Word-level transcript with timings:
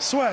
Soit. 0.00 0.30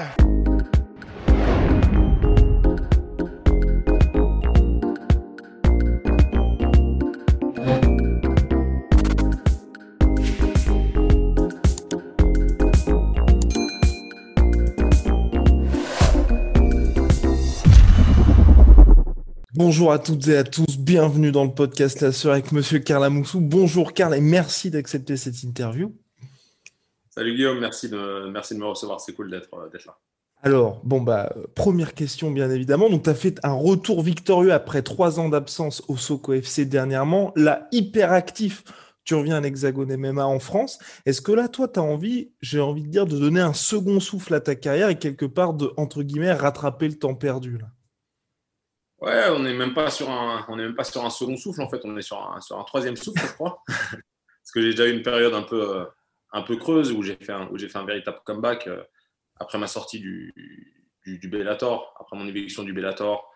Bonjour 19.54 19.92
à 19.92 20.00
toutes 20.00 20.30
et 20.30 20.38
à 20.38 20.46
tous, 20.46 20.78
bienvenue 20.78 21.34
dans 21.34 21.44
le 21.44 21.52
podcast 21.52 22.00
La 22.00 22.14
Sœur 22.14 22.32
avec 22.32 22.54
Monsieur 22.54 22.80
Karl 22.80 23.04
Amoussou. 23.04 23.42
Bonjour 23.42 23.92
Karl 23.92 24.16
et 24.16 24.22
merci 24.22 24.72
d'accepter 24.72 25.18
cette 25.18 25.44
interview. 25.44 25.92
Salut 27.18 27.34
Guillaume, 27.34 27.58
merci 27.60 27.90
de, 27.90 28.30
merci 28.30 28.54
de 28.54 28.60
me 28.60 28.68
recevoir, 28.68 29.02
c'est 29.02 29.14
cool 29.14 29.32
d'être 29.32 29.52
euh, 29.56 29.68
là. 29.88 29.98
Alors, 30.44 30.82
bon, 30.84 31.02
bah, 31.02 31.34
euh, 31.36 31.48
première 31.56 31.96
question, 31.96 32.30
bien 32.30 32.52
évidemment. 32.52 32.92
Donc, 32.92 33.06
tu 33.06 33.10
as 33.10 33.16
fait 33.16 33.40
un 33.42 33.54
retour 33.54 34.04
victorieux 34.04 34.54
après 34.54 34.84
trois 34.84 35.20
ans 35.20 35.28
d'absence 35.28 35.82
au 35.88 35.98
Soco 35.98 36.34
FC 36.34 36.66
dernièrement. 36.66 37.34
Là, 37.36 37.70
hyper 37.72 38.12
actif, 38.12 38.64
tu 39.04 39.16
reviens 39.16 39.38
à 39.38 39.42
l'Hexagone 39.42 39.98
MMA 39.98 40.28
en 40.28 40.38
France. 40.38 40.78
Est-ce 41.08 41.24
que 41.24 41.32
là, 41.32 41.48
toi, 41.48 41.68
tu 41.68 41.80
as 41.80 41.82
envie, 41.82 42.34
j'ai 42.42 42.60
envie 42.60 42.84
de 42.84 42.90
dire, 42.90 43.08
de 43.08 43.18
donner 43.18 43.42
un 43.42 43.54
second 43.54 44.00
souffle 44.00 44.36
à 44.36 44.40
ta 44.40 44.54
carrière 44.54 44.90
et 44.90 45.00
quelque 45.00 45.26
part 45.26 45.56
de, 45.56 45.74
entre 45.76 46.04
guillemets, 46.04 46.34
rattraper 46.34 46.88
le 46.88 47.00
temps 47.00 47.16
perdu 47.16 47.58
là? 47.58 47.66
Ouais, 49.02 49.32
on 49.32 49.40
n'est 49.40 49.56
même 49.56 49.74
pas 49.74 49.90
sur 49.90 50.12
un, 50.12 50.46
on 50.50 50.60
est 50.60 50.66
même 50.66 50.76
pas 50.76 50.84
sur 50.84 51.04
un 51.04 51.10
second 51.10 51.36
souffle 51.36 51.64
en 51.64 51.70
fait, 51.70 51.82
on 51.84 51.98
est 51.98 52.04
sur 52.04 52.18
un, 52.18 52.40
sur 52.42 52.60
un 52.60 52.64
troisième 52.64 52.96
souffle, 52.96 53.26
je 53.26 53.34
crois. 53.34 53.64
Parce 53.68 54.52
que 54.54 54.62
j'ai 54.62 54.70
déjà 54.70 54.86
eu 54.86 54.94
une 54.94 55.04
période 55.04 55.34
un 55.34 55.42
peu, 55.42 55.78
euh, 55.78 55.86
un 56.38 56.42
peu 56.44 56.58
creuse 56.58 56.92
où 56.92 57.02
j'ai 57.04 57.16
fait 57.16 57.34
un, 57.34 57.48
où 57.52 57.58
fait 57.58 57.78
un 57.78 57.86
véritable 57.86 58.20
comeback 58.26 58.68
euh, 58.68 58.84
après 59.40 59.58
ma 59.58 59.68
sortie 59.68 60.00
du, 60.00 60.34
du, 61.06 61.20
du 61.20 61.28
Bellator, 61.28 61.94
après 62.00 62.18
mon 62.18 62.28
éviction 62.28 62.64
du 62.64 62.74
Bellator. 62.74 63.32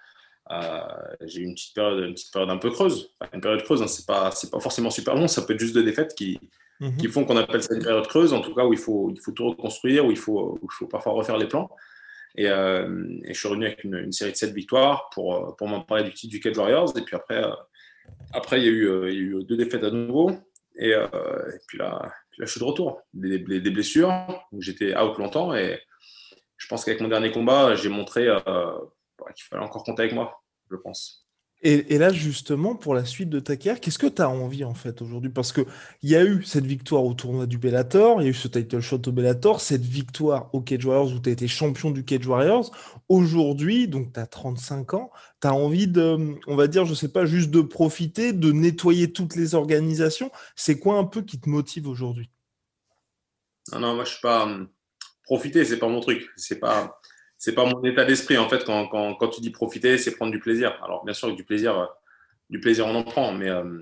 Euh, 0.49 0.81
j'ai 1.21 1.41
eu 1.41 1.43
une 1.43 1.53
petite 1.53 1.75
période, 1.75 2.03
une 2.03 2.13
petite 2.13 2.33
période 2.33 2.49
un 2.49 2.57
peu 2.57 2.71
creuse. 2.71 3.13
Enfin, 3.19 3.31
une 3.33 3.41
période 3.41 3.63
creuse, 3.63 3.81
hein, 3.81 3.87
c'est 3.87 4.05
pas, 4.05 4.31
c'est 4.31 4.49
pas 4.49 4.59
forcément 4.59 4.89
super 4.89 5.15
long. 5.15 5.27
Ça 5.27 5.43
peut 5.43 5.53
être 5.53 5.59
juste 5.59 5.75
deux 5.75 5.83
défaites 5.83 6.15
qui, 6.15 6.39
Mhm. 6.81 6.97
qui 6.97 7.07
font 7.09 7.25
qu'on 7.25 7.37
appelle 7.37 7.61
ça 7.61 7.75
une 7.75 7.83
période 7.83 8.07
creuse. 8.07 8.33
En 8.33 8.41
tout 8.41 8.55
cas, 8.55 8.65
où 8.65 8.73
il 8.73 8.79
faut, 8.79 9.11
il 9.11 9.19
faut 9.21 9.31
tout 9.31 9.47
reconstruire, 9.49 10.05
où 10.05 10.11
il 10.11 10.17
faut, 10.17 10.57
où 10.61 10.65
il 10.65 10.71
faut 10.71 10.87
parfois 10.87 11.13
refaire 11.13 11.37
les 11.37 11.47
plans. 11.47 11.69
Et, 12.35 12.49
euh, 12.49 13.05
et 13.23 13.33
je 13.33 13.39
suis 13.39 13.47
revenu 13.47 13.67
avec 13.67 13.83
une, 13.83 13.95
une 13.95 14.11
série 14.11 14.31
de 14.31 14.37
7 14.37 14.51
victoires 14.53 15.09
pour, 15.13 15.55
pour 15.57 15.67
m'en 15.67 15.81
parler 15.81 16.03
du 16.03 16.13
titre 16.13 16.31
du 16.31 16.39
Cage 16.39 16.57
Warriors. 16.57 16.97
Et 16.97 17.01
puis 17.01 17.15
après, 17.15 17.43
euh, 17.43 17.51
après 18.33 18.59
il, 18.59 18.65
y 18.65 18.67
a 18.67 18.71
eu, 18.71 19.09
il 19.09 19.13
y 19.13 19.17
a 19.17 19.21
eu 19.21 19.43
deux 19.43 19.57
défaites 19.57 19.83
à 19.83 19.91
nouveau. 19.91 20.31
Et, 20.75 20.89
et 20.89 21.59
puis, 21.67 21.77
là, 21.77 22.11
je 22.45 22.51
suis 22.51 22.59
de 22.59 22.65
retour. 22.65 23.01
Des, 23.13 23.39
blessures. 23.39 24.11
J'étais 24.59 24.97
out 24.97 25.17
longtemps. 25.17 25.55
Et 25.55 25.79
je 26.57 26.67
pense 26.67 26.85
qu'avec 26.85 27.01
mon 27.01 27.07
dernier 27.07 27.31
combat, 27.31 27.75
j'ai 27.75 27.89
montré 27.89 28.27
euh, 28.27 28.39
bah, 28.45 29.31
qu'il 29.35 29.45
fallait 29.45 29.63
encore 29.63 29.83
compter 29.83 30.03
avec 30.03 30.13
moi, 30.13 30.41
je 30.69 30.75
pense. 30.75 31.27
Et, 31.63 31.99
là, 31.99 32.11
justement, 32.11 32.75
pour 32.75 32.95
la 32.95 33.05
suite 33.05 33.29
de 33.29 33.39
ta 33.39 33.55
carrière, 33.55 33.79
qu'est-ce 33.79 33.99
que 33.99 34.07
tu 34.07 34.23
as 34.23 34.29
envie 34.29 34.63
en 34.63 34.73
fait 34.73 34.99
aujourd'hui? 35.03 35.29
Parce 35.29 35.53
qu'il 35.53 35.65
y 36.01 36.15
a 36.15 36.25
eu 36.25 36.43
cette 36.43 36.65
victoire 36.65 37.05
au 37.05 37.13
tournoi 37.13 37.45
du 37.45 37.59
Bellator, 37.59 38.19
il 38.19 38.23
y 38.25 38.27
a 38.27 38.31
eu 38.31 38.33
ce 38.33 38.47
title 38.47 38.79
shot 38.79 39.01
au 39.05 39.11
Bellator, 39.11 39.61
cette 39.61 39.83
victoire 39.83 40.49
au 40.53 40.61
Cage 40.61 40.83
Warriors 40.85 41.13
où 41.13 41.19
tu 41.19 41.29
as 41.29 41.33
été 41.33 41.47
champion 41.47 41.91
du 41.91 42.03
Cage 42.03 42.25
Warriors. 42.25 42.71
Aujourd'hui, 43.09 43.87
donc 43.87 44.11
tu 44.11 44.19
as 44.19 44.25
35 44.25 44.95
ans, 44.95 45.11
tu 45.39 45.47
as 45.47 45.53
envie 45.53 45.87
de, 45.87 46.35
on 46.47 46.55
va 46.55 46.65
dire, 46.65 46.85
je 46.85 46.95
sais 46.95 47.09
pas, 47.09 47.25
juste 47.25 47.51
de 47.51 47.61
profiter, 47.61 48.33
de 48.33 48.51
nettoyer 48.51 49.13
toutes 49.13 49.35
les 49.35 49.53
organisations. 49.53 50.31
C'est 50.55 50.79
quoi 50.79 50.97
un 50.97 51.03
peu 51.03 51.21
qui 51.21 51.39
te 51.39 51.47
motive 51.47 51.87
aujourd'hui? 51.87 52.31
Non, 53.71 53.79
non, 53.79 53.93
moi 53.93 54.03
je 54.03 54.13
suis 54.13 54.21
pas. 54.21 54.45
hum, 54.45 54.67
Profiter, 55.25 55.63
c'est 55.63 55.77
pas 55.77 55.87
mon 55.87 55.99
truc. 56.01 56.27
C'est 56.35 56.59
pas, 56.59 56.99
c'est 57.41 57.55
pas 57.55 57.65
mon 57.65 57.83
état 57.83 58.05
d'esprit 58.05 58.37
en 58.37 58.47
fait. 58.47 58.63
Quand, 58.65 58.87
quand, 58.87 59.29
tu 59.29 59.41
dis 59.41 59.49
profiter, 59.49 59.97
c'est 59.97 60.15
prendre 60.15 60.31
du 60.31 60.39
plaisir. 60.39 60.79
Alors 60.83 61.03
bien 61.03 61.15
sûr, 61.15 61.35
du 61.35 61.43
plaisir, 61.43 61.75
euh, 61.79 61.87
du 62.51 62.59
plaisir 62.59 62.85
on 62.85 62.93
en 62.93 63.03
prend, 63.03 63.33
mais 63.33 63.49
euh, 63.49 63.81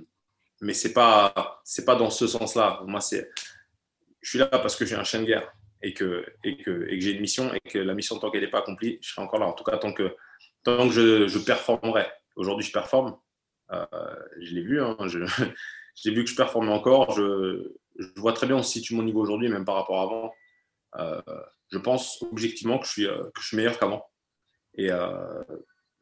mais 0.62 0.72
c'est 0.74 0.94
pas, 0.94 1.60
c'est 1.66 1.84
pas 1.84 1.96
dans 1.96 2.10
ce 2.10 2.26
sens-là. 2.26 2.82
Moi, 2.88 3.02
c'est, 3.02 3.30
je 4.22 4.30
suis 4.30 4.40
là 4.40 4.46
parce 4.46 4.78
que 4.78 4.86
j'ai 4.86 4.96
un 4.96 5.04
chien 5.04 5.20
de 5.20 5.26
guerre 5.26 5.54
et 5.82 5.94
que 5.94 6.26
et 6.46 6.56
que 6.56 6.88
et 6.88 6.98
que 6.98 7.04
j'ai 7.04 7.12
une 7.12 7.20
mission 7.20 7.54
et 7.54 7.60
que 7.60 7.80
la 7.80 7.94
mission 7.94 8.18
tant 8.18 8.32
qu'elle 8.32 8.44
n'est 8.44 8.50
pas 8.50 8.60
accomplie, 8.60 8.98
je 9.02 9.10
serai 9.10 9.24
encore 9.24 9.42
là. 9.42 9.48
En 9.48 9.54
tout 9.54 9.66
cas, 9.66 9.78
tant 9.78 9.92
que 9.92 10.16
tant 10.64 10.88
que 10.88 10.94
je, 10.94 11.28
je 11.28 11.40
performerai. 11.40 12.06
Aujourd'hui, 12.38 12.66
je 12.66 12.72
performe. 12.72 13.18
Euh, 13.74 13.86
je 14.40 14.56
l'ai 14.56 14.62
vu. 14.62 14.82
hein, 14.82 14.96
je, 15.06 15.20
j'ai 15.96 16.12
vu 16.12 16.24
que 16.24 16.30
je 16.30 16.36
performais 16.38 16.72
encore. 16.72 17.12
Je, 17.12 17.74
je 17.98 18.08
vois 18.22 18.32
très 18.32 18.48
bien 18.48 18.56
où 18.56 18.64
se 18.64 18.72
situe 18.72 18.96
mon 18.96 19.04
niveau 19.04 19.20
aujourd'hui, 19.20 19.50
même 19.50 19.66
par 19.66 19.76
rapport 19.76 20.00
à 20.00 20.04
avant. 20.04 20.34
Euh, 20.98 21.22
je 21.72 21.78
pense 21.78 22.22
objectivement 22.24 22.80
que 22.80 22.86
je 22.86 22.92
suis, 22.92 23.08
euh, 23.08 23.24
que 23.36 23.42
je 23.42 23.48
suis 23.48 23.58
meilleur 23.58 23.78
qu'avant. 23.78 24.06
Et, 24.76 24.92
euh, 24.92 25.44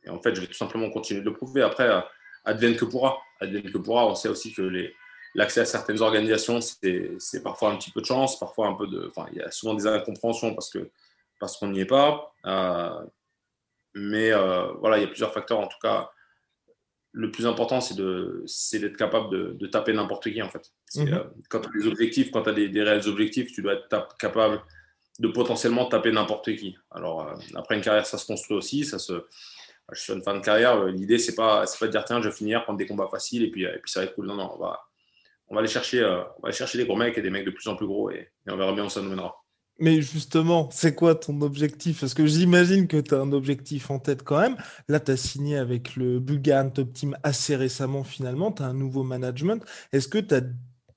et 0.03 0.09
en 0.09 0.22
fait, 0.22 0.35
je 0.35 0.41
vais 0.41 0.47
tout 0.47 0.53
simplement 0.53 0.89
continuer 0.89 1.22
de 1.22 1.25
le 1.25 1.33
prouver. 1.33 1.61
Après, 1.61 1.88
euh, 1.88 2.01
advienne 2.45 2.75
que 2.75 2.85
pourra. 2.85 3.17
Advienne 3.39 3.72
que 3.72 3.78
pourra. 3.78 4.07
On 4.07 4.16
sait 4.16 4.29
aussi 4.29 4.53
que 4.53 4.61
les, 4.61 4.94
l'accès 5.35 5.61
à 5.61 5.66
certaines 5.66 6.01
organisations, 6.01 6.59
c'est, 6.61 7.44
parfois 7.44 7.72
un 7.72 7.78
petit 7.78 7.91
peu 7.91 8.01
de 8.01 8.05
chance, 8.05 8.39
parfois 8.39 8.67
un 8.67 8.73
peu 8.73 8.88
de. 8.88 9.07
Enfin, 9.07 9.28
il 9.31 9.38
y 9.38 9.41
a 9.41 9.51
souvent 9.51 9.73
des 9.73 9.88
incompréhensions 9.88 10.53
parce, 10.53 10.69
que, 10.69 10.89
parce 11.39 11.57
qu'on 11.57 11.69
n'y 11.69 11.81
est 11.81 11.85
pas. 11.85 12.34
Euh, 12.45 13.05
mais 13.94 14.31
euh, 14.31 14.73
voilà, 14.79 14.97
il 14.97 15.01
y 15.01 15.03
a 15.05 15.07
plusieurs 15.07 15.34
facteurs. 15.34 15.59
En 15.59 15.67
tout 15.67 15.79
cas, 15.81 16.09
le 17.11 17.31
plus 17.31 17.47
important, 17.47 17.81
c'est, 17.81 17.95
de, 17.95 18.44
c'est 18.45 18.79
d'être 18.79 18.97
capable 18.97 19.31
de, 19.31 19.53
de 19.53 19.67
taper 19.67 19.94
n'importe 19.94 20.31
qui, 20.31 20.41
en 20.41 20.49
fait. 20.49 20.72
Mhm. 20.95 21.13
euh, 21.13 21.23
quand 21.49 21.61
tu 21.61 21.69
as 21.69 21.81
des 21.81 21.88
objectifs, 21.88 22.31
quand 22.31 22.44
tu 22.44 22.49
as 22.49 22.53
des, 22.53 22.69
des 22.69 22.84
réels 22.84 23.07
objectifs, 23.07 23.51
tu 23.51 23.61
dois 23.61 23.73
être 23.73 24.17
capable 24.17 24.61
de 25.19 25.28
potentiellement 25.28 25.85
taper 25.85 26.11
n'importe 26.11 26.55
qui. 26.55 26.78
Alors, 26.91 27.28
euh, 27.28 27.33
après 27.55 27.75
une 27.75 27.81
carrière, 27.81 28.05
ça 28.05 28.17
se 28.17 28.25
construit 28.25 28.57
aussi. 28.57 28.85
Ça 28.85 29.00
se... 29.00 29.25
Je 29.94 30.01
suis 30.01 30.13
une 30.13 30.22
fin 30.22 30.35
de 30.35 30.41
carrière. 30.41 30.78
euh, 30.78 30.91
L'idée, 30.91 31.17
c'est 31.17 31.35
pas, 31.35 31.66
pas 31.79 31.85
de 31.88 31.91
dire, 31.91 32.03
tiens, 32.05 32.22
je 32.22 32.29
vais 32.29 32.35
finir, 32.35 32.63
prendre 32.63 32.78
des 32.78 32.85
combats 32.85 33.07
faciles 33.07 33.44
et 33.44 33.50
puis, 33.50 33.66
ça 33.85 34.01
va 34.01 34.05
être 34.05 34.16
cool. 34.16 34.28
Non, 34.28 34.35
non, 34.35 34.51
on 34.53 34.59
va, 34.59 35.59
aller 35.59 35.67
chercher, 35.67 36.01
euh, 36.01 36.19
on 36.38 36.41
va 36.41 36.47
aller 36.50 36.53
chercher 36.53 36.78
des 36.78 36.85
gros 36.85 36.97
mecs 36.97 37.17
et 37.17 37.22
des 37.22 37.29
mecs 37.29 37.45
de 37.45 37.51
plus 37.51 37.67
en 37.67 37.75
plus 37.75 37.88
gros 37.88 38.11
et, 38.11 38.29
et 38.47 38.51
on 38.51 38.57
verra 38.57 38.73
bien 38.73 38.85
où 38.85 38.89
ça 38.89 39.01
nous 39.01 39.09
mènera. 39.09 39.35
Mais 39.79 40.01
justement, 40.01 40.69
c'est 40.72 40.95
quoi 40.95 41.13
ton 41.13 41.39
objectif? 41.41 41.99
Parce 41.99 42.16
que 42.16 42.25
j'imagine 42.25 42.88
que 42.88 42.97
tu 42.97 43.13
as 43.13 43.19
un 43.19 43.31
objectif 43.31 43.91
en 43.91 43.99
tête 43.99 44.23
quand 44.23 44.39
même. 44.39 44.57
Là, 44.88 44.99
tu 44.99 45.11
as 45.11 45.17
signé 45.17 45.55
avec 45.57 45.95
le 45.95 46.19
Bulgarian 46.19 46.72
Top 46.72 46.94
Team 46.94 47.16
assez 47.22 47.55
récemment, 47.55 48.03
finalement. 48.03 48.51
Tu 48.51 48.63
as 48.63 48.66
un 48.66 48.73
nouveau 48.73 49.03
management. 49.03 49.63
Est-ce 49.94 50.07
que 50.07 50.17
tu 50.17 50.34
as, 50.34 50.41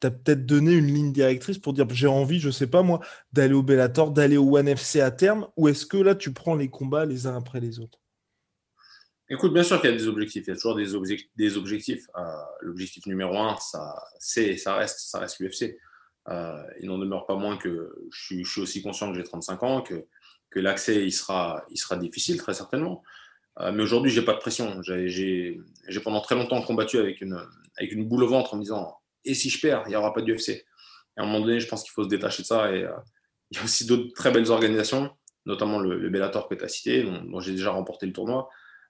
peut-être 0.09 0.47
donné 0.47 0.73
une 0.73 0.87
ligne 0.87 1.13
directrice 1.13 1.59
pour 1.59 1.75
dire 1.75 1.87
j'ai 1.91 2.07
envie, 2.07 2.41
je 2.41 2.51
sais 2.51 2.67
pas 2.67 2.83
moi, 2.83 3.01
d'aller 3.33 3.53
au 3.53 3.63
Bellator, 3.63 4.11
d'aller 4.11 4.39
au 4.39 4.57
One 4.57 4.69
à 4.69 5.11
terme? 5.11 5.49
Ou 5.59 5.69
est-ce 5.69 5.85
que 5.85 5.99
là, 5.99 6.15
tu 6.15 6.33
prends 6.33 6.55
les 6.55 6.71
combats 6.71 7.05
les 7.05 7.27
uns 7.27 7.37
après 7.37 7.61
les 7.61 7.81
autres? 7.81 8.01
Écoute, 9.29 9.53
bien 9.53 9.63
sûr 9.63 9.81
qu'il 9.81 9.91
y 9.91 9.93
a 9.93 9.97
des 9.97 10.09
objectifs. 10.09 10.45
Il 10.47 10.51
y 10.51 10.53
a 10.53 10.57
toujours 10.57 10.75
des, 10.75 10.95
obje- 10.95 11.29
des 11.37 11.57
objectifs. 11.57 12.07
Euh, 12.17 12.23
L'objectif 12.63 13.07
numéro 13.07 13.37
un, 13.39 13.57
ça, 13.59 13.95
c'est, 14.19 14.57
ça 14.57 14.75
reste, 14.75 15.01
ça 15.01 15.21
reste 15.21 15.39
l'UFC. 15.39 15.77
Euh, 16.29 16.63
il 16.81 16.89
n'en 16.89 16.99
demeure 16.99 17.27
pas 17.27 17.37
moins 17.37 17.57
que 17.57 17.95
je 18.11 18.43
suis, 18.45 18.61
aussi 18.61 18.83
conscient 18.83 19.13
que 19.13 19.19
j'ai 19.19 19.25
35 19.25 19.63
ans, 19.63 19.83
que, 19.83 20.07
que 20.51 20.59
l'accès 20.59 21.05
il 21.05 21.13
sera, 21.13 21.65
il 21.71 21.77
sera 21.77 21.97
difficile 21.97 22.39
très 22.39 22.55
certainement. 22.55 23.03
Euh, 23.61 23.71
mais 23.73 23.83
aujourd'hui, 23.83 24.11
j'ai 24.11 24.23
pas 24.23 24.35
de 24.35 24.39
pression. 24.39 24.83
J'ai 24.83 25.61
pendant 26.03 26.21
très 26.21 26.35
longtemps 26.35 26.61
combattu 26.63 26.99
avec 26.99 27.21
une, 27.21 27.41
avec 27.77 27.93
une 27.93 28.09
boule 28.09 28.25
au 28.25 28.29
ventre 28.29 28.55
en 28.55 28.57
me 28.57 28.63
disant 28.63 29.00
et 29.25 29.35
si 29.35 29.51
je 29.51 29.61
perds, 29.61 29.83
il 29.87 29.91
n'y 29.91 29.97
aura 29.97 30.13
pas 30.13 30.23
d'UFC. 30.23 30.49
Et 30.51 30.65
à 31.17 31.23
un 31.23 31.27
moment 31.27 31.41
donné, 31.41 31.61
je 31.61 31.69
pense 31.69 31.83
qu'il 31.83 31.93
faut 31.93 32.05
se 32.05 32.09
détacher 32.09 32.43
de 32.43 32.47
ça. 32.47 32.73
Et 32.73 32.85
euh, 32.85 32.93
il 33.51 33.59
y 33.59 33.61
a 33.61 33.65
aussi 33.65 33.87
d'autres 33.87 34.13
très 34.15 34.31
belles 34.31 34.51
organisations, 34.51 35.11
notamment 35.47 35.79
le, 35.79 36.09
Bellator 36.09 36.49
que 36.49 36.55
tu 36.55 36.65
as 36.65 36.69
cité, 36.69 37.03
dont, 37.03 37.41
j'ai 37.41 37.53
déjà 37.53 37.71
remporté 37.71 38.07
le 38.07 38.13
tournoi. 38.13 38.49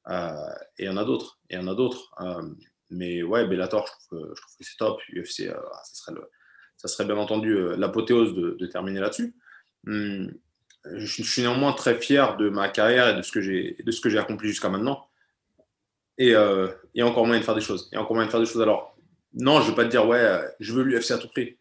Euh, 0.08 0.32
et 0.78 0.84
il 0.84 0.86
y 0.86 0.88
en 0.88 0.96
a 0.96 1.04
d'autres. 1.04 1.38
Et 1.48 1.54
il 1.54 1.60
y 1.60 1.62
en 1.62 1.68
a 1.68 1.74
d'autres. 1.74 2.12
Euh, 2.20 2.42
mais 2.90 3.22
ouais, 3.22 3.46
Bellator, 3.46 3.86
je 3.86 4.18
trouve 4.18 4.28
que, 4.28 4.34
c'est 4.60 4.76
top. 4.76 5.00
UFC, 5.12 5.48
euh, 5.48 5.54
ça, 5.84 5.94
serait 5.94 6.20
ça 6.76 6.88
serait 6.88 7.04
bien 7.04 7.16
entendu 7.16 7.56
l'apothéose 7.76 8.34
de, 8.34 8.66
terminer 8.66 9.00
là-dessus. 9.00 9.34
Hum, 9.86 10.32
je, 10.84 11.22
suis- 11.22 11.42
néanmoins 11.42 11.72
très 11.72 11.94
fier 11.94 12.36
de 12.36 12.48
ma 12.48 12.68
carrière 12.68 13.08
et 13.08 13.14
de 13.14 13.22
ce 13.22 13.32
que 13.32 13.40
j'ai 14.10 14.18
accompli 14.18 14.48
jusqu'à 14.48 14.68
maintenant. 14.68 15.06
Et 16.18 16.32
il 16.32 16.76
y 16.94 17.00
a 17.02 17.06
encore 17.06 17.26
moyen 17.26 17.40
de 17.40 17.44
faire 17.44 17.54
des 17.54 17.60
choses. 17.62 17.88
Il 17.92 17.94
y 17.94 17.98
a 17.98 18.02
encore 18.02 18.14
moyen 18.14 18.26
de 18.26 18.30
faire 18.30 18.40
des 18.40 18.46
choses. 18.46 18.60
Alors, 18.60 18.89
non, 19.34 19.60
je 19.60 19.66
ne 19.66 19.70
veux 19.70 19.74
pas 19.74 19.84
te 19.84 19.90
dire, 19.90 20.06
ouais, 20.06 20.18
euh, 20.18 20.46
je 20.58 20.72
veux 20.72 20.82
l'UFC 20.82 21.12
à 21.12 21.18
tout 21.18 21.28
prix. 21.28 21.58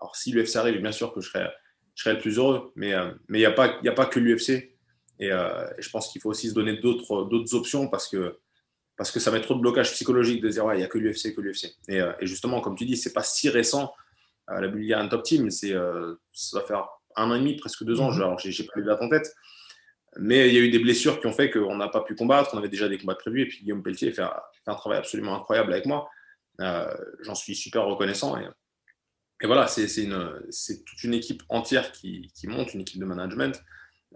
Alors, 0.00 0.16
si 0.16 0.32
l'UFC 0.32 0.56
arrive, 0.56 0.80
bien 0.80 0.92
sûr 0.92 1.12
que 1.12 1.20
je 1.20 1.28
serais 1.28 1.50
je 1.94 2.04
serais 2.04 2.14
le 2.14 2.20
plus 2.20 2.38
heureux. 2.38 2.72
Mais 2.74 2.94
il 3.28 3.36
n'y 3.36 3.44
a, 3.44 3.50
pas, 3.50 3.78
a 3.84 3.92
pas 3.92 4.06
que 4.06 4.18
l'UFC. 4.18 4.74
Et, 5.20 5.28
je 5.28 5.90
pense 5.90 6.10
qu'il 6.10 6.22
faut 6.22 6.30
aussi 6.30 6.48
se 6.48 6.54
donner 6.54 6.78
d'autres 6.78 7.54
options 7.54 7.88
parce 7.88 8.08
que, 8.08 8.38
parce 8.96 9.10
que 9.10 9.20
ça 9.20 9.30
met 9.30 9.42
trop 9.42 9.54
de 9.54 9.60
blocage 9.60 9.92
psychologique 9.92 10.40
de 10.40 10.48
dire, 10.48 10.64
ouais, 10.64 10.76
il 10.76 10.78
n'y 10.78 10.84
a 10.84 10.88
que 10.88 10.96
l'UFC, 10.96 11.34
que 11.34 11.42
l'UFC. 11.42 11.76
Et, 11.88 11.98
et, 11.98 12.26
justement, 12.26 12.62
comme 12.62 12.76
tu 12.76 12.86
dis, 12.86 12.96
c'est 12.96 13.12
pas 13.12 13.22
si 13.22 13.50
récent. 13.50 13.92
la 14.48 14.68
Bulgarian 14.68 15.06
Top 15.08 15.22
Team, 15.22 15.50
c'est 15.50 15.74
ça 16.32 16.58
va 16.58 16.64
faire 16.64 16.88
un 17.16 17.30
an 17.30 17.34
et 17.34 17.38
demi, 17.38 17.56
presque 17.56 17.84
deux 17.84 18.00
ans. 18.00 18.10
Mhm. 18.10 18.22
Alors, 18.22 18.38
j'ai 18.38 18.64
pas 18.64 18.72
les 18.76 18.84
dates 18.84 19.02
en 19.02 19.08
tête. 19.08 19.34
Mais 20.18 20.48
il 20.48 20.54
y 20.54 20.58
a 20.58 20.60
eu 20.60 20.70
des 20.70 20.78
blessures 20.78 21.20
qui 21.20 21.26
ont 21.26 21.32
fait 21.32 21.50
qu'on 21.50 21.76
n'a 21.76 21.88
pas 21.88 22.02
pu 22.02 22.14
combattre. 22.14 22.50
On 22.54 22.58
avait 22.58 22.68
déjà 22.68 22.88
des 22.88 22.98
combats 22.98 23.14
prévus. 23.14 23.42
Et 23.42 23.46
puis 23.46 23.60
Guillaume 23.62 23.82
Pelletier 23.82 24.12
fait 24.12 24.22
un, 24.22 24.74
travail 24.74 24.98
absolument 24.98 25.34
incroyable 25.36 25.72
avec 25.72 25.86
moi. 25.86 26.08
Euh, 26.60 26.94
j'en 27.20 27.34
suis 27.34 27.54
super 27.54 27.84
reconnaissant. 27.84 28.38
Et, 28.38 28.46
et 29.42 29.46
voilà, 29.46 29.66
c'est 29.66 29.86
toute 30.84 31.04
une 31.04 31.14
équipe 31.14 31.42
entière 31.48 31.92
qui, 31.92 32.30
qui, 32.34 32.46
monte, 32.46 32.74
une 32.74 32.82
équipe 32.82 33.00
de 33.00 33.04
management. 33.04 33.62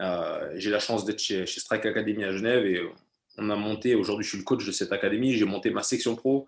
Euh, 0.00 0.53
j'ai 0.55 0.71
la 0.71 0.79
chance 0.79 1.05
d'être 1.05 1.19
chez, 1.19 1.47
chez, 1.47 1.61
Strike 1.61 1.87
Academy 1.87 2.25
à 2.25 2.33
Genève 2.33 2.67
et 2.67 2.87
on 3.38 3.49
a 3.50 3.56
monté, 3.56 3.94
aujourd'hui 3.94 4.25
je 4.25 4.31
suis 4.31 4.38
le 4.38 4.44
coach 4.44 4.65
de 4.67 4.73
cette 4.73 4.93
académie, 4.93 5.33
j'ai 5.33 5.47
monté 5.47 5.71
ma 5.71 5.83
section 5.83 6.17
pro 6.17 6.47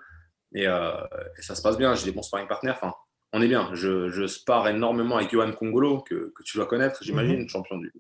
et, 0.55 0.67
euh, 0.67 0.93
et, 1.39 1.43
ça 1.43 1.55
se 1.55 1.63
passe 1.63 1.79
bien, 1.79 1.95
j'ai 1.95 2.05
des 2.05 2.13
bons 2.13 2.23
sparring 2.23 2.47
partners. 2.47 2.73
Enfin, 2.73 2.95
on 3.33 3.43
est 3.43 3.49
bien. 3.49 3.71
Je, 3.75 4.11
je 4.11 4.27
spare 4.27 4.69
énormément 4.69 5.17
avec 5.17 5.31
Johan 5.31 5.53
Congolo, 5.53 6.01
que, 6.01 6.33
que 6.35 6.43
tu 6.43 6.57
dois 6.57 6.67
connaître, 6.67 7.03
j'imagine, 7.03 7.41
mhm. 7.41 7.49
champion 7.49 7.79
du, 7.79 7.93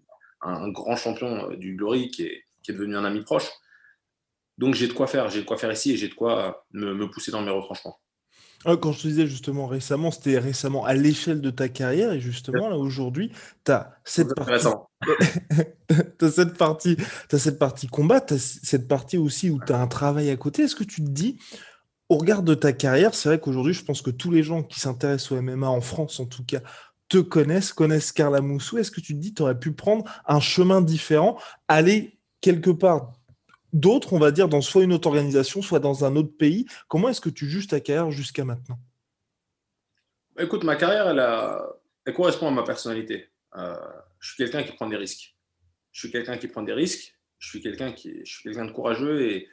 un, 0.43 0.69
grand 0.69 0.96
champion 0.96 1.50
du 1.55 1.76
Glory 1.76 2.11
qui 2.11 2.25
est, 2.25 2.44
qui 2.62 2.70
est 2.70 2.75
devenu 2.75 2.96
un 2.96 3.05
ami 3.05 3.23
proche. 3.23 3.50
Donc 4.58 4.75
j'ai 4.75 4.88
de 4.88 4.93
quoi 4.93 5.06
faire, 5.06 5.31
j'ai 5.31 5.40
de 5.40 5.46
quoi 5.46 5.56
faire 5.56 5.72
ici 5.72 5.93
et 5.93 5.96
j'ai 5.96 6.08
de 6.08 6.14
quoi 6.14 6.66
me, 6.72 6.94
me, 6.94 7.08
pousser 7.08 7.31
dans 7.31 7.43
mes 7.43 7.50
retranchements. 7.50 7.99
Ah, 8.64 8.76
quand 8.76 8.90
je 8.90 9.02
te 9.02 9.06
disais 9.06 9.26
justement 9.28 9.69
récemment, 9.69 10.10
c'était 10.10 10.38
récemment 10.38 10.84
à 10.84 10.93
l'échelle 10.93 11.40
de 11.40 11.50
ta 11.50 11.69
carrière 11.69 12.12
et 12.12 12.20
justement 12.20 12.69
là 12.69 12.76
aujourd'hui, 12.76 13.31
tu 13.64 13.70
as 13.70 13.93
cette 14.05 14.34
partie 14.34 14.66
as 16.20 16.31
cette 16.31 16.58
partie 16.58 16.96
as 17.32 17.38
cette 17.38 17.58
partie 17.58 17.87
combat, 17.87 18.20
tu 18.20 18.34
as 18.34 18.38
cette 18.38 18.88
partie 18.88 19.16
aussi 19.16 19.49
où 19.49 19.60
tu 19.64 19.72
as 19.72 19.81
un 19.81 19.87
travail 19.87 20.28
à 20.31 20.37
côté. 20.37 20.62
Est-ce 20.62 20.75
que 20.75 20.84
tu 20.84 21.04
te 21.04 21.11
dis 21.11 21.38
au 22.08 22.16
regard 22.16 22.43
de 22.43 22.54
ta 22.54 22.72
carrière, 22.72 23.14
c'est 23.14 23.28
vrai 23.28 23.38
qu'aujourd'hui, 23.38 23.75
je 23.75 23.84
pense 23.84 24.02
que 24.02 24.11
tous 24.11 24.31
les 24.31 24.43
gens 24.43 24.62
qui 24.62 24.81
s'intéressent 24.81 25.32
au 25.32 25.43
MMA 25.43 25.69
en 25.69 25.82
France 25.82 26.20
en 26.20 26.26
tout 26.26 26.44
cas 26.44 26.61
te 27.08 27.19
connaissent, 27.19 27.72
connaissent 27.72 28.12
Carla 28.12 28.40
Moussou. 28.40 28.78
Est-ce 28.78 28.90
que 28.90 29.00
tu 29.00 29.14
te 29.14 29.19
dis 29.20 29.34
tu 29.34 29.43
aurais 29.43 29.58
pu 29.58 29.72
prendre 29.72 30.04
un 30.26 30.40
chemin 30.40 30.81
différent, 30.81 31.38
aller 31.69 32.19
quelque 32.40 32.70
part 32.70 33.12
d'autre, 33.73 34.12
on 34.12 34.19
va 34.19 34.31
dire, 34.31 34.49
dans 34.49 34.61
soit 34.61 34.82
une 34.82 34.93
autre 34.93 35.09
organisation, 35.09 35.62
soit 35.62 35.81
dans 35.81 36.05
un 36.05 36.17
autre 36.17 36.37
pays 36.37 36.67
Comment 36.88 37.09
est-ce 37.09 37.20
que 37.20 37.31
tu 37.31 37.49
juges 37.49 37.67
ta 37.67 37.81
carrière 37.81 38.11
jusqu'à 38.11 38.44
maintenant? 38.44 38.79
Bah, 40.37 40.44
Écoute, 40.44 40.65
ma 40.65 40.76
carrière, 40.76 41.09
elle, 41.09 42.15
correspond 42.15 42.49
à 42.49 42.50
ma 42.50 42.62
personnalité. 42.62 43.29
Euh, 43.56 43.75
je 44.20 44.29
suis 44.29 44.37
quelqu'un 44.37 44.62
qui 44.62 44.73
prend 44.73 44.88
des 44.88 44.97
risques. 44.97 45.37
Je 45.93 46.00
suis 46.00 46.11
quelqu'un 46.11 46.37
qui 46.37 46.49
prend 46.49 46.62
des 46.62 46.73
risques. 46.73 47.15
Je 47.38 47.49
suis 47.49 47.61
quelqu'un 47.61 47.93
qui, 47.93 48.25
je 48.25 48.49
de 48.49 48.73
courageux 48.73 49.23
et 49.23 49.49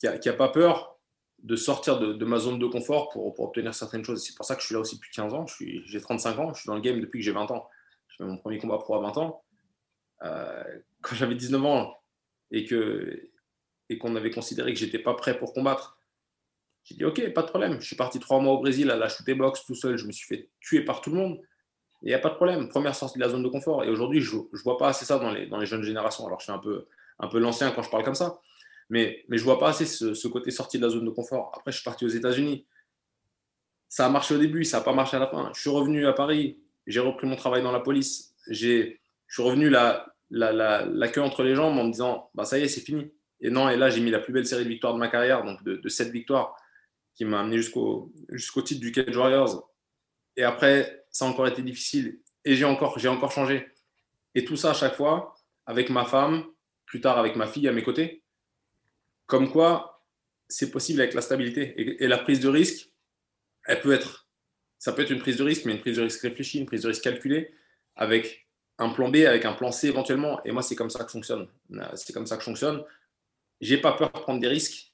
qui 0.00 0.06
n'a 0.06 0.12
a 0.12 0.36
pas 0.36 0.48
peur 0.48 0.98
de 1.42 1.54
sortir 1.54 2.00
de, 2.00 2.24
ma 2.24 2.38
zone 2.38 2.58
de 2.58 2.66
confort 2.66 3.10
pour, 3.10 3.38
obtenir 3.38 3.74
certaines 3.74 4.04
choses. 4.04 4.24
C'est 4.24 4.34
pour 4.34 4.44
ça 4.44 4.56
que 4.56 4.60
je 4.60 4.66
suis 4.66 4.74
là 4.74 4.80
aussi 4.80 4.96
depuis 4.96 5.12
15 5.12 5.34
ans. 5.34 5.46
J'ai 5.46 6.00
35 6.00 6.38
ans, 6.38 6.54
je 6.54 6.60
suis 6.60 6.66
dans 6.66 6.74
le 6.74 6.80
game 6.80 7.00
depuis 7.00 7.20
que 7.20 7.24
j'ai 7.24 7.32
20 7.32 7.50
ans. 7.50 7.68
J'ai 8.08 8.18
fait 8.18 8.24
mon 8.24 8.38
premier 8.38 8.58
combat 8.58 8.78
pro 8.78 8.96
à 8.96 9.00
20 9.00 9.18
ans. 9.18 9.44
Euh, 10.24 10.64
quand 11.00 11.14
j'avais 11.14 11.36
19 11.36 11.64
ans 11.64 11.96
et 12.50 12.64
que 12.64 13.30
et 13.88 13.98
qu'on 13.98 14.16
avait 14.16 14.30
considéré 14.30 14.72
que 14.72 14.78
j'étais 14.78 14.98
pas 14.98 15.14
prêt 15.14 15.38
pour 15.38 15.52
combattre, 15.52 15.98
j'ai 16.84 16.94
dit 16.94 17.04
ok, 17.04 17.32
pas 17.34 17.42
de 17.42 17.48
problème. 17.48 17.80
Je 17.80 17.86
suis 17.86 17.96
parti 17.96 18.18
trois 18.18 18.40
mois 18.40 18.54
au 18.54 18.60
Brésil 18.60 18.90
à 18.90 18.96
la 18.96 19.08
shooter 19.08 19.34
box 19.34 19.64
tout 19.66 19.74
seul. 19.74 19.98
Je 19.98 20.06
me 20.06 20.12
suis 20.12 20.26
fait 20.26 20.48
tuer 20.60 20.82
par 20.82 21.00
tout 21.00 21.10
le 21.10 21.16
monde. 21.16 21.40
Il 22.02 22.08
n'y 22.08 22.14
a 22.14 22.18
pas 22.18 22.30
de 22.30 22.36
problème. 22.36 22.68
Première 22.68 22.94
sortie 22.94 23.18
de 23.18 23.24
la 23.24 23.28
zone 23.28 23.42
de 23.42 23.48
confort. 23.48 23.84
Et 23.84 23.90
aujourd'hui, 23.90 24.20
je 24.20 24.36
ne 24.36 24.62
vois 24.62 24.78
pas 24.78 24.88
assez 24.88 25.04
ça 25.04 25.18
dans 25.18 25.30
les, 25.30 25.46
dans 25.46 25.58
les 25.58 25.66
jeunes 25.66 25.82
générations. 25.82 26.26
Alors, 26.26 26.40
je 26.40 26.44
suis 26.44 26.52
un 26.52 26.58
peu, 26.58 26.86
un 27.18 27.28
peu 27.28 27.38
l'ancien 27.38 27.70
quand 27.72 27.82
je 27.82 27.90
parle 27.90 28.04
comme 28.04 28.14
ça. 28.14 28.40
Mais, 28.88 29.24
mais 29.28 29.36
je 29.36 29.44
vois 29.44 29.58
pas 29.58 29.68
assez 29.68 29.84
ce, 29.84 30.28
côté 30.28 30.50
sorti 30.50 30.78
de 30.78 30.84
la 30.84 30.88
zone 30.88 31.04
de 31.04 31.10
confort. 31.10 31.52
Après, 31.54 31.72
je 31.72 31.76
suis 31.76 31.84
parti 31.84 32.06
aux 32.06 32.08
États-Unis. 32.08 32.64
Ça 33.88 34.06
a 34.06 34.08
marché 34.08 34.34
au 34.34 34.38
début, 34.38 34.64
ça 34.64 34.78
n'a 34.78 34.84
pas 34.84 34.94
marché 34.94 35.16
à 35.16 35.20
la 35.20 35.26
fin. 35.26 35.50
Je 35.54 35.60
suis 35.60 35.70
revenu 35.70 36.06
à 36.06 36.12
Paris, 36.12 36.58
j'ai 36.86 37.00
repris 37.00 37.26
mon 37.26 37.36
travail 37.36 37.62
dans 37.62 37.72
la 37.72 37.80
police. 37.80 38.34
Je 38.48 38.92
suis 39.28 39.42
revenu 39.42 39.68
la, 39.68 40.14
la, 40.30 40.52
la, 40.84 41.08
queue 41.08 41.22
entre 41.22 41.42
les 41.42 41.54
jambes 41.54 41.78
en 41.78 41.84
me 41.84 41.90
disant 41.90 42.30
bah, 42.34 42.44
ça 42.44 42.58
y 42.58 42.62
est, 42.62 42.68
c'est 42.68 42.80
fini. 42.80 43.10
Et 43.40 43.50
non, 43.50 43.68
et 43.68 43.76
là, 43.76 43.90
j'ai 43.90 44.00
mis 44.00 44.10
la 44.10 44.18
plus 44.18 44.32
belle 44.32 44.46
série 44.46 44.64
de 44.64 44.68
victoires 44.68 44.94
de 44.94 44.98
ma 44.98 45.08
carrière, 45.08 45.44
donc 45.44 45.62
de, 45.62 45.76
de 45.76 45.88
7 45.88 46.10
victoires, 46.10 46.56
qui 47.14 47.24
m'a 47.24 47.40
amené 47.40 47.56
jusqu'au 47.56 48.12
jusqu'au 48.30 48.62
titre 48.62 48.80
du 48.80 48.92
Cage 48.92 49.16
Warriors. 49.16 49.70
Et 50.36 50.44
après, 50.44 51.04
ça 51.10 51.24
a 51.24 51.28
encore 51.28 51.46
été 51.46 51.62
difficile. 51.62 52.20
Et 52.44 52.54
j'ai 52.54 52.64
encore, 52.64 52.96
encore 53.06 53.32
changé. 53.32 53.68
Et 54.34 54.44
tout 54.44 54.56
ça 54.56 54.70
à 54.70 54.74
chaque 54.74 54.94
fois, 54.94 55.34
avec 55.66 55.90
ma 55.90 56.04
femme, 56.04 56.44
plus 56.86 57.00
tard 57.00 57.18
avec 57.18 57.36
ma 57.36 57.46
fille 57.46 57.68
à 57.68 57.72
mes 57.72 57.82
côtés. 57.82 58.22
Comme 59.26 59.50
quoi, 59.50 60.04
c'est 60.48 60.70
possible 60.70 61.00
avec 61.00 61.14
la 61.14 61.20
stabilité. 61.20 61.74
Et, 62.02 62.06
la 62.06 62.18
prise 62.18 62.40
de 62.40 62.48
risque, 62.48 62.90
elle 63.66 63.80
peut 63.80 63.92
être, 63.92 64.28
ça 64.78 64.92
peut 64.92 65.02
être 65.02 65.10
une 65.10 65.18
prise 65.18 65.36
de 65.36 65.44
risque, 65.44 65.64
mais 65.66 65.72
une 65.72 65.80
prise 65.80 65.96
de 65.96 66.02
risque 66.02 66.22
réfléchie, 66.22 66.58
une 66.58 66.66
prise 66.66 66.82
de 66.82 66.88
risque 66.88 67.02
calculée, 67.02 67.52
avec 67.96 68.48
un 68.78 68.90
plan 68.90 69.10
B, 69.10 69.16
avec 69.16 69.44
un 69.44 69.52
plan 69.52 69.72
C 69.72 69.88
éventuellement. 69.88 70.42
Et 70.44 70.52
moi, 70.52 70.62
c'est 70.62 70.76
comme 70.76 70.88
ça 70.88 71.04
que 71.04 71.10
fonctionne. 71.10 71.48
C'est 71.96 72.12
comme 72.12 72.26
ça 72.26 72.36
que 72.36 72.42
je 72.42 72.46
fonctionne. 72.46 72.84
J'ai 73.60 73.78
pas 73.78 73.92
peur 73.92 74.10
de 74.12 74.18
prendre 74.18 74.40
des 74.40 74.48
risques. 74.48 74.92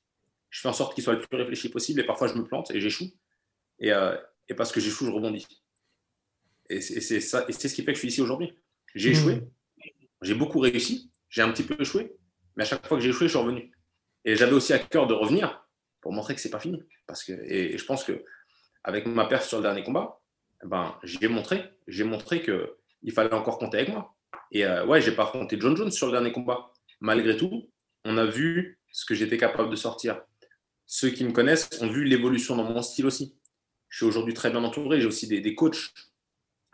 Je 0.50 0.60
fais 0.60 0.68
en 0.68 0.72
sorte 0.72 0.94
qu'ils 0.94 1.04
soient 1.04 1.14
le 1.14 1.20
plus 1.20 1.36
réfléchis 1.36 1.68
possible. 1.68 2.00
Et 2.00 2.04
parfois, 2.04 2.28
je 2.28 2.34
me 2.34 2.44
plante 2.44 2.70
et 2.70 2.80
j'échoue. 2.80 3.10
Et, 3.78 3.92
euh, 3.92 4.16
et, 4.48 4.54
parce 4.54 4.72
que 4.72 4.80
j'échoue, 4.80 5.06
je 5.06 5.10
rebondis. 5.10 5.46
Et 6.70 6.80
c'est 6.80 7.20
ça, 7.20 7.44
et 7.48 7.52
c'est 7.52 7.68
ce 7.68 7.74
qui 7.74 7.82
fait 7.82 7.92
que 7.92 7.96
je 7.96 8.00
suis 8.00 8.08
ici 8.08 8.22
aujourd'hui. 8.22 8.54
J'ai 8.94 9.10
échoué. 9.10 9.36
Mmh. 9.36 9.50
J'ai 10.22 10.34
beaucoup 10.34 10.60
réussi. 10.60 11.10
J'ai 11.28 11.42
un 11.42 11.50
petit 11.50 11.64
peu 11.64 11.76
échoué. 11.78 12.16
Mais 12.56 12.62
à 12.62 12.66
chaque 12.66 12.86
fois 12.86 12.96
que 12.96 13.02
j'ai 13.02 13.10
échoué, 13.10 13.26
je 13.26 13.32
suis 13.32 13.38
revenu. 13.38 13.72
Et 14.24 14.36
j'avais 14.36 14.52
aussi 14.52 14.72
à 14.72 14.78
cœur 14.78 15.06
de 15.06 15.14
revenir 15.14 15.66
pour 16.00 16.12
montrer 16.12 16.34
que 16.34 16.40
c'est 16.40 16.50
pas 16.50 16.60
fini. 16.60 16.82
Parce 17.06 17.24
que, 17.24 17.32
et, 17.32 17.76
je 17.76 17.84
pense 17.84 18.04
que 18.04 18.24
avec 18.82 19.06
ma 19.06 19.26
perte 19.26 19.44
sur 19.44 19.58
le 19.58 19.62
dernier 19.62 19.82
combat, 19.82 20.20
ben, 20.64 20.96
j'ai 21.02 21.28
montré, 21.28 21.64
j'ai 21.88 22.04
montré 22.04 22.42
que 22.42 22.76
il 23.02 23.12
fallait 23.12 23.34
encore 23.34 23.58
compter 23.58 23.78
avec 23.78 23.90
moi. 23.90 24.14
Et 24.50 24.64
euh, 24.64 24.86
ouais, 24.86 25.00
j'ai 25.00 25.12
pas 25.12 25.24
affronté 25.24 25.58
John 25.60 25.76
Jones 25.76 25.90
sur 25.90 26.06
le 26.06 26.12
dernier 26.12 26.32
combat. 26.32 26.72
Malgré 27.00 27.36
tout, 27.36 27.70
on 28.04 28.16
a 28.18 28.24
vu 28.24 28.78
ce 28.92 29.04
que 29.04 29.14
j'étais 29.14 29.38
capable 29.38 29.70
de 29.70 29.76
sortir. 29.76 30.22
Ceux 30.86 31.10
qui 31.10 31.24
me 31.24 31.32
connaissent 31.32 31.70
ont 31.80 31.88
vu 31.88 32.04
l'évolution 32.04 32.56
dans 32.56 32.64
mon 32.64 32.82
style 32.82 33.06
aussi. 33.06 33.36
Je 33.88 33.98
suis 33.98 34.06
aujourd'hui 34.06 34.34
très 34.34 34.50
bien 34.50 34.62
entouré. 34.62 35.00
J'ai 35.00 35.06
aussi 35.06 35.26
des, 35.26 35.40
des, 35.40 35.54
coachs. 35.54 35.92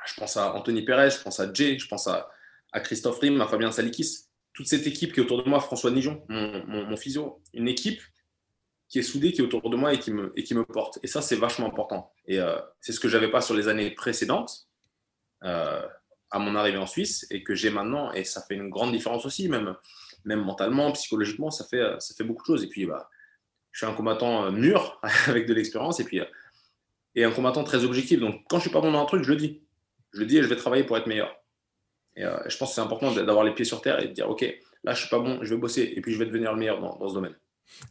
Je 0.06 0.15
pense 0.15 0.37
à 0.37 0.55
Anthony 0.55 0.82
Perez, 0.82 1.11
je 1.11 1.23
pense 1.23 1.41
à 1.41 1.53
Jay, 1.53 1.79
je 1.79 1.87
pense 1.87 2.06
à, 2.06 2.31
à 2.73 2.81
Christophe 2.81 3.19
Rim, 3.21 3.41
à 3.41 3.47
Fabien 3.47 3.70
Salikis 3.70 4.31
toute 4.53 4.67
cette 4.67 4.87
équipe 4.87 5.13
qui 5.13 5.20
est 5.20 5.22
autour 5.22 5.43
de 5.43 5.49
moi, 5.49 5.60
François 5.60 5.91
Nijon, 5.91 6.22
mon, 6.29 6.96
physio, 6.96 7.43
une 7.55 7.69
équipe 7.69 8.03
qui 8.89 8.99
est 8.99 9.03
soudée, 9.03 9.32
qui 9.32 9.41
est 9.41 9.44
autour 9.44 9.70
de 9.70 9.77
moi 9.77 9.94
et 9.94 9.99
qui 9.99 10.10
me, 10.10 10.32
et 10.37 10.43
qui 10.43 10.55
me 10.55 10.65
porte. 10.65 10.99
Et 11.03 11.06
ça, 11.06 11.22
c'est 11.22 11.37
vachement 11.37 11.67
important. 11.67 12.13
Et 12.27 12.41
euh, 12.41 12.58
c'est 12.81 12.93
ce 12.93 13.01
que 13.01 13.08
je 13.08 13.17
n'avais 13.17 13.31
pas 13.31 13.41
sur 13.41 13.55
les 13.55 13.69
années 13.69 13.93
précédentes, 13.93 14.69
euh, 15.44 15.87
à 16.31 16.39
mon 16.39 16.56
arrivée 16.56 16.79
en 16.79 16.87
Suisse, 16.87 17.27
et 17.31 17.44
que 17.44 17.55
j'ai 17.55 17.70
maintenant. 17.70 18.13
Et 18.13 18.25
ça 18.25 18.43
fait 18.43 18.55
une 18.55 18.69
grande 18.69 18.93
différence 18.93 19.25
aussi, 19.25 19.49
même, 19.49 19.77
même 20.24 20.43
mentalement, 20.43 20.93
psychologiquement, 20.93 21.50
ça 21.50 21.65
fait, 21.65 21.82
ça 21.98 22.15
fait 22.15 22.24
beaucoup 22.24 22.43
de 22.43 22.46
choses. 22.46 22.65
Et 22.65 22.69
puis, 22.69 22.86
bah, 22.86 23.08
je 23.72 23.84
suis 23.84 23.93
un 23.93 23.94
combattant 23.94 24.44
euh, 24.44 24.50
mûr, 24.50 25.00
avec 25.27 25.46
de 25.46 25.55
l'expérience, 25.55 26.00
et 26.00 26.05
puis 26.05 26.20
et 27.15 27.24
un 27.24 27.31
combattant 27.31 27.65
très 27.65 27.84
objectif. 27.84 28.20
Donc, 28.20 28.43
quand 28.48 28.58
je 28.58 28.62
suis 28.62 28.70
pas 28.70 28.81
bon 28.81 28.93
dans 28.93 29.03
un 29.03 29.06
truc, 29.06 29.24
je 29.24 29.31
le 29.31 29.36
dis. 29.36 29.62
Je 30.12 30.20
le 30.20 30.27
dis 30.27 30.39
et 30.39 30.43
je 30.43 30.48
vais 30.48 30.56
travailler 30.56 30.84
pour 30.84 30.96
être 30.96 31.06
meilleur. 31.06 31.34
Et 32.17 32.24
euh, 32.24 32.36
je 32.46 32.56
pense 32.56 32.70
que 32.70 32.74
c'est 32.74 32.81
important 32.81 33.12
d'avoir 33.12 33.44
les 33.44 33.53
pieds 33.53 33.65
sur 33.65 33.81
terre 33.81 34.00
et 34.00 34.08
de 34.08 34.12
dire, 34.12 34.29
OK, 34.29 34.43
là, 34.84 34.94
je 34.94 35.00
suis 35.00 35.08
pas 35.08 35.19
bon, 35.19 35.39
je 35.43 35.55
vais 35.55 35.60
bosser 35.60 35.93
et 35.94 36.00
puis 36.00 36.12
je 36.12 36.19
vais 36.19 36.27
devenir 36.27 36.53
le 36.53 36.58
meilleur 36.58 36.81
dans, 36.81 37.08
ce 37.08 37.15
domaine. 37.15 37.34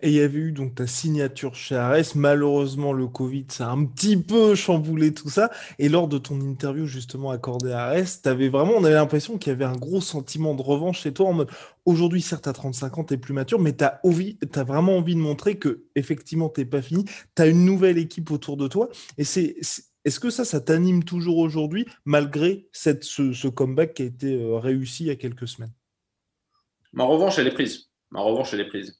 Et 0.02 0.10
il 0.10 0.16
y 0.16 0.22
avait 0.22 0.40
eu 0.40 0.52
donc 0.52 0.76
ta 0.76 0.88
signature 0.88 1.56
chez 1.56 1.76
Ares. 1.76 2.16
Malheureusement, 2.16 2.94
le 2.94 3.08
Covid, 3.08 3.46
ça 3.50 3.68
a 3.68 3.72
un 3.72 3.86
petit 3.86 4.18
peu 4.18 4.56
chamboulé 4.56 5.14
tout 5.14 5.30
ça. 5.30 5.50
Et 5.78 5.90
lors 5.90 6.08
de 6.08 6.18
ton 6.18 6.40
interview 6.42 6.86
justement 6.86 7.32
accordée 7.32 7.72
à 7.72 7.86
Ares, 7.86 8.20
avais 8.26 8.50
vraiment, 8.50 8.74
on 8.78 8.84
avait 8.84 8.96
l'impression 8.96 9.38
qu'il 9.38 9.52
y 9.52 9.56
avait 9.56 9.66
un 9.66 9.76
gros 9.76 10.02
sentiment 10.02 10.56
de 10.56 10.62
revanche 10.62 11.02
chez 11.02 11.14
toi 11.14 11.28
en 11.28 11.34
mode, 11.34 11.50
aujourd'hui, 11.86 12.22
certes, 12.22 12.48
à 12.48 12.54
35 12.54 12.98
ans, 12.98 13.04
tu 13.04 13.14
es 13.14 13.18
plus 13.18 13.34
mature, 13.34 13.60
mais 13.60 13.76
tu 13.76 13.84
as, 13.84 14.00
as, 14.04 14.64
vraiment 14.64 14.98
envie 14.98 15.16
de 15.16 15.20
montrer 15.20 15.58
que 15.58 15.86
effectivement, 15.96 16.50
t'es 16.50 16.66
pas 16.66 16.82
fini. 16.82 17.06
Tu 17.36 17.42
as 17.42 17.48
une 17.48 17.66
nouvelle 17.66 17.98
équipe 17.98 18.32
autour 18.32 18.58
de 18.58 18.68
toi. 18.68 18.90
Et 19.18 19.24
c'est 19.24 19.56
est-ce 20.06 20.20
que 20.20 20.30
ça, 20.30 20.46
ça 20.46 20.62
t'anime 20.62 21.04
toujours 21.04 21.38
aujourd'hui, 21.38 21.86
malgré 22.06 22.68
cette, 22.72 23.04
ce, 23.04 23.48
comeback 23.48 23.96
qui 23.96 24.04
a 24.04 24.06
été 24.06 24.34
euh, 24.34 24.58
réussi 24.58 25.04
il 25.04 25.08
y 25.08 25.12
a 25.12 25.16
quelques 25.16 25.48
semaines? 25.48 25.74
Ma 26.94 27.04
revanche, 27.04 27.38
elle 27.38 27.48
est 27.48 27.54
prise. 27.54 27.92
Ma 28.10 28.22
revanche, 28.22 28.54
elle 28.54 28.62
est 28.62 28.70
prise. 28.70 28.99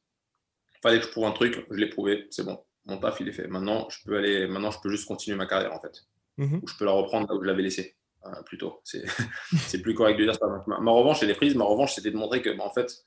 Il 0.80 0.88
fallait 0.88 1.00
que 1.00 1.06
je 1.06 1.12
prouve 1.12 1.26
un 1.26 1.32
truc, 1.32 1.66
je 1.70 1.76
l'ai 1.76 1.90
prouvé, 1.90 2.28
c'est 2.30 2.46
bon. 2.46 2.58
Mon 2.86 2.98
taf, 2.98 3.20
il 3.20 3.28
est 3.28 3.34
fait. 3.34 3.48
Maintenant, 3.48 3.88
je 3.90 4.00
peux 4.06 4.18
aller, 4.18 4.48
maintenant, 4.48 4.72
je 4.72 4.80
peux 4.82 4.90
juste 4.90 5.06
continuer 5.06 5.36
ma 5.36 5.46
carrière, 5.46 5.74
en 5.74 5.80
fait. 5.80 6.06
Mmh 6.38 6.60
Ou 6.64 6.68
je 6.68 6.78
peux 6.78 6.86
la 6.86 6.92
reprendre 6.92 7.28
là 7.28 7.36
où 7.36 7.42
je 7.42 7.48
l'avais 7.48 7.62
laissée, 7.62 7.98
euh, 8.26 8.42
plutôt. 8.44 8.82
C'est 8.84 9.82
plus 9.82 9.94
correct 9.94 10.18
de 10.18 10.24
dire 10.24 10.36
ça. 10.36 10.48
Ma, 10.68 10.92
revanche, 10.92 11.22
elle 11.22 11.30
est 11.30 11.36
prise. 11.36 11.56
Ma 11.56 11.66
revanche, 11.66 11.96
c'était 11.96 12.12
de 12.12 12.18
montrer 12.18 12.42
que, 12.42 12.50
bah, 12.50 12.64
en 12.64 12.74
fait, 12.74 13.06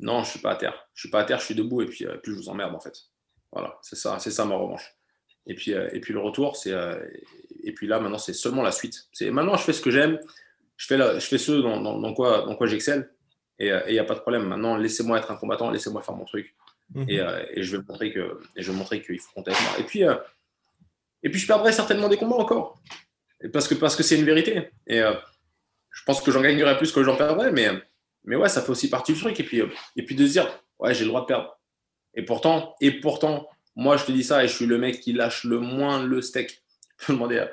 non, 0.00 0.22
je 0.22 0.30
suis 0.30 0.40
pas 0.40 0.52
à 0.52 0.56
terre. 0.56 0.88
Je 0.94 1.00
suis 1.00 1.10
pas 1.10 1.20
à 1.20 1.24
terre, 1.24 1.38
je 1.40 1.46
suis 1.46 1.54
debout 1.54 1.82
et 1.82 1.86
puis, 1.86 2.06
euh, 2.06 2.16
puis 2.22 2.32
je 2.32 2.36
vous 2.36 2.48
emmerde, 2.48 2.74
en 2.74 2.80
fait. 2.80 2.96
Voilà, 3.52 3.78
c'est 3.82 3.96
ça, 3.96 4.18
c'est 4.18 4.30
ça 4.30 4.44
ma 4.44 4.54
revanche. 4.54 4.94
Et 5.46 5.54
puis, 5.54 5.72
euh, 5.72 5.88
et 5.92 6.00
puis 6.00 6.12
le 6.12 6.20
retour, 6.20 6.56
c'est. 6.56 6.72
Euh, 6.72 6.98
et 7.62 7.72
puis 7.72 7.86
là, 7.86 7.98
maintenant, 8.00 8.18
c'est 8.18 8.34
seulement 8.34 8.62
la 8.62 8.72
suite. 8.72 9.08
C'est 9.12 9.30
maintenant, 9.30 9.56
je 9.56 9.62
fais 9.62 9.72
ce 9.72 9.80
que 9.80 9.90
j'aime. 9.90 10.18
je 10.76 10.86
fais, 10.86 10.98
je 10.98 11.26
fais 11.26 11.38
ce 11.38 11.52
dans, 11.52 12.14
quoi, 12.14 12.42
dans 12.42 12.54
quoi 12.56 12.66
j'excelle. 12.66 13.10
Et 13.58 13.68
il 13.68 13.92
n'y 13.92 13.98
a 13.98 14.04
pas 14.04 14.14
de 14.14 14.20
problème. 14.20 14.46
Maintenant, 14.46 14.76
laissez-moi 14.76 15.18
être 15.18 15.30
un 15.30 15.36
combattant, 15.36 15.70
laissez-moi 15.70 16.02
faire 16.02 16.14
mon 16.14 16.26
truc. 16.26 16.54
Mhm. 16.94 17.06
et, 17.08 17.62
je 17.62 17.76
vais 17.76 17.82
montrer 17.86 18.12
que, 18.12 18.40
et 18.54 18.62
je 18.62 18.70
vais 18.70 18.78
montrer 18.78 19.02
qu'il 19.02 19.18
faut 19.18 19.32
compter 19.34 19.50
avec 19.50 19.62
moi. 19.62 19.78
Et 19.78 19.82
puis, 19.82 20.02
et 21.22 21.30
puis, 21.30 21.40
je 21.40 21.46
perdrai 21.46 21.72
certainement 21.72 22.08
des 22.08 22.16
combats 22.16 22.36
encore. 22.36 22.80
Parce 23.52 23.66
que 23.66 23.74
c'est 23.74 23.80
parce 23.80 23.96
que 23.96 24.14
une 24.14 24.24
vérité. 24.24 24.70
Et 24.86 25.00
je 25.00 26.02
pense 26.04 26.22
que 26.22 26.30
j'en 26.30 26.40
gagnerai 26.40 26.76
plus 26.76 26.92
que 26.92 27.02
j'en 27.02 27.16
perdrai. 27.16 27.50
Mais, 27.50 27.68
mais 28.24 28.36
ouais, 28.36 28.48
ça 28.48 28.62
fait 28.62 28.70
aussi 28.70 28.88
partie 28.88 29.12
du 29.12 29.20
truc. 29.20 29.38
Et 29.40 29.42
puis, 29.42 29.60
et 29.96 30.04
puis 30.04 30.14
de 30.14 30.26
se 30.26 30.32
dire, 30.32 30.48
ouais, 30.78 30.94
j'ai 30.94 31.04
le 31.04 31.08
droit 31.08 31.22
de 31.22 31.26
perdre. 31.26 31.58
Et 32.14 32.22
pourtant, 32.22 32.74
et 32.80 33.00
pourtant, 33.00 33.48
moi, 33.76 33.96
je 33.96 34.06
te 34.06 34.12
dis 34.12 34.24
ça 34.24 34.42
et 34.42 34.48
je 34.48 34.54
suis 34.54 34.66
le 34.66 34.78
mec 34.78 35.00
qui 35.00 35.12
lâche 35.12 35.44
le 35.44 35.58
moins 35.58 36.02
le 36.02 36.22
steak. 36.22 36.62
Je 36.98 37.06
peux 37.08 37.12
demander 37.12 37.46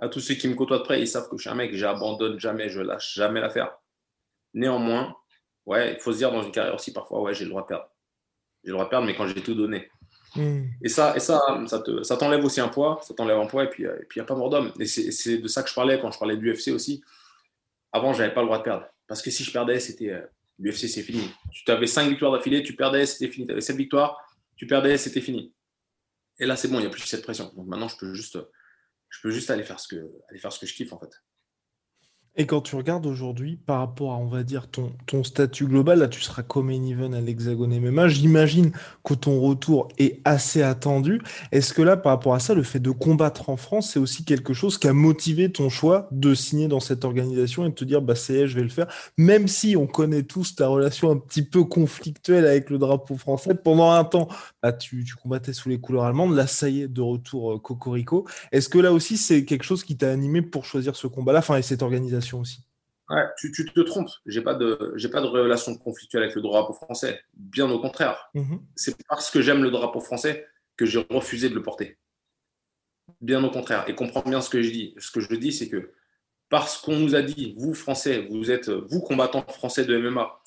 à, 0.00 0.08
tous 0.08 0.18
ceux 0.18 0.34
qui 0.34 0.48
me 0.48 0.54
côtoient 0.54 0.78
de 0.78 0.82
près, 0.82 1.00
ils 1.00 1.06
savent 1.06 1.28
que 1.28 1.36
je 1.36 1.42
suis 1.42 1.50
un 1.50 1.54
mec, 1.54 1.72
j'abandonne 1.72 2.40
jamais, 2.40 2.68
je 2.68 2.80
lâche 2.80 3.14
jamais 3.14 3.40
l'affaire. 3.40 3.76
Néanmoins, 4.54 5.14
ouais, 5.66 5.94
il 5.94 6.00
faut 6.00 6.12
se 6.12 6.18
dire 6.18 6.32
dans 6.32 6.42
une 6.42 6.50
carrière 6.50 6.74
aussi 6.74 6.92
parfois, 6.92 7.20
ouais, 7.22 7.32
j'ai 7.32 7.44
le 7.44 7.50
droit 7.50 7.62
de 7.62 7.68
perdre. 7.68 7.88
J'ai 8.64 8.70
le 8.70 8.72
droit 8.72 8.84
de 8.84 8.90
perdre, 8.90 9.06
mais 9.06 9.14
quand 9.14 9.26
j'ai 9.26 9.42
tout 9.42 9.54
donné. 9.54 9.88
Hmm. 10.34 10.64
Et 10.82 10.88
ça, 10.88 11.16
et 11.16 11.20
ça, 11.20 11.40
ça, 11.66 11.78
te, 11.80 12.02
ça 12.02 12.16
t'enlève 12.16 12.44
aussi 12.44 12.60
un 12.60 12.68
poids, 12.68 13.00
ça 13.02 13.14
t'enlève 13.14 13.38
un 13.38 13.46
poids, 13.46 13.64
et 13.64 13.68
puis 13.68 13.84
il 13.84 14.06
n'y 14.16 14.22
a 14.22 14.24
pas 14.24 14.34
mort 14.34 14.50
d'homme. 14.50 14.72
Et 14.78 14.86
c'est, 14.86 15.38
de 15.38 15.48
ça 15.48 15.62
que 15.62 15.70
je 15.70 15.74
parlais 15.74 15.98
quand 16.00 16.10
je 16.10 16.18
parlais 16.18 16.36
de 16.36 16.42
l'UFC 16.42 16.68
aussi. 16.68 17.02
Avant, 17.92 18.12
j'avais 18.12 18.34
pas 18.34 18.42
le 18.42 18.46
droit 18.46 18.58
de 18.58 18.64
perdre. 18.64 18.86
Parce 19.06 19.22
que 19.22 19.30
si 19.30 19.42
je 19.42 19.50
perdais, 19.50 19.80
c'était 19.80 20.10
euh, 20.10 20.26
l'UFC, 20.58 20.88
c'est 20.88 21.02
fini. 21.02 21.30
Tu 21.52 21.70
avais 21.70 21.86
5 21.86 22.08
victoires 22.08 22.32
d'affilée, 22.32 22.62
tu 22.62 22.74
perdais, 22.74 23.06
c'était 23.06 23.32
fini. 23.32 23.46
Tu 23.46 23.52
avais 23.52 23.62
7 23.62 23.76
victoires, 23.76 24.18
tu 24.56 24.66
perdais, 24.66 24.98
c'était 24.98 25.22
fini. 25.22 25.54
Et 26.38 26.46
là, 26.46 26.56
c'est 26.56 26.68
bon, 26.68 26.76
il 26.78 26.82
n'y 26.82 26.86
a 26.86 26.90
plus 26.90 27.00
cette 27.02 27.22
pression. 27.22 27.50
Donc 27.56 27.66
maintenant, 27.66 27.88
je 27.88 27.96
peux 27.96 28.12
juste, 28.12 28.38
je 29.08 29.20
peux 29.22 29.30
juste 29.30 29.50
aller, 29.50 29.64
faire 29.64 29.80
ce 29.80 29.88
que, 29.88 30.10
aller 30.28 30.38
faire 30.38 30.52
ce 30.52 30.58
que 30.60 30.66
je 30.66 30.74
kiffe, 30.74 30.92
en 30.92 30.98
fait. 30.98 31.10
Et 32.40 32.46
quand 32.46 32.60
tu 32.60 32.76
regardes 32.76 33.04
aujourd'hui, 33.04 33.58
par 33.66 33.80
rapport 33.80 34.12
à, 34.12 34.16
on 34.16 34.26
va 34.26 34.44
dire, 34.44 34.68
ton, 34.68 34.92
ton 35.06 35.24
statut 35.24 35.66
global, 35.66 35.98
là, 35.98 36.06
tu 36.06 36.20
seras 36.20 36.44
comme 36.44 36.70
even 36.70 37.12
à 37.12 37.20
l'Hexagone 37.20 37.76
MMA. 37.80 38.06
J'imagine 38.06 38.70
que 39.02 39.14
ton 39.14 39.40
retour 39.40 39.88
est 39.98 40.20
assez 40.24 40.62
attendu. 40.62 41.20
Est-ce 41.50 41.74
que 41.74 41.82
là, 41.82 41.96
par 41.96 42.12
rapport 42.12 42.34
à 42.34 42.38
ça, 42.38 42.54
le 42.54 42.62
fait 42.62 42.78
de 42.78 42.92
combattre 42.92 43.50
en 43.50 43.56
France, 43.56 43.90
c'est 43.92 43.98
aussi 43.98 44.24
quelque 44.24 44.54
chose 44.54 44.78
qui 44.78 44.86
a 44.86 44.92
motivé 44.92 45.50
ton 45.50 45.68
choix 45.68 46.08
de 46.12 46.32
signer 46.32 46.68
dans 46.68 46.78
cette 46.78 47.04
organisation 47.04 47.66
et 47.66 47.70
de 47.70 47.74
te 47.74 47.84
dire, 47.84 48.02
bah, 48.02 48.14
c'est, 48.14 48.46
je 48.46 48.54
vais 48.54 48.62
le 48.62 48.68
faire, 48.68 48.86
même 49.16 49.48
si 49.48 49.76
on 49.76 49.88
connaît 49.88 50.22
tous 50.22 50.54
ta 50.54 50.68
relation 50.68 51.10
un 51.10 51.16
petit 51.16 51.42
peu 51.42 51.64
conflictuelle 51.64 52.46
avec 52.46 52.70
le 52.70 52.78
drapeau 52.78 53.16
français. 53.16 53.56
Pendant 53.56 53.90
un 53.90 54.04
temps, 54.04 54.28
bah, 54.62 54.72
tu, 54.72 55.02
tu 55.02 55.16
combattais 55.16 55.52
sous 55.52 55.70
les 55.70 55.80
couleurs 55.80 56.04
allemandes. 56.04 56.36
Là, 56.36 56.46
ça 56.46 56.68
y 56.68 56.82
est, 56.82 56.88
de 56.88 57.00
retour 57.00 57.54
euh, 57.54 57.58
Cocorico. 57.58 58.28
Est-ce 58.52 58.68
que 58.68 58.78
là 58.78 58.92
aussi, 58.92 59.16
c'est 59.16 59.44
quelque 59.44 59.64
chose 59.64 59.82
qui 59.82 59.96
t'a 59.96 60.12
animé 60.12 60.40
pour 60.40 60.64
choisir 60.64 60.94
ce 60.94 61.08
combat-là, 61.08 61.40
enfin, 61.40 61.56
et 61.56 61.62
cette 61.62 61.82
organisation 61.82 62.27
aussi. 62.36 62.62
Ouais, 63.10 63.24
tu, 63.38 63.52
te 63.52 63.80
trompes. 63.80 64.10
J'ai 64.26 64.42
pas 64.42 64.54
de, 64.54 64.92
j'ai 64.96 65.08
pas 65.08 65.22
de 65.22 65.26
relation 65.26 65.74
conflictuelle 65.76 66.24
avec 66.24 66.34
le 66.34 66.42
drapeau 66.42 66.74
français. 66.74 67.22
Bien 67.34 67.70
au 67.70 67.80
contraire. 67.80 68.30
Mhm. 68.34 68.60
C'est 68.76 68.96
parce 69.08 69.30
que 69.30 69.40
j'aime 69.40 69.62
le 69.62 69.70
drapeau 69.70 70.00
français 70.00 70.46
que 70.76 70.84
j'ai 70.84 71.04
refusé 71.08 71.48
de 71.48 71.54
le 71.54 71.62
porter. 71.62 71.96
Bien 73.22 73.42
au 73.42 73.50
contraire. 73.50 73.88
Et 73.88 73.94
comprends 73.94 74.22
bien 74.22 74.42
ce 74.42 74.50
que 74.50 74.60
je 74.60 74.70
dis. 74.70 74.94
Ce 74.98 75.10
que 75.10 75.20
je 75.20 75.34
dis, 75.34 75.52
c'est 75.52 75.68
que 75.68 75.92
parce 76.50 76.78
qu'on 76.78 76.96
nous 76.96 77.14
a 77.14 77.22
dit, 77.22 77.54
vous 77.58 77.74
Français, 77.74 78.26
vous 78.30 78.50
êtes, 78.50 78.68
vous 78.68 79.00
combattants 79.00 79.44
français 79.48 79.84
de 79.84 79.96
MMA, 79.96 80.40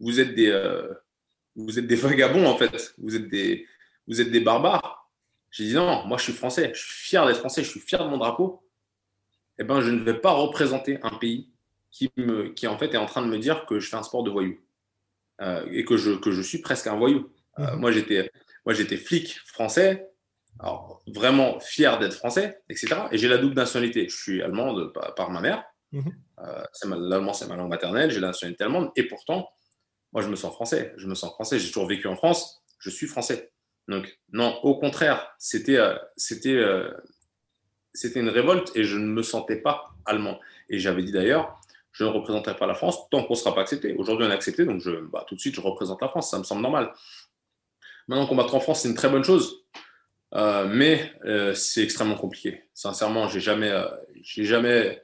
vous 0.00 0.20
êtes 0.20 0.34
des, 0.34 0.48
euh, 0.48 0.92
vous 1.56 1.78
êtes 1.78 1.86
des 1.86 1.96
vagabonds 1.96 2.46
en 2.46 2.56
fait. 2.56 2.94
Vous 2.98 3.16
êtes 3.16 3.28
des, 3.28 3.66
vous 4.06 4.20
êtes 4.20 4.30
des 4.30 4.40
barbares. 4.40 5.10
J'ai 5.50 5.64
dit 5.64 5.74
non, 5.74 6.04
moi 6.06 6.18
je 6.18 6.24
suis 6.24 6.32
français. 6.32 6.72
Je 6.74 6.80
suis 6.80 7.08
fier 7.08 7.26
d'être 7.26 7.38
français. 7.38 7.64
Je 7.64 7.70
suis 7.70 7.80
fier 7.80 8.04
de 8.04 8.08
mon 8.08 8.18
drapeau 8.18 8.63
eh 9.58 9.64
ben, 9.64 9.80
je 9.80 9.90
ne 9.90 10.02
vais 10.02 10.18
pas 10.18 10.32
représenter 10.32 10.98
un 11.02 11.16
pays 11.16 11.50
qui, 11.90 12.10
me, 12.16 12.48
qui 12.48 12.66
en 12.66 12.76
fait 12.76 12.92
est 12.94 12.98
en 12.98 13.06
train 13.06 13.22
de 13.22 13.28
me 13.28 13.38
dire 13.38 13.66
que 13.66 13.78
je 13.78 13.88
fais 13.88 13.96
un 13.96 14.02
sport 14.02 14.24
de 14.24 14.30
voyou 14.30 14.58
euh, 15.40 15.64
et 15.70 15.84
que 15.84 15.96
je, 15.96 16.12
que 16.12 16.32
je 16.32 16.42
suis 16.42 16.58
presque 16.58 16.86
un 16.86 16.96
voyou. 16.96 17.30
Euh, 17.58 17.72
mhm. 17.72 17.80
moi, 17.80 17.92
j'étais, 17.92 18.30
moi, 18.66 18.74
j'étais 18.74 18.96
flic 18.96 19.38
français, 19.46 20.10
alors 20.58 21.02
vraiment 21.06 21.60
fier 21.60 21.98
d'être 21.98 22.14
français, 22.14 22.62
etc. 22.68 23.02
Et 23.12 23.18
j'ai 23.18 23.28
la 23.28 23.38
double 23.38 23.54
nationalité. 23.54 24.08
Je 24.08 24.16
suis 24.16 24.42
allemande 24.42 24.92
par, 25.16 25.30
ma 25.30 25.40
mère. 25.40 25.64
Mhm. 25.92 26.12
Euh, 26.40 26.64
l'allemand, 26.96 27.32
c'est 27.32 27.46
ma 27.46 27.56
langue 27.56 27.70
maternelle. 27.70 28.10
J'ai 28.10 28.20
la 28.20 28.28
nationalité 28.28 28.64
allemande. 28.64 28.90
Et 28.96 29.04
pourtant, 29.04 29.48
moi, 30.12 30.22
je 30.22 30.28
me 30.28 30.36
sens 30.36 30.52
français. 30.52 30.92
Je 30.96 31.06
me 31.06 31.14
sens 31.14 31.32
français. 31.32 31.60
J'ai 31.60 31.68
toujours 31.68 31.86
vécu 31.86 32.08
en 32.08 32.16
France. 32.16 32.60
Je 32.78 32.90
suis 32.90 33.06
français. 33.06 33.52
Donc, 33.86 34.18
non, 34.32 34.58
au 34.62 34.78
contraire, 34.78 35.34
c'était, 35.38 35.78
c'était 36.16 36.60
c'était 37.94 38.20
une 38.20 38.28
révolte 38.28 38.72
et 38.74 38.84
je 38.84 38.98
ne 38.98 39.06
me 39.06 39.22
sentais 39.22 39.56
pas 39.56 39.94
allemand. 40.04 40.38
Et 40.68 40.78
j'avais 40.78 41.02
dit 41.02 41.12
d'ailleurs, 41.12 41.60
je 41.92 42.04
ne 42.04 42.08
représenterai 42.10 42.56
pas 42.56 42.66
la 42.66 42.74
France 42.74 43.08
tant 43.08 43.22
qu'on 43.22 43.34
ne 43.34 43.38
sera 43.38 43.54
pas 43.54 43.60
accepté. 43.60 43.94
Aujourd'hui, 43.94 44.26
on 44.26 44.30
est 44.30 44.34
accepté, 44.34 44.64
donc 44.64 44.80
je, 44.80 44.90
bah, 44.90 45.24
tout 45.28 45.36
de 45.36 45.40
suite, 45.40 45.54
je 45.54 45.60
représente 45.60 46.02
la 46.02 46.08
France. 46.08 46.30
Ça 46.30 46.38
me 46.38 46.42
semble 46.42 46.60
normal. 46.60 46.92
Maintenant, 48.08 48.26
combattre 48.26 48.54
en 48.54 48.60
France, 48.60 48.82
c'est 48.82 48.88
une 48.88 48.96
très 48.96 49.08
bonne 49.08 49.24
chose. 49.24 49.64
Euh, 50.34 50.66
mais 50.68 51.12
euh, 51.24 51.54
c'est 51.54 51.84
extrêmement 51.84 52.16
compliqué. 52.16 52.64
Sincèrement, 52.74 53.28
j'ai 53.28 53.38
jamais, 53.38 53.70
euh, 53.70 53.86
j'ai 54.20 54.44
jamais 54.44 55.02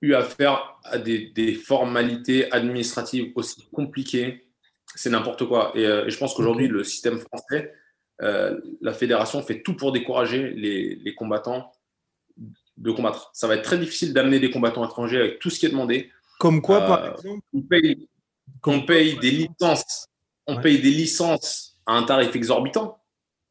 eu 0.00 0.14
affaire 0.14 0.78
à 0.84 0.98
des, 0.98 1.30
des, 1.30 1.54
formalités 1.54 2.52
administratives 2.52 3.32
aussi 3.34 3.66
compliquées. 3.72 4.46
C'est 4.94 5.10
n'importe 5.10 5.46
quoi. 5.46 5.72
Et, 5.74 5.82
et, 5.82 6.10
je 6.10 6.16
pense 6.18 6.34
qu'aujourd'hui, 6.34 6.68
le 6.68 6.84
système 6.84 7.18
français, 7.18 7.74
la 8.20 8.92
fédération 8.92 9.42
fait 9.42 9.62
tout 9.62 9.74
pour 9.74 9.90
décourager 9.90 10.50
les, 10.50 10.94
les 10.94 11.14
combattants 11.16 11.72
de 12.76 12.90
combattre. 12.90 13.30
Ça 13.32 13.46
va 13.46 13.54
être 13.54 13.62
très 13.62 13.78
difficile 13.78 14.12
d'amener 14.12 14.40
des 14.40 14.50
combattants 14.50 14.84
étrangers 14.84 15.18
avec 15.18 15.38
tout 15.38 15.50
ce 15.50 15.58
qui 15.58 15.66
est 15.66 15.70
demandé. 15.70 16.10
Comme 16.38 16.60
quoi, 16.60 16.80
par 16.80 17.04
euh, 17.04 17.10
exemple 17.12 17.40
On 18.64 18.80
paye, 18.82 19.18
des 19.18 19.30
licences. 19.30 20.08
On 20.46 20.60
paye 20.60 20.80
des 20.80 20.90
licences 20.90 21.78
à 21.86 21.94
un 21.94 22.02
tarif 22.02 22.34
exorbitant. 22.34 22.98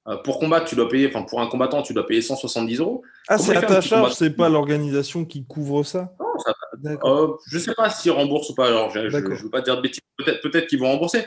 Euh, 0.07 0.17
pour 0.17 0.39
combattre, 0.39 0.65
tu 0.65 0.75
dois 0.75 0.89
payer, 0.89 1.07
enfin 1.07 1.23
pour 1.23 1.39
un 1.39 1.47
combattant, 1.47 1.81
tu 1.81 1.93
dois 1.93 2.05
payer 2.05 2.21
170 2.21 2.79
euros. 2.79 3.03
Ah, 3.29 3.37
c'est 3.37 3.55
à 3.55 3.61
ta 3.61 3.79
charge, 3.79 4.13
c'est 4.13 4.35
pas 4.35 4.49
l'organisation 4.49 5.23
qui 5.23 5.45
couvre 5.45 5.83
ça 5.83 6.13
Non, 6.19 6.25
ça 6.39 6.53
euh, 7.05 7.27
Je 7.47 7.57
sais 7.57 7.73
pas 7.73 7.89
s'ils 7.89 8.11
remboursent 8.11 8.49
ou 8.49 8.55
pas. 8.55 8.67
Alors, 8.67 8.89
je 8.89 8.99
ne 8.99 9.35
veux 9.35 9.49
pas 9.49 9.61
dire 9.61 9.77
de 9.77 9.81
bêtises. 9.81 10.01
Peut-être 10.17 10.41
peut 10.41 10.61
qu'ils 10.61 10.79
vont 10.79 10.91
rembourser. 10.91 11.25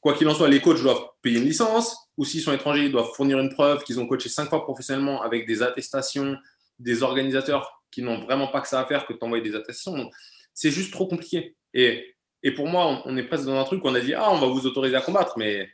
Quoi 0.00 0.14
qu'il 0.14 0.26
en 0.28 0.34
soit, 0.34 0.48
les 0.48 0.60
coachs 0.60 0.80
doivent 0.80 1.02
payer 1.20 1.38
une 1.38 1.44
licence, 1.44 1.94
ou 2.16 2.24
s'ils 2.24 2.40
sont 2.40 2.52
étrangers, 2.52 2.84
ils 2.84 2.92
doivent 2.92 3.10
fournir 3.14 3.38
une 3.38 3.50
preuve 3.50 3.82
qu'ils 3.82 4.00
ont 4.00 4.06
coaché 4.06 4.30
cinq 4.30 4.48
fois 4.48 4.64
professionnellement 4.64 5.20
avec 5.20 5.46
des 5.46 5.62
attestations, 5.62 6.36
des 6.80 7.02
organisateurs 7.02 7.82
qui 7.90 8.02
n'ont 8.02 8.18
vraiment 8.18 8.48
pas 8.48 8.60
que 8.60 8.68
ça 8.68 8.80
à 8.80 8.86
faire 8.86 9.06
que 9.06 9.12
de 9.12 9.18
t'envoyer 9.18 9.42
des 9.42 9.54
attestations. 9.54 10.10
C'est 10.54 10.70
juste 10.70 10.92
trop 10.92 11.06
compliqué. 11.06 11.56
Et, 11.74 12.14
et 12.42 12.52
pour 12.52 12.66
moi, 12.66 13.02
on, 13.04 13.16
est 13.16 13.22
presque 13.22 13.44
dans 13.44 13.58
un 13.58 13.64
truc 13.64 13.84
où 13.84 13.88
on 13.88 13.94
a 13.94 14.00
dit 14.00 14.14
Ah, 14.14 14.30
on 14.30 14.38
va 14.38 14.46
vous 14.46 14.66
autoriser 14.66 14.96
à 14.96 15.00
combattre, 15.00 15.38
mais 15.38 15.68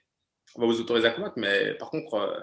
on 0.57 0.63
va 0.63 0.67
vous 0.67 0.81
autoriser 0.81 1.07
à 1.07 1.11
combattre, 1.11 1.35
mais 1.37 1.75
par 1.75 1.91
contre, 1.91 2.15
euh, 2.15 2.41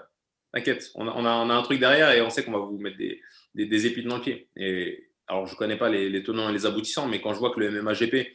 t'inquiète, 0.52 0.90
on 0.94 1.06
a, 1.08 1.12
on, 1.12 1.50
a, 1.50 1.54
un 1.54 1.62
truc 1.62 1.80
derrière 1.80 2.10
et 2.12 2.22
on 2.22 2.30
sait 2.30 2.44
qu'on 2.44 2.52
va 2.52 2.58
vous 2.58 2.78
mettre 2.78 2.96
des, 2.96 3.20
des, 3.54 3.66
des, 3.66 3.86
épines 3.86 4.08
dans 4.08 4.16
le 4.16 4.22
pied. 4.22 4.48
Et 4.56 5.08
alors, 5.26 5.46
je 5.46 5.52
ne 5.52 5.58
connais 5.58 5.76
pas 5.76 5.88
les, 5.88 6.08
les, 6.08 6.22
tenants 6.22 6.48
et 6.48 6.52
les 6.52 6.66
aboutissants, 6.66 7.08
mais 7.08 7.20
quand 7.20 7.34
je 7.34 7.38
vois 7.38 7.52
que 7.52 7.60
le 7.60 7.70
MMAGP 7.70 8.34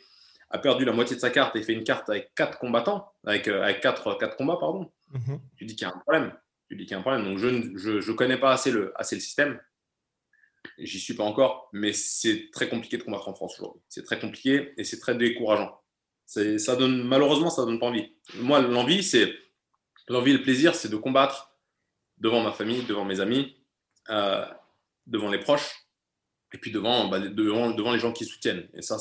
a 0.52 0.58
perdu 0.58 0.86
la 0.86 0.92
moitié 0.92 1.16
de 1.16 1.22
sa 1.22 1.30
carte 1.30 1.56
et 1.56 1.62
fait 1.62 1.74
une 1.74 1.84
carte 1.84 2.10
avec 2.10 2.34
quatre 2.36 2.58
combattants, 2.58 3.12
avec, 3.26 3.48
euh, 3.48 3.62
avec 3.64 3.82
quatre, 3.82 4.18
quatre 4.18 4.36
combats, 4.36 4.58
pardon, 4.60 4.92
mm-hmm. 5.14 5.40
tu 5.58 5.66
dis 5.66 5.76
qu'il 5.76 5.88
y 5.88 5.92
a 5.92 5.94
un 5.94 6.00
problème. 6.00 6.34
Tu 6.70 6.76
dis 6.76 6.84
qu'il 6.84 6.92
y 6.92 6.96
a 6.96 7.00
un 7.00 7.02
problème. 7.02 7.26
Donc, 7.26 7.38
je 7.38 7.48
ne 7.48 7.78
je, 7.78 8.02
je 8.02 8.12
connais 8.12 8.38
pas 8.38 8.52
assez 8.52 8.72
le, 8.72 8.92
assez 8.96 9.16
le 9.16 9.22
système. 9.22 9.60
J'y 10.78 11.00
suis 11.00 11.14
pas 11.14 11.24
encore, 11.24 11.70
mais 11.74 11.94
c'est 11.94 12.50
très 12.52 12.70
compliqué 12.70 12.98
de 12.98 13.04
combattre 13.04 13.28
en 13.28 13.34
France 13.34 13.60
aujourd'hui. 13.60 13.82
C'est 13.90 14.04
très 14.04 14.20
compliqué 14.20 14.74
et 14.78 14.84
c'est 14.84 15.00
très 15.00 15.16
décourageant. 15.16 15.82
Ça 16.26 16.76
donne, 16.76 17.04
malheureusement, 17.04 17.50
ça 17.50 17.66
donne 17.66 17.80
pas 17.80 17.88
envie. 17.88 18.14
Moi, 18.36 18.62
l'envie, 18.62 19.04
c'est 19.04 19.34
l'envie, 20.08 20.34
le 20.34 20.42
plaisir, 20.42 20.76
c'est 20.76 20.90
de 20.90 20.96
combattre 20.96 21.58
devant 22.18 22.44
ma 22.44 22.52
famille, 22.52 22.84
devant 22.84 23.06
mes 23.06 23.20
amis, 23.20 23.56
euh, 24.10 24.46
devant 25.08 25.30
les 25.30 25.40
proches, 25.40 25.88
et 26.54 26.58
puis 26.58 26.72
devant, 26.72 27.08
bah, 27.08 27.20
devant, 27.20 27.72
devant 27.72 27.92
les 27.92 28.00
gens 28.00 28.14
qui 28.14 28.26
soutiennent. 28.26 28.68
Et 28.74 28.82
ça, 28.82 28.98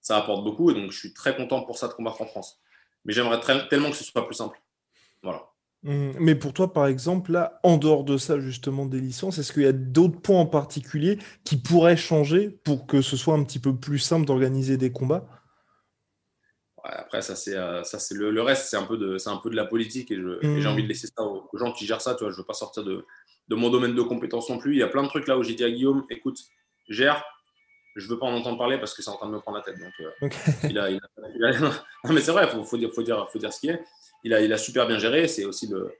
ça 0.00 0.16
apporte 0.16 0.44
beaucoup. 0.44 0.70
Et 0.70 0.74
donc, 0.74 0.90
je 0.92 0.98
suis 0.98 1.14
très 1.14 1.34
content 1.36 1.62
pour 1.62 1.78
ça 1.78 1.88
de 1.88 1.92
combattre 1.92 2.22
en 2.22 2.26
France. 2.26 2.60
Mais 3.04 3.12
j'aimerais 3.12 3.40
tellement 3.68 3.90
que 3.90 3.96
ce 3.96 4.04
soit 4.04 4.26
plus 4.26 4.34
simple. 4.34 4.60
Voilà. 5.22 5.49
Mmh, 5.82 6.12
mais 6.18 6.34
pour 6.34 6.52
toi, 6.52 6.72
par 6.72 6.86
exemple, 6.86 7.32
là, 7.32 7.58
en 7.62 7.78
dehors 7.78 8.04
de 8.04 8.18
ça, 8.18 8.38
justement, 8.38 8.84
des 8.84 9.00
licences, 9.00 9.38
est-ce 9.38 9.52
qu'il 9.52 9.62
y 9.62 9.66
a 9.66 9.72
d'autres 9.72 10.20
points 10.20 10.40
en 10.40 10.46
particulier 10.46 11.18
qui 11.44 11.56
pourraient 11.56 11.96
changer 11.96 12.50
pour 12.50 12.86
que 12.86 13.00
ce 13.00 13.16
soit 13.16 13.34
un 13.34 13.44
petit 13.44 13.58
peu 13.58 13.74
plus 13.74 13.98
simple 13.98 14.26
d'organiser 14.26 14.76
des 14.76 14.92
combats? 14.92 15.26
Après, 16.84 17.22
ça, 17.22 17.34
c'est 17.34 17.56
euh, 17.56 17.82
ça, 17.84 17.98
c'est 17.98 18.14
le, 18.14 18.42
reste, 18.42 18.68
c'est 18.68 18.76
un, 18.76 18.84
peu 18.84 18.96
de, 18.96 19.16
un 19.26 19.36
peu 19.36 19.50
de 19.50 19.56
la 19.56 19.66
politique 19.66 20.10
et, 20.10 20.16
j'ai 20.16 20.66
envie 20.66 20.82
de 20.82 20.86
mmh. 20.86 20.88
laisser 20.88 21.06
ça 21.06 21.22
aux, 21.22 21.48
gens 21.54 21.72
qui 21.72 21.86
gèrent 21.86 22.00
ça. 22.00 22.14
Tu 22.14 22.24
vois, 22.24 22.30
je 22.30 22.36
ne 22.36 22.40
veux 22.40 22.46
pas 22.46 22.54
sortir 22.54 22.84
de, 22.84 23.06
de, 23.48 23.54
mon 23.54 23.70
domaine 23.70 23.94
de 23.94 24.02
compétence 24.02 24.48
non 24.50 24.58
plus. 24.58 24.74
Il 24.74 24.78
y 24.78 24.82
a 24.82 24.88
plein 24.88 25.02
de 25.02 25.08
trucs 25.08 25.26
là 25.26 25.38
où 25.38 25.42
j'ai 25.42 25.54
dit 25.54 25.64
à 25.64 25.70
Guillaume 25.70 26.04
écoute, 26.10 26.38
gère, 26.88 27.22
je 27.96 28.04
ne 28.04 28.10
veux 28.10 28.18
pas 28.18 28.26
en 28.26 28.34
entendre 28.34 28.58
parler 28.58 28.78
parce 28.78 28.94
que 28.94 29.02
c'est 29.02 29.10
en 29.10 29.16
train 29.16 29.28
de 29.28 29.32
me 29.32 29.40
prendre 29.40 29.58
la 29.58 29.62
tête. 29.62 29.78
Donc, 29.78 29.92
euh, 30.00 30.28
il 30.68 30.78
a, 30.78 30.90
non, 32.04 32.12
mais 32.12 32.20
c'est 32.20 32.32
vrai, 32.32 32.44
il 32.44 32.50
faut, 32.50 32.64
faut, 32.64 32.78
dire, 32.78 32.90
faut, 32.94 33.02
dire, 33.02 33.28
faut 33.30 33.38
dire 33.38 33.52
ce 33.52 33.60
qui 33.60 33.68
est 33.68 33.82
il 34.24 34.34
a, 34.34 34.58
super 34.58 34.86
bien 34.86 34.98
géré. 34.98 35.28
C'est 35.28 35.44
aussi 35.44 35.66
le, 35.66 35.92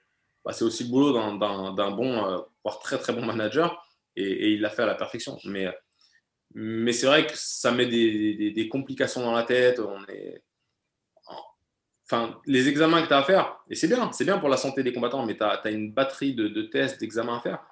bah, 0.45 0.53
c'est 0.53 0.65
aussi 0.65 0.85
le 0.85 0.91
boulot 0.91 1.13
d'un 1.13 1.91
bon, 1.91 2.25
euh, 2.25 2.39
voire 2.65 2.79
très 2.81 2.99
très 2.99 3.13
bon 3.13 3.25
manager. 3.25 3.87
Et, 4.17 4.51
il 4.53 4.61
l'a 4.61 4.71
fait 4.71 4.83
à 4.83 4.87
la 4.87 4.95
perfection. 4.95 5.39
Mais, 5.45 5.69
Mais 6.55 6.93
c'est 6.93 7.07
vrai 7.07 7.27
que 7.27 7.33
ça 7.35 7.73
met 7.73 7.87
des, 7.87 8.69
complications 8.71 9.23
dans 9.23 9.33
la 9.33 9.45
tête. 9.45 9.81
Enfin, 12.11 12.41
les 12.45 12.69
examens 12.69 13.03
que 13.03 13.07
tu 13.07 13.15
as 13.15 13.19
à 13.19 13.23
faire, 13.23 13.57
et 13.71 13.77
c'est 13.77 13.87
bien, 13.87 14.11
c'est 14.11 14.25
bien 14.25 14.39
pour 14.39 14.49
la 14.49 14.57
santé 14.57 14.83
des 14.83 14.93
combattants, 14.93 15.25
mais 15.25 15.37
tu 15.37 15.45
as, 15.45 15.71
une 15.71 15.93
batterie 15.93 16.35
de, 16.35 16.63
tests, 16.63 16.99
d'examens 16.99 17.39
à 17.39 17.41
faire. 17.41 17.65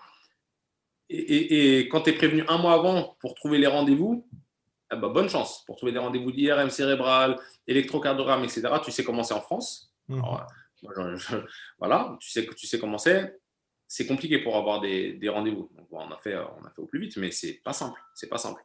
Et, 1.11 1.89
quand 1.91 2.03
tu 2.03 2.11
es 2.11 2.13
prévenu 2.13 2.45
un 2.49 2.59
mois 2.59 2.75
avant 2.75 3.17
pour 3.21 3.35
trouver 3.35 3.59
les 3.59 3.67
rendez-vous, 3.67 4.25
eh 4.93 4.97
ben, 4.97 5.09
bonne 5.09 5.29
chance 5.29 5.65
pour 5.67 5.77
trouver 5.77 5.93
des 5.93 5.99
rendez-vous 5.99 6.31
d'IRM 6.31 6.71
cérébral, 6.71 7.37
électrocardiogramme, 7.67 8.45
etc. 8.45 8.63
Tu 8.83 8.91
sais 8.91 9.05
comment 9.05 9.23
c'est 9.23 9.35
en 9.35 9.41
France. 9.41 9.88
Mmh. 10.09 10.23
voilà, 11.79 12.17
tu 12.21 12.31
sais, 12.31 12.47
tu 12.57 12.67
sais 12.67 12.79
comment 12.79 12.99
c'est. 12.99 13.39
C'est 13.87 14.07
compliqué 14.07 14.39
pour 14.39 14.57
avoir 14.57 14.81
des, 14.81 15.15
des 15.15 15.29
rendez-vous. 15.29 15.71
on, 15.91 16.11
a 16.11 16.19
fait, 16.19 16.37
on 16.37 16.65
a 16.65 16.71
fait 16.71 16.83
au 16.83 16.87
plus 16.87 17.01
vite, 17.01 17.17
mais 17.17 17.31
c'est 17.31 17.61
pas 17.65 17.73
simple. 17.73 17.99
C'est 18.15 18.29
pas 18.29 18.37
simple. 18.37 18.63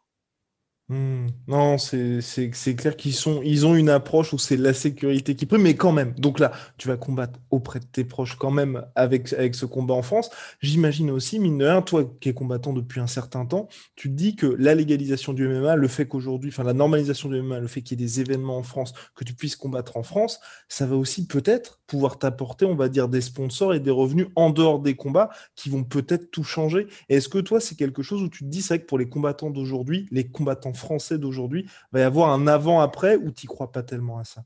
Mmh. 0.90 1.28
Non, 1.48 1.78
c'est 1.78 2.76
clair 2.76 2.98
qu'ils 2.98 3.14
sont, 3.14 3.42
ils 3.42 3.66
ont 3.66 3.74
une 3.74 3.88
approche 3.90 4.34
où 4.34 4.38
c'est 4.38 4.58
la 4.58 4.74
sécurité 4.74 5.34
qui 5.34 5.46
prime, 5.46 5.62
mais 5.62 5.76
quand 5.76 5.94
même. 5.94 6.14
Donc 6.18 6.40
là, 6.40 6.52
tu 6.78 6.90
vas 6.90 6.98
combattre 6.98 7.40
auprès 7.52 7.80
de 7.80 7.86
tes 7.86 8.04
proches 8.04 8.36
quand 8.36 8.52
même 8.52 8.86
avec, 8.96 9.32
avec 9.32 9.56
ce 9.56 9.66
combat 9.66 9.94
en 9.94 10.02
France. 10.02 10.30
J'imagine 10.62 11.10
aussi, 11.10 11.40
mine 11.40 11.58
de 11.58 11.66
rien, 11.66 11.82
toi 11.82 12.04
qui 12.20 12.28
es 12.28 12.34
combattant 12.34 12.74
depuis 12.74 13.00
un 13.00 13.08
certain 13.08 13.46
temps, 13.46 13.70
tu 13.96 14.10
te 14.10 14.14
dis 14.14 14.36
que 14.36 14.46
la 14.46 14.76
légalisation 14.76 15.32
du 15.32 15.48
MMA, 15.48 15.78
le 15.78 15.88
fait 15.88 16.06
qu'aujourd'hui, 16.06 16.50
enfin 16.50 16.64
la 16.64 16.74
normalisation 16.74 17.30
du 17.30 17.42
MMA, 17.42 17.60
le 17.60 17.68
fait 17.68 17.82
qu'il 17.82 18.00
y 18.00 18.04
ait 18.04 18.06
des 18.06 18.20
événements 18.20 18.58
en 18.58 18.64
France, 18.64 18.94
que 19.16 19.24
tu 19.24 19.34
puisses 19.34 19.56
combattre 19.56 19.96
en 19.96 20.04
France, 20.04 20.42
ça 20.68 20.86
va 20.86 20.98
aussi 20.98 21.28
peut-être 21.28 21.80
pouvoir 21.88 22.20
t'apporter, 22.20 22.66
on 22.66 22.76
va 22.76 22.90
dire, 22.90 23.08
des 23.08 23.22
sponsors 23.22 23.74
et 23.74 23.80
des 23.80 23.92
revenus 23.92 24.28
en 24.36 24.50
dehors 24.50 24.80
des 24.80 24.96
combats 24.96 25.30
qui 25.56 25.70
vont 25.70 25.86
peut-être 25.86 26.30
tout 26.30 26.44
changer. 26.44 26.88
Est-ce 27.08 27.30
que 27.30 27.38
toi, 27.38 27.62
c'est 27.62 27.76
quelque 27.76 28.02
chose 28.04 28.22
où 28.22 28.28
tu 28.30 28.44
te 28.44 28.50
dis, 28.50 28.62
c'est 28.62 28.76
vrai 28.76 28.82
que 28.82 28.88
pour 28.88 28.98
les 28.98 29.08
combattants 29.08 29.50
d'aujourd'hui, 29.50 30.08
les 30.12 30.28
combattants 30.28 30.73
français 30.74 31.18
d'aujourd'hui, 31.18 31.70
va 31.92 32.00
y 32.00 32.04
avoir 32.04 32.30
un 32.30 32.48
avant-après 32.48 33.16
ou 33.16 33.32
tu 33.32 33.48
crois 33.48 33.72
pas 33.72 33.84
tellement 33.84 34.20
à 34.20 34.24
ça? 34.24 34.44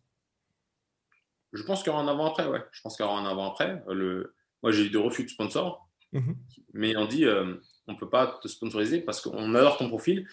Je 1.54 1.64
pense 1.64 1.82
qu'il 1.82 1.92
y 1.92 1.96
aura 1.96 2.04
un 2.04 2.08
avant-après, 2.08 2.48
ouais. 2.48 2.64
Je 2.72 2.82
pense 2.82 2.96
qu'il 2.96 3.06
y 3.06 3.08
aura 3.08 3.20
un 3.20 3.26
avant-après. 3.26 3.84
Le... 3.90 4.34
Moi, 4.64 4.72
j'ai 4.72 4.86
eu 4.86 4.90
des 4.90 4.98
refus 4.98 5.24
de 5.24 5.30
sponsors, 5.30 5.88
mmh 6.14 6.34
mais 6.74 6.96
on 6.96 7.06
dit, 7.06 7.26
euh, 7.26 7.56
on 7.88 7.94
ne 7.94 7.98
peut 7.98 8.10
pas 8.10 8.40
te 8.42 8.48
sponsoriser 8.48 9.00
parce 9.00 9.22
qu'on 9.22 9.56
adore 9.56 9.78
ton 9.78 9.88
profil, 9.88 10.28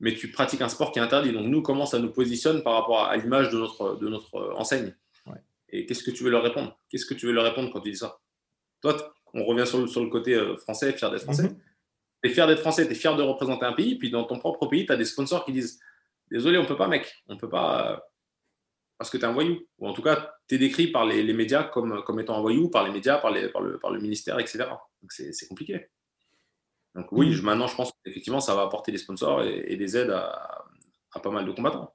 mais 0.00 0.14
tu 0.14 0.30
pratiques 0.30 0.62
un 0.62 0.68
sport 0.68 0.90
qui 0.92 0.98
est 0.98 1.02
interdit. 1.02 1.32
Donc, 1.32 1.46
nous, 1.46 1.60
comment 1.60 1.84
ça 1.84 1.98
nous 1.98 2.10
positionne 2.10 2.62
par 2.62 2.74
rapport 2.74 3.04
à 3.04 3.16
l'image 3.16 3.50
de 3.50 3.58
notre, 3.58 3.96
de 3.96 4.08
notre 4.08 4.34
euh, 4.36 4.54
enseigne? 4.54 4.94
Et 5.74 5.86
qu'est-ce 5.86 6.02
que 6.02 6.10
tu 6.10 6.22
veux 6.22 6.30
leur 6.30 6.42
répondre? 6.42 6.78
Qu'est-ce 6.90 7.06
que 7.06 7.14
tu 7.14 7.26
veux 7.26 7.32
leur 7.32 7.44
répondre 7.44 7.70
quand 7.72 7.80
tu 7.80 7.90
dis 7.90 7.96
ça? 7.96 8.20
Toi, 8.82 9.14
on 9.32 9.42
revient 9.44 9.66
sur 9.66 9.78
le, 9.78 9.86
sur 9.86 10.02
le 10.02 10.10
côté 10.10 10.34
euh, 10.34 10.56
français, 10.56 10.92
fier 10.92 11.10
d'être 11.10 11.22
français. 11.22 11.48
Mmh 11.48 11.56
tu 11.56 11.71
es 12.22 12.30
fier 12.30 12.46
d'être 12.46 12.60
français, 12.60 12.86
tu 12.86 12.92
es 12.92 12.94
fier 12.94 13.16
de 13.16 13.22
représenter 13.22 13.64
un 13.64 13.72
pays, 13.72 13.96
puis 13.96 14.10
dans 14.10 14.24
ton 14.24 14.38
propre 14.38 14.66
pays, 14.66 14.86
tu 14.86 14.92
as 14.92 14.96
des 14.96 15.04
sponsors 15.04 15.44
qui 15.44 15.52
disent 15.52 15.80
Désolé, 16.30 16.56
on 16.56 16.64
peut 16.64 16.76
pas, 16.76 16.88
mec, 16.88 17.22
on 17.28 17.36
peut 17.36 17.48
pas 17.48 17.92
euh, 17.92 17.96
parce 18.96 19.10
que 19.10 19.18
tu 19.18 19.24
es 19.24 19.26
un 19.26 19.32
voyou. 19.32 19.58
Ou 19.78 19.88
en 19.88 19.92
tout 19.92 20.00
cas, 20.00 20.32
tu 20.48 20.54
es 20.54 20.58
décrit 20.58 20.86
par 20.86 21.04
les, 21.04 21.30
médias 21.34 21.64
comme, 21.64 22.02
comme 22.04 22.20
étant 22.20 22.38
un 22.38 22.40
voyou, 22.40 22.70
par 22.70 22.84
les 22.84 22.90
médias, 22.90 23.18
par, 23.18 23.30
les, 23.30 23.48
par, 23.48 23.60
le, 23.60 23.78
par 23.78 23.90
le 23.90 24.00
ministère, 24.00 24.38
etc. 24.38 24.64
Donc 25.00 25.12
c'est 25.12 25.48
compliqué. 25.48 25.90
Donc 26.94 27.10
oui, 27.10 27.34
mm. 27.34 27.42
maintenant, 27.42 27.66
je 27.66 27.74
pense 27.74 27.92
qu'effectivement, 28.04 28.40
ça 28.40 28.54
va 28.54 28.62
apporter 28.62 28.92
des 28.92 28.98
sponsors 28.98 29.42
et, 29.42 29.76
des 29.76 29.96
aides 29.96 30.10
à, 30.10 30.64
à 31.12 31.20
pas 31.20 31.30
mal 31.30 31.44
de 31.44 31.52
combattants. 31.52 31.94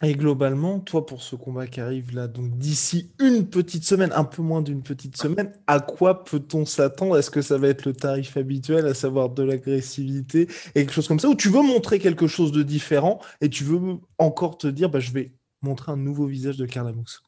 Et 0.00 0.14
globalement, 0.14 0.78
toi, 0.78 1.04
pour 1.04 1.22
ce 1.22 1.34
combat 1.34 1.66
qui 1.66 1.80
arrive 1.80 2.14
là, 2.14 2.28
donc 2.28 2.56
d'ici 2.56 3.10
une 3.18 3.50
petite 3.50 3.82
semaine, 3.82 4.12
un 4.14 4.22
peu 4.22 4.42
moins 4.42 4.62
d'une 4.62 4.82
petite 4.82 5.16
semaine, 5.16 5.52
à 5.66 5.80
quoi 5.80 6.22
peut-on 6.22 6.64
s'attendre? 6.64 7.18
Est-ce 7.18 7.32
que 7.32 7.42
ça 7.42 7.58
va 7.58 7.66
être 7.66 7.84
le 7.84 7.92
tarif 7.94 8.36
habituel, 8.36 8.86
à 8.86 8.94
savoir 8.94 9.28
de 9.30 9.42
l'agressivité 9.42 10.42
et 10.42 10.80
quelque 10.84 10.92
chose 10.92 11.08
comme 11.08 11.18
ça? 11.18 11.28
Ou 11.28 11.34
tu 11.34 11.48
veux 11.48 11.62
montrer 11.62 11.98
quelque 11.98 12.28
chose 12.28 12.52
de 12.52 12.62
différent 12.62 13.20
et 13.40 13.50
tu 13.50 13.64
veux 13.64 13.96
encore 14.18 14.56
te 14.56 14.68
dire, 14.68 14.88
bah, 14.88 15.00
je 15.00 15.10
vais 15.10 15.32
montrer 15.62 15.90
un 15.90 15.96
nouveau 15.96 16.26
visage 16.26 16.56
de 16.56 16.66
Carlamous 16.66 17.18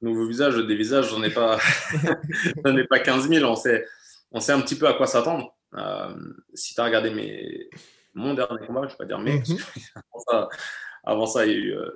Nouveau 0.00 0.26
visage, 0.26 0.56
des 0.56 0.76
visages, 0.76 1.10
j'en 1.10 1.22
ai 1.24 1.30
pas, 1.30 1.58
j'en 2.64 2.76
ai 2.76 2.86
pas 2.86 3.00
15 3.00 3.28
000. 3.28 3.50
On 3.50 3.56
sait, 3.56 3.84
on 4.30 4.38
sait 4.38 4.52
un 4.52 4.60
petit 4.60 4.76
peu 4.76 4.86
à 4.86 4.94
quoi 4.94 5.08
s'attendre. 5.08 5.56
Euh, 5.74 6.14
si 6.54 6.74
tu 6.74 6.80
as 6.80 6.84
regardé 6.84 7.10
mes, 7.10 7.68
mon 8.14 8.34
dernier 8.34 8.64
combat, 8.66 8.82
je 8.82 8.86
ne 8.86 8.90
vais 8.90 8.96
pas 8.96 9.04
dire 9.06 9.18
mais. 9.18 9.42
Avant 11.04 11.26
ça, 11.26 11.46
il 11.46 11.52
y 11.52 11.54
a 11.54 11.58
eu 11.58 11.72
euh, 11.72 11.88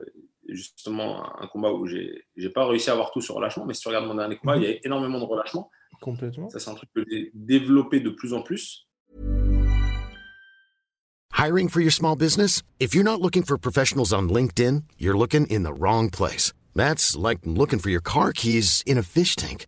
justement 0.49 1.41
un 1.41 1.47
combat 1.47 1.73
où 1.73 1.87
j'ai 1.87 2.25
n'ai 2.37 2.49
pas 2.49 2.67
réussi 2.67 2.91
à 2.91 2.95
avoir 2.95 3.11
tout 3.11 3.21
sur 3.21 3.37
relâchement, 3.37 3.65
mais 3.65 3.75
si 3.75 3.83
tu 3.83 3.89
regardes 3.89 4.07
mon 4.07 4.15
dernier 4.15 4.37
combat, 4.37 4.57
il 4.57 4.63
y 4.63 4.67
a 4.67 4.71
mhm. 4.71 4.81
énormément 4.85 5.19
de 5.19 5.25
relâchement. 5.25 5.71
Complètement. 6.01 6.49
Ça, 6.51 6.59
c'est 6.59 6.71
un 6.71 6.75
truc 6.75 6.91
que 6.95 7.03
j'ai 7.09 7.31
développé 7.35 8.01
de 8.01 8.11
plus 8.11 8.35
en 8.35 8.43
plus. 8.43 8.87
Hiring 11.33 11.69
for 11.69 11.81
your 11.81 11.93
small 11.93 12.17
business? 12.17 12.63
If 12.81 12.95
you're 12.95 13.05
not 13.05 13.21
looking 13.21 13.43
for 13.43 13.59
professionals 13.59 14.13
on 14.13 14.29
LinkedIn, 14.29 14.85
you're 14.99 15.17
looking 15.17 15.47
in 15.47 15.65
the 15.65 15.73
wrong 15.73 16.11
place. 16.11 16.53
That's 16.75 17.15
like 17.15 17.41
looking 17.45 17.79
for 17.79 17.91
your 17.91 18.01
car 18.01 18.33
keys 18.33 18.83
in 18.87 18.99
a 18.99 19.03
fish 19.03 19.37
tank. 19.37 19.67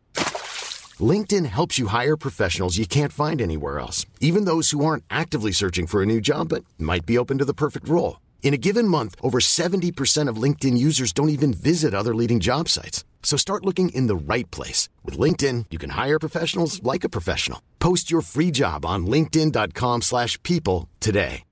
LinkedIn 0.98 1.46
helps 1.46 1.78
you 1.78 1.88
hire 1.88 2.16
professionals 2.16 2.78
you 2.78 2.86
can't 2.86 3.12
find 3.12 3.40
anywhere 3.40 3.78
else, 3.78 4.06
even 4.20 4.46
those 4.46 4.70
who 4.70 4.84
aren't 4.84 5.04
actively 5.10 5.52
searching 5.52 5.86
for 5.86 6.02
a 6.02 6.06
new 6.06 6.20
job 6.20 6.48
but 6.48 6.64
might 6.78 7.06
be 7.06 7.18
open 7.18 7.38
to 7.38 7.44
the 7.44 7.54
perfect 7.54 7.88
role. 7.88 8.18
In 8.42 8.54
a 8.54 8.56
given 8.56 8.88
month, 8.88 9.14
over 9.20 9.38
70% 9.40 10.30
of 10.30 10.42
LinkedIn 10.42 10.78
users 10.78 11.12
don't 11.12 11.28
even 11.28 11.52
visit 11.52 11.92
other 11.94 12.14
leading 12.14 12.40
job 12.40 12.68
sites. 12.68 13.04
So 13.22 13.36
start 13.36 13.66
looking 13.66 13.90
in 13.90 14.06
the 14.06 14.16
right 14.16 14.50
place. 14.50 14.88
With 15.04 15.18
LinkedIn, 15.18 15.66
you 15.70 15.78
can 15.78 15.90
hire 15.90 16.18
professionals 16.18 16.82
like 16.82 17.04
a 17.04 17.10
professional. 17.10 17.60
Post 17.78 18.10
your 18.10 18.22
free 18.22 18.50
job 18.50 18.86
on 18.86 19.06
linkedin.com 19.06 20.00
slash 20.02 20.42
people 20.42 20.88
today. 21.00 21.44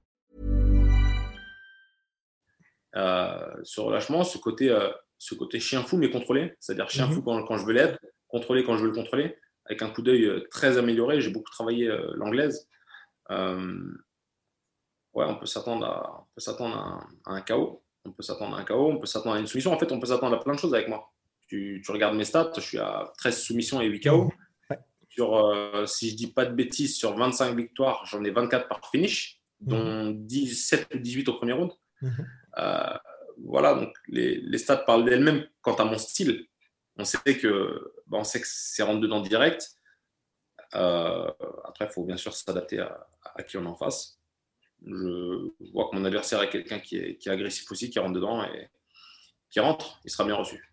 Euh, 2.97 3.61
ce 3.63 3.83
relâchement, 3.83 4.25
ce 4.25 4.39
côté, 4.39 4.71
euh, 4.71 4.89
ce 5.19 5.35
côté 5.35 5.61
chien 5.61 5.83
fou 5.83 5.99
mais 5.99 6.09
contrôlé, 6.09 6.55
c'est-à-dire 6.61 6.89
chien 6.89 7.07
mm 7.07 7.11
-hmm. 7.11 7.15
fou 7.15 7.23
quand, 7.23 7.45
quand, 7.45 7.59
je 7.59 7.67
veux 7.67 7.75
l'être, 7.75 7.99
contrôlé 8.27 8.65
quand 8.65 8.79
je 8.79 8.83
veux 8.85 8.89
le 8.89 8.95
contrôler, 8.95 9.37
avec 9.67 9.83
un 9.83 9.91
coup 9.91 10.03
d'œil 10.03 10.25
euh, 10.25 10.47
très 10.51 10.79
amélioré. 10.79 11.21
J'ai 11.21 11.31
beaucoup 11.31 11.51
travaillé 11.51 11.89
euh, 11.89 12.13
l'anglaise. 12.15 12.69
Euh, 13.31 13.77
ouais, 15.17 15.25
on 15.27 15.37
peut 15.37 15.47
s'attendre 15.47 15.87
à, 15.87 16.27
s'attendre 16.37 16.77
à, 17.25 17.33
un 17.33 17.41
chaos. 17.41 17.83
On 18.05 18.13
peut 18.13 18.23
s'attendre 18.23 18.57
à 18.57 18.61
un 18.61 18.65
chaos, 18.65 18.91
on 18.91 18.99
peut 18.99 19.07
s'attendre 19.07 19.35
à 19.35 19.41
une 19.41 19.47
soumission. 19.47 19.73
En 19.73 19.79
fait, 19.79 19.91
on 19.91 19.99
peut 19.99 20.07
s'attendre 20.07 20.37
à 20.37 20.41
plein 20.41 20.55
de 20.55 20.59
choses 20.59 20.75
avec 20.75 20.89
moi. 20.89 21.11
Tu, 21.49 21.83
regardes 21.89 22.17
mes 22.17 22.25
stats, 22.25 22.53
je 22.57 22.61
suis 22.61 22.79
à 22.79 23.13
13 23.19 23.43
soumissions 23.43 23.81
et 23.81 23.87
8 23.87 24.01
KO. 24.01 24.33
Sur, 25.09 25.37
euh, 25.37 25.87
si 25.87 26.11
je 26.11 26.17
dis 26.17 26.27
pas 26.27 26.45
de 26.45 26.55
bêtises, 26.55 26.97
sur 26.97 27.17
25 27.17 27.57
victoires, 27.57 28.05
j'en 28.05 28.23
ai 28.23 28.31
24 28.31 28.69
par 28.69 28.81
finish, 28.91 29.41
dont 29.61 30.11
17 30.11 30.95
ou 30.95 30.99
18 30.99 31.29
au 31.29 31.35
premier 31.35 31.53
round. 31.53 31.73
Mhm. 32.03 32.29
Euh, 32.59 32.99
voilà, 33.43 33.75
donc 33.75 33.95
les, 34.09 34.59
stats 34.59 34.77
parlent 34.77 35.05
d'elles-mêmes 35.05 35.47
quant 35.63 35.75
à 35.77 35.85
mon 35.85 35.97
style. 35.97 36.47
On 36.99 37.05
sait 37.05 37.39
que, 37.39 37.95
bah, 38.07 38.19
on 38.19 38.25
sait 38.25 38.41
que 38.41 38.47
c'est 38.49 38.83
rentre 38.83 39.01
dedans 39.01 39.21
direct. 39.21 39.71
Euh, 40.75 41.31
après, 41.65 41.87
il 41.87 41.91
faut 41.91 42.05
bien 42.05 42.17
sûr 42.19 42.35
s'adapter 42.35 42.81
à, 42.81 43.07
à, 43.35 43.43
qui 43.43 43.57
on 43.57 43.65
est 43.65 43.69
en 43.69 43.75
face 43.75 44.19
je 44.85 45.51
vois 45.73 45.89
que 45.89 45.97
mon 45.97 46.05
adversaire 46.05 46.43
est 46.43 46.51
quelqu'un 46.51 46.79
qui 46.79 46.97
est, 46.97 47.17
qui 47.17 47.29
est, 47.29 47.33
agressif 47.33 47.71
aussi, 47.71 47.91
qui 47.91 47.99
rentre 47.99 48.15
dedans 48.15 48.45
et 48.45 48.69
qui 49.51 49.61
rentre, 49.61 50.01
il 50.05 50.11
sera 50.11 50.25
bien 50.25 50.37
reçu. 50.37 50.73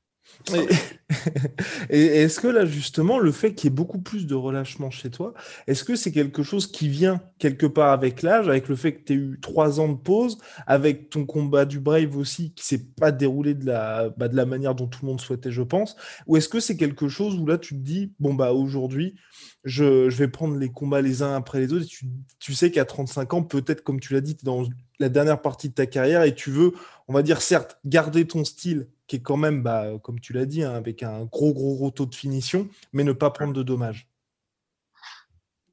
Et, 1.89 2.05
est-ce 2.05 2.39
que 2.39 2.47
là, 2.47 2.65
justement, 2.65 3.19
le 3.19 3.31
fait 3.31 3.53
qu'il 3.53 3.69
y 3.69 3.73
ait 3.73 3.75
beaucoup 3.75 3.99
plus 3.99 4.25
de 4.27 4.35
relâchement 4.35 4.91
chez 4.91 5.09
toi, 5.09 5.33
est-ce 5.67 5.83
que 5.83 5.95
c'est 5.95 6.11
quelque 6.11 6.43
chose 6.43 6.71
qui 6.71 6.87
vient 6.87 7.21
quelque 7.39 7.65
part 7.65 7.91
avec 7.91 8.21
l'âge, 8.21 8.47
avec 8.47 8.67
le 8.67 8.75
fait 8.75 8.93
que 8.93 9.03
tu 9.03 9.13
as 9.13 9.15
eu 9.15 9.39
trois 9.41 9.79
ans 9.79 9.89
de 9.89 9.97
pause, 9.97 10.37
avec 10.67 11.09
ton 11.09 11.25
combat 11.25 11.65
du 11.65 11.79
Brave 11.79 12.17
aussi, 12.17 12.53
qui 12.53 12.65
s'est 12.65 12.85
pas 12.99 13.11
déroulé 13.11 13.53
de 13.53 13.65
la, 13.65 14.09
bah, 14.17 14.27
de 14.27 14.35
la 14.35 14.45
manière 14.45 14.75
dont 14.75 14.87
tout 14.87 14.99
le 15.03 15.07
monde 15.07 15.21
souhaitait, 15.21 15.51
je 15.51 15.63
pense, 15.63 15.95
ou 16.27 16.37
est-ce 16.37 16.49
que 16.49 16.59
c'est 16.59 16.77
quelque 16.77 17.07
chose 17.07 17.39
où 17.39 17.45
là, 17.45 17.57
tu 17.57 17.75
te 17.75 17.81
dis, 17.81 18.13
bon, 18.19 18.33
bah 18.33 18.53
aujourd'hui, 18.53 19.15
je, 19.63 20.09
je, 20.09 20.17
vais 20.17 20.27
prendre 20.27 20.57
les 20.57 20.69
combats 20.69 21.01
les 21.01 21.21
uns 21.21 21.35
après 21.35 21.59
les 21.59 21.73
autres, 21.73 21.85
et 21.85 21.87
tu, 21.87 22.05
tu 22.39 22.53
sais 22.53 22.71
qu'à 22.71 22.85
35 22.85 23.33
ans, 23.33 23.43
peut-être, 23.43 23.81
comme 23.81 23.99
tu 23.99 24.13
l'as 24.13 24.21
dit, 24.21 24.35
tu 24.35 24.43
es 24.43 24.45
dans 24.45 24.65
la 24.99 25.09
dernière 25.09 25.41
partie 25.41 25.69
de 25.69 25.73
ta 25.73 25.85
carrière 25.85 26.23
et 26.23 26.35
tu 26.35 26.49
veux, 26.49 26.73
on 27.07 27.13
va 27.13 27.23
dire, 27.23 27.41
certes, 27.41 27.79
garder 27.85 28.25
ton 28.25 28.43
style 28.43 28.87
qui 29.07 29.17
est 29.17 29.21
quand 29.21 29.37
même, 29.37 29.63
bah, 29.63 29.87
comme 30.01 30.19
tu 30.19 30.33
l'as 30.33 30.45
dit, 30.45 30.63
hein, 30.63 30.73
avec 30.73 31.03
un 31.03 31.25
gros, 31.25 31.53
gros, 31.53 31.75
gros 31.75 31.91
taux 31.91 32.05
de 32.05 32.15
finition, 32.15 32.69
mais 32.93 33.03
ne 33.03 33.11
pas 33.11 33.31
prendre 33.31 33.53
de 33.53 33.63
dommages. 33.63 34.07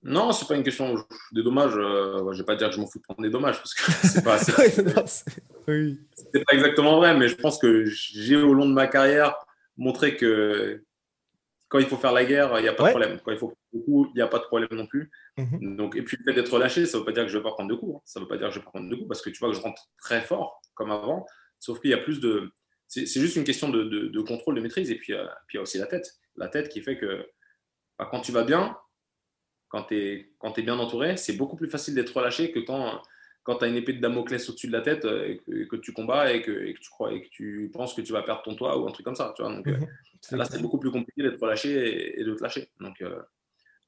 Non, 0.03 0.33
c'est 0.33 0.49
pas 0.49 0.57
une 0.57 0.63
question 0.63 0.95
des 1.33 1.43
dommages. 1.43 1.77
Euh, 1.77 2.33
je 2.33 2.39
vais 2.39 2.47
pas 2.47 2.57
dire 2.57 2.71
que 2.71 2.75
je 2.75 2.81
m'en 2.81 2.87
fous 2.87 2.99
de 2.99 3.03
prendre 3.03 3.21
des 3.21 3.29
dommages 3.29 3.59
parce 3.59 3.75
que 3.75 3.83
c'est 4.07 4.25
pas, 4.25 4.39
oui. 5.69 6.01
pas 6.33 6.55
exactement 6.55 6.97
vrai, 6.97 7.15
mais 7.17 7.29
je 7.29 7.37
pense 7.37 7.59
que 7.59 7.85
j'ai 7.85 8.37
au 8.37 8.55
long 8.55 8.67
de 8.67 8.73
ma 8.73 8.87
carrière 8.87 9.35
montré 9.77 10.17
que 10.17 10.83
quand 11.69 11.79
il 11.79 11.87
faut 11.87 11.99
faire 11.99 12.13
la 12.13 12.25
guerre, 12.25 12.59
il 12.59 12.63
n'y 12.63 12.69
a 12.69 12.73
pas 12.73 12.85
de 12.85 12.91
problème. 12.91 13.21
Quand 13.23 13.31
il 13.31 13.39
faut 13.39 13.53
beaucoup, 13.73 14.07
il 14.15 14.17
n'y 14.17 14.23
a 14.23 14.27
pas 14.27 14.39
de 14.39 14.45
problème 14.45 14.71
non 14.73 14.87
plus. 14.87 15.11
Mhm. 15.37 15.77
Donc, 15.77 15.97
et 15.97 16.03
puis 16.03 16.17
le 16.19 16.25
fait 16.25 16.35
d'être 16.35 16.53
relâché, 16.53 16.87
ça 16.87 16.97
ne 16.97 17.01
veut 17.01 17.07
pas 17.07 17.13
dire 17.13 17.25
que 17.25 17.29
je 17.31 17.37
ne 17.37 17.43
vais 17.43 17.49
pas 17.49 17.55
prendre 17.55 17.71
de 17.71 17.75
coups. 17.75 17.97
Hein. 17.97 18.03
Ça 18.07 18.21
ne 18.21 18.25
veut 18.25 18.29
pas 18.29 18.39
dire 18.39 18.49
que 18.49 18.55
je 18.55 18.59
vais 18.59 18.65
pas 18.65 18.71
prendre 18.71 18.89
de 18.89 18.95
coups 18.95 19.09
parce 19.09 19.23
que 19.23 19.31
tu 19.31 19.39
vois 19.39 19.51
que 19.51 19.57
je 19.57 19.61
rentre 19.61 19.83
très 19.99 20.23
fort 20.23 20.63
comme 20.75 20.91
avant, 20.91 21.27
sauf 21.59 21.79
qu'il 21.81 21.91
y 21.91 21.95
a 21.95 21.99
plus 21.99 22.21
de, 22.21 22.51
c'est 22.91 23.21
juste 23.21 23.37
une 23.37 23.45
question 23.45 23.69
de, 23.69 24.21
contrôle, 24.21 24.57
de 24.57 24.61
maîtrise. 24.61 24.91
Et 24.91 24.97
puis, 24.97 25.15
euh, 25.15 25.25
puis, 25.47 25.57
il 25.57 25.59
y 25.59 25.61
a 25.61 25.63
aussi 25.63 25.79
la 25.79 25.87
tête. 25.87 26.19
La 26.37 26.49
tête 26.49 26.69
qui 26.69 26.81
fait 26.81 26.99
que 26.99 27.25
bah, 27.99 28.09
quand 28.11 28.21
tu 28.21 28.33
vas 28.33 28.43
bien, 28.43 28.77
quand 29.69 29.85
tu 29.85 29.97
es, 29.97 30.33
es, 30.57 30.63
bien 30.63 30.79
entouré, 30.79 31.17
c'est 31.17 31.35
beaucoup 31.35 31.57
plus 31.57 31.69
facile 31.69 31.95
d'être 31.95 32.17
relâché 32.17 32.51
que 32.51 32.59
quand, 32.59 33.01
quand 33.45 33.59
tu 33.59 33.65
as 33.65 33.69
une 33.69 33.77
épée 33.77 33.93
de 33.93 34.01
Damoclès 34.01 34.49
au-dessus 34.49 34.67
de 34.67 34.73
la 34.73 34.81
tête 34.81 35.05
et 35.05 35.41
que, 35.69 35.77
tu 35.77 35.93
combats 35.93 36.33
et 36.33 36.43
que, 36.43 36.51
et 36.51 36.75
que, 36.75 36.81
tu 36.81 36.91
crois 36.91 37.13
et 37.13 37.23
que 37.23 37.29
tu 37.29 37.71
penses 37.73 37.95
que 37.95 38.01
tu 38.01 38.13
vas 38.13 38.23
perdre 38.23 38.43
ton 38.43 38.57
toit 38.57 38.77
ou 38.77 38.89
un 38.89 38.91
truc 38.91 39.05
comme 39.05 39.15
ça. 39.15 39.33
Tu 39.37 39.43
vois 39.43 39.55
Donc, 39.55 39.67
mhm. 39.67 39.87
là, 40.33 40.45
c'est 40.45 40.61
beaucoup 40.61 40.81
plus 40.81 40.91
compliqué 40.91 41.23
d'être 41.23 41.41
relâché 41.41 42.21
et, 42.21 42.25
de 42.25 42.35
te 42.35 42.43
lâcher. 42.43 42.71
Donc 42.81 43.01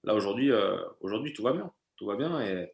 là, 0.05 0.15
aujourd'hui, 0.15 0.53
aujourd'hui, 1.01 1.33
tout 1.33 1.43
va 1.43 1.53
bien. 1.53 1.73
Tout 1.97 2.07
va 2.07 2.17
bien 2.17 2.41
et, 2.41 2.73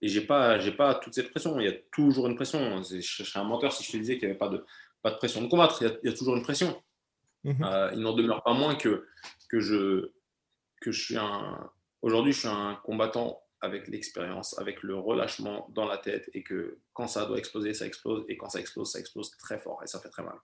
et 0.00 0.08
j'ai 0.08 0.20
pas, 0.20 0.58
j'ai 0.60 0.72
pas 0.72 0.94
toute 0.94 1.14
cette 1.14 1.30
pression. 1.30 1.58
Il 1.58 1.66
y 1.66 1.68
a 1.68 1.76
toujours 1.92 2.28
une 2.28 2.36
pression. 2.36 2.82
Je, 2.82 3.00
serais 3.00 3.40
un 3.40 3.44
menteur 3.44 3.72
si 3.72 3.82
je 3.82 3.92
te 3.92 3.96
disais 3.96 4.16
qu'il 4.16 4.28
n'y 4.28 4.30
avait 4.30 4.38
pas 4.38 4.48
de, 4.48 4.64
pas 5.02 5.10
de 5.10 5.16
pression 5.16 5.42
de 5.42 5.48
combattre. 5.48 5.82
Il 5.82 6.08
y 6.08 6.12
a, 6.12 6.16
toujours 6.16 6.36
une 6.36 6.42
pression. 6.42 6.80
Mhm. 7.44 7.64
Euh, 7.64 7.90
il 7.94 8.00
n'en 8.00 8.14
demeure 8.14 8.42
pas 8.42 8.54
moins 8.54 8.74
que, 8.74 9.06
que, 9.48 9.60
je, 9.60 10.10
que 10.80 10.90
je 10.90 11.02
suis 11.02 11.16
un. 11.16 11.70
Aujourd'hui, 12.02 12.32
je 12.32 12.40
suis 12.40 12.48
un 12.48 12.78
combattant 12.84 13.40
avec 13.60 13.88
l'expérience, 13.88 14.58
avec 14.58 14.82
le 14.82 14.96
relâchement 14.96 15.68
dans 15.74 15.86
la 15.86 15.98
tête 15.98 16.30
et 16.32 16.42
que 16.42 16.78
quand 16.92 17.08
ça 17.08 17.26
doit 17.26 17.38
exploser, 17.38 17.74
ça 17.74 17.86
explose 17.86 18.24
et 18.28 18.36
quand 18.36 18.48
ça 18.48 18.60
explose, 18.60 18.92
ça 18.92 19.00
explose 19.00 19.30
très 19.36 19.58
fort 19.58 19.80
et 19.82 19.86
ça 19.86 19.98
fait 19.98 20.10
très 20.10 20.22
mal. 20.22 20.36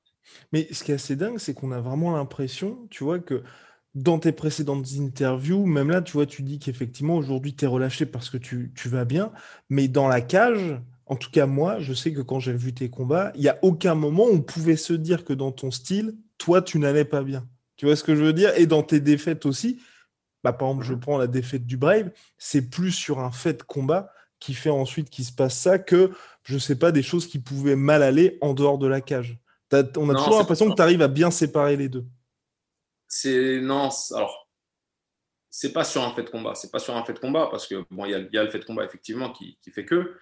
Mais 0.52 0.66
ce 0.72 0.82
qui 0.82 0.90
est 0.90 0.94
assez 0.94 1.16
dingue, 1.16 1.38
c'est 1.38 1.54
qu'on 1.54 1.70
a 1.70 1.80
vraiment 1.80 2.12
l'impression, 2.12 2.88
tu 2.90 3.04
vois, 3.04 3.20
que 3.20 3.44
dans 3.94 4.18
tes 4.18 4.32
précédentes 4.32 4.86
interviews, 4.98 5.66
même 5.66 5.90
là, 5.90 6.02
tu 6.02 6.12
vois, 6.12 6.26
tu 6.26 6.42
dis 6.42 6.58
qu'effectivement, 6.58 7.16
aujourd'hui, 7.16 7.54
tu 7.54 7.64
es 7.64 7.68
relâché 7.68 8.06
parce 8.06 8.28
que 8.30 8.36
tu, 8.36 8.72
vas 8.86 9.04
bien, 9.04 9.32
mais 9.68 9.86
dans 9.86 10.08
la 10.08 10.20
cage, 10.20 10.80
en 11.06 11.16
tout 11.16 11.30
cas, 11.30 11.46
moi, 11.46 11.80
je 11.80 11.92
sais 11.92 12.12
que 12.12 12.20
quand 12.20 12.40
j'ai 12.40 12.52
vu 12.52 12.74
tes 12.74 12.90
combats, 12.90 13.32
il 13.34 13.42
n'y 13.42 13.48
a 13.48 13.58
aucun 13.62 13.94
moment 13.94 14.24
où 14.24 14.34
on 14.34 14.42
pouvait 14.42 14.76
se 14.76 14.92
dire 14.92 15.24
que 15.24 15.32
dans 15.32 15.52
ton 15.52 15.70
style, 15.70 16.16
toi, 16.38 16.62
tu 16.62 16.78
n'allais 16.78 17.04
pas 17.04 17.22
bien. 17.22 17.46
Tu 17.76 17.86
vois 17.86 17.96
ce 17.96 18.04
que 18.04 18.14
je 18.14 18.22
veux 18.22 18.32
dire? 18.32 18.52
Et 18.56 18.66
dans 18.66 18.82
tes 18.82 19.00
défaites 19.00 19.46
aussi, 19.46 19.82
bah, 20.42 20.52
par 20.52 20.68
exemple, 20.68 20.84
je 20.84 20.94
prends 20.94 21.18
la 21.18 21.26
défaite 21.26 21.66
du 21.66 21.76
Brave, 21.76 22.10
c'est 22.38 22.70
plus 22.70 22.92
sur 22.92 23.20
un 23.20 23.32
fait 23.32 23.54
de 23.54 23.62
combat 23.62 24.10
qui 24.40 24.54
fait 24.54 24.70
ensuite 24.70 25.10
qu'il 25.10 25.24
se 25.24 25.32
passe 25.32 25.58
ça 25.58 25.78
que, 25.78 26.10
je 26.42 26.58
sais 26.58 26.78
pas, 26.78 26.92
des 26.92 27.02
choses 27.02 27.26
qui 27.26 27.38
pouvaient 27.38 27.76
mal 27.76 28.02
aller 28.02 28.38
en 28.40 28.52
dehors 28.52 28.78
de 28.78 28.86
la 28.86 29.00
cage. 29.00 29.38
on 29.72 30.10
a 30.10 30.14
toujours 30.14 30.38
l'impression 30.38 30.68
que 30.70 30.74
tu 30.74 30.82
arrives 30.82 31.02
à 31.02 31.08
bien 31.08 31.30
séparer 31.30 31.76
les 31.76 31.88
deux 31.88 32.06
c'est 33.14 33.60
non, 33.60 33.90
alors 34.12 34.48
c'est 35.48 35.72
pas 35.72 35.84
sur 35.84 36.02
un 36.02 36.12
fait 36.14 36.24
de 36.24 36.30
combat, 36.30 36.56
c'est 36.56 36.72
pas 36.72 36.80
sur 36.80 36.96
un 36.96 37.04
fait 37.04 37.12
de 37.12 37.20
combat 37.20 37.46
parce 37.48 37.68
que 37.68 37.84
bon, 37.88 38.06
il 38.06 38.10
y, 38.10 38.38
a 38.38 38.42
le 38.42 38.50
fait 38.50 38.58
de 38.58 38.64
combat 38.64 38.84
effectivement 38.84 39.30
qui, 39.30 39.56
fait 39.72 39.84
que, 39.84 40.16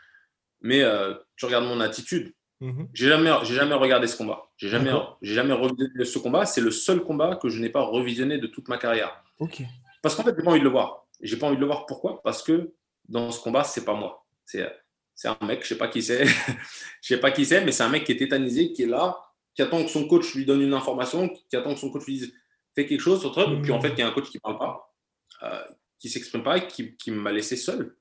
mais 0.63 0.83
euh, 0.83 1.15
tu 1.37 1.45
regardes 1.47 1.67
mon 1.67 1.81
attitude. 1.81 2.33
Mhm. 2.61 2.89
J'ai 2.95 3.09
jamais, 3.09 3.31
j'ai 3.43 3.55
jamais 3.55 3.75
regardé 3.75 4.07
ce 4.07 4.17
combat. 4.17 4.51
J'ai 4.57 4.69
jamais, 4.69 4.93
j'ai 5.21 5.35
jamais 5.35 5.53
revisionné 5.53 6.05
ce 6.05 6.19
combat. 6.19 6.47
C'est 6.47 6.61
le 6.61 6.71
seul 6.71 7.03
combat 7.03 7.37
que 7.37 7.49
je 7.49 7.61
n'ai 7.61 7.71
pas 7.71 7.83
revisionné 7.83 8.39
de 8.39 8.47
toute 8.47 8.69
ma 8.69 8.79
carrière. 8.79 9.23
Ok. 9.41 9.63
Parce 10.01 10.15
qu'en 10.15 10.23
fait, 10.23 10.35
j'ai 10.37 10.45
pas 10.45 10.51
envie 10.51 10.61
de 10.61 10.65
le 10.65 10.71
voir. 10.71 11.07
J'ai 11.21 11.37
pas 11.37 11.49
envie 11.49 11.57
de 11.57 11.61
le 11.61 11.67
voir. 11.67 11.87
Pourquoi? 11.87 12.23
Parce 12.23 12.43
que 12.43 12.73
dans 13.09 13.31
ce 13.31 13.41
combat, 13.41 13.65
c'est 13.65 13.85
pas 13.85 13.95
moi. 13.95 14.25
C'est, 14.45 14.71
c'est 15.15 15.29
un 15.29 15.39
mec, 15.45 15.63
je 15.63 15.69
sais 15.69 15.79
pas 15.79 15.89
qui 15.89 16.03
c'est, 16.03 16.25
je 17.03 17.09
sais 17.09 17.19
pas 17.19 17.31
qui 17.31 17.45
c'est, 17.45 17.65
mais 17.65 17.73
c'est 17.73 17.83
un 17.83 17.89
mec 17.89 18.05
qui 18.05 18.13
est 18.13 18.17
tétanisé, 18.17 18.73
qui 18.73 18.85
est 18.85 18.87
là, 18.87 19.19
qui 19.55 19.63
attend 19.63 19.83
que 19.83 19.91
son 19.91 20.07
coach 20.07 20.35
lui 20.35 20.45
donne 20.45 20.63
une 20.63 20.75
information, 20.75 21.29
qui 21.29 21.57
attend 21.57 21.75
que 21.75 21.81
son 21.81 21.91
coach 21.91 22.07
lui 22.07 22.19
dise 22.19 22.33
fait 22.75 22.87
quelque 22.87 23.01
chose, 23.01 23.25
autre, 23.25 23.53
et 23.53 23.61
puis 23.61 23.73
en 23.73 23.81
fait, 23.81 23.91
il 23.91 23.99
y 23.99 24.03
a 24.03 24.09
un 24.09 24.13
coach 24.13 24.31
qui 24.31 24.39
ne 24.39 24.41
parle 24.41 24.59
pas, 24.59 24.95
euh, 25.43 25.63
qui 25.99 26.09
ne 26.09 26.13
s'exprime 26.13 26.43
pas, 26.43 26.59
qui, 26.61 26.97
qui 26.97 27.11
m'a 27.11 27.31
laissé 27.31 27.57
seul. 27.57 27.97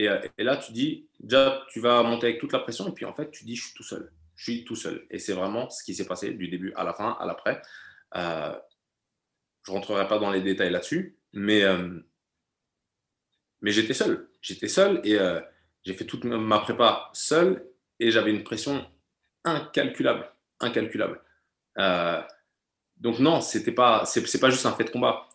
Et, 0.00 0.08
euh, 0.08 0.18
et, 0.38 0.44
là, 0.44 0.56
tu 0.56 0.72
dis, 0.72 1.06
déjà, 1.20 1.62
tu 1.70 1.78
vas 1.78 2.02
monter 2.02 2.28
avec 2.28 2.40
toute 2.40 2.54
la 2.54 2.58
pression, 2.60 2.88
et 2.88 2.92
puis 2.92 3.04
en 3.04 3.12
fait, 3.12 3.30
tu 3.30 3.44
dis, 3.44 3.54
je 3.54 3.64
suis 3.66 3.74
tout 3.74 3.82
seul. 3.82 4.10
Je 4.34 4.50
suis 4.50 4.64
tout 4.64 4.74
seul. 4.74 5.06
Et 5.10 5.18
c'est 5.18 5.34
vraiment 5.34 5.68
ce 5.68 5.84
qui 5.84 5.94
s'est 5.94 6.06
passé 6.06 6.30
du 6.30 6.48
début 6.48 6.72
à 6.74 6.84
la 6.84 6.94
fin, 6.94 7.18
à 7.20 7.26
l'après. 7.26 7.60
Euh, 8.16 8.54
je 9.62 9.70
ne 9.70 9.76
rentrerai 9.76 10.08
pas 10.08 10.18
dans 10.18 10.30
les 10.30 10.40
détails 10.40 10.70
là-dessus, 10.70 11.18
mais, 11.34 11.64
euh, 11.64 12.00
mais 13.60 13.72
j'étais 13.72 13.92
seul. 13.92 14.30
J'étais 14.40 14.68
seul 14.68 15.02
et 15.04 15.18
j'ai 15.84 15.92
fait 15.92 16.06
toute 16.06 16.24
ma 16.24 16.60
prépa 16.60 17.10
seul, 17.12 17.66
et 17.98 18.10
j'avais 18.10 18.30
une 18.30 18.42
pression 18.42 18.90
incalculable. 19.44 20.32
Incalculable. 20.60 21.20
Donc 22.96 23.18
non, 23.18 23.42
c'était 23.42 23.72
pas, 23.72 24.04
pas 24.40 24.50
juste 24.50 24.64
un 24.64 24.72
fait 24.72 24.84
de 24.84 24.90
combat. 24.90 25.28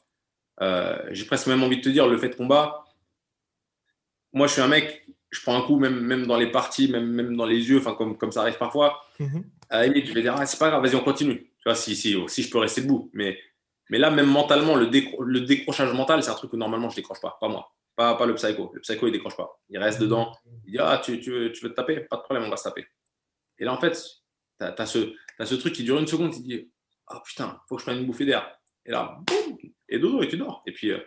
J'ai 1.11 1.25
presque 1.25 1.45
même 1.45 1.61
envie 1.61 1.77
de 1.77 1.83
te 1.83 1.89
dire 1.89 2.07
le 2.07 2.17
fait 2.17 2.29
de 2.29 2.35
combat. 2.35 2.84
Moi, 4.35 4.47
je 4.47 4.51
suis 4.51 4.61
un 4.61 4.67
mec, 4.67 5.07
je 5.31 5.41
prends 5.41 5.57
un 5.57 5.61
coup 5.61 5.79
même, 5.79 5.99
même 6.01 6.27
dans 6.27 6.37
les 6.37 6.51
parties, 6.51 6.89
même, 6.89 7.07
même 7.07 7.35
dans 7.35 7.45
les 7.45 7.69
yeux, 7.69 7.79
comme, 7.79 8.17
comme 8.17 8.31
ça 8.31 8.41
arrive 8.41 8.57
parfois. 8.57 9.01
Mm-hmm. 9.19 9.43
À 9.69 9.79
la 9.79 9.87
limite, 9.87 10.07
je 10.07 10.13
vais 10.13 10.21
dire 10.21 10.35
ah, 10.37 10.45
c'est 10.45 10.59
pas 10.59 10.69
grave, 10.69 10.83
vas-y 10.83 10.95
on 10.95 11.03
continue. 11.03 11.39
Tu 11.39 11.63
vois, 11.65 11.73
si, 11.73 11.95
si, 11.95 12.15
si 12.27 12.43
je 12.43 12.49
peux 12.51 12.59
rester 12.59 12.81
debout. 12.81 13.09
Mais, 13.13 13.39
mais 13.89 13.97
là, 13.97 14.11
même 14.11 14.27
mentalement, 14.27 14.75
le, 14.75 14.85
le 14.85 15.41
décrochage 15.41 15.93
mental, 15.93 16.21
c'est 16.21 16.29
un 16.29 16.35
truc 16.35 16.51
que 16.51 16.57
normalement 16.57 16.89
je 16.89 16.97
décroche 16.97 17.21
pas, 17.21 17.37
pas 17.39 17.47
moi, 17.47 17.71
pas, 17.95 18.15
pas 18.15 18.25
le 18.25 18.35
psycho. 18.35 18.71
Le 18.73 18.81
psycho 18.81 19.07
il 19.07 19.13
décroche 19.13 19.37
pas, 19.37 19.59
il 19.69 19.77
reste 19.77 19.99
dedans. 20.01 20.35
Il 20.65 20.73
dit 20.73 20.79
ah 20.79 21.01
tu, 21.03 21.19
tu, 21.21 21.31
veux, 21.31 21.51
tu 21.51 21.63
veux 21.63 21.71
te 21.71 21.75
taper, 21.75 22.01
pas 22.01 22.17
de 22.17 22.21
problème, 22.21 22.45
on 22.45 22.49
va 22.49 22.57
se 22.57 22.65
taper. 22.65 22.85
Et 23.57 23.65
là 23.65 23.73
en 23.73 23.79
fait, 23.79 23.93
tu 24.59 24.65
as, 24.65 24.85
ce, 24.85 25.13
as 25.39 25.45
ce 25.45 25.55
truc 25.55 25.73
qui 25.73 25.83
dure 25.83 25.97
une 25.97 26.07
seconde, 26.07 26.35
il 26.35 26.43
dit 26.43 26.69
ah 27.07 27.21
putain, 27.25 27.59
faut 27.69 27.75
que 27.75 27.81
je 27.81 27.85
prenne 27.85 27.99
une 27.99 28.05
bouffée 28.05 28.25
d'air. 28.25 28.59
Et 28.85 28.91
là, 28.91 29.17
boum, 29.25 29.57
et 29.87 29.97
dodo, 29.97 30.21
et 30.21 30.27
tu 30.27 30.37
dors. 30.37 30.61
Et 30.65 30.71
puis, 30.71 30.91
euh, 30.91 30.99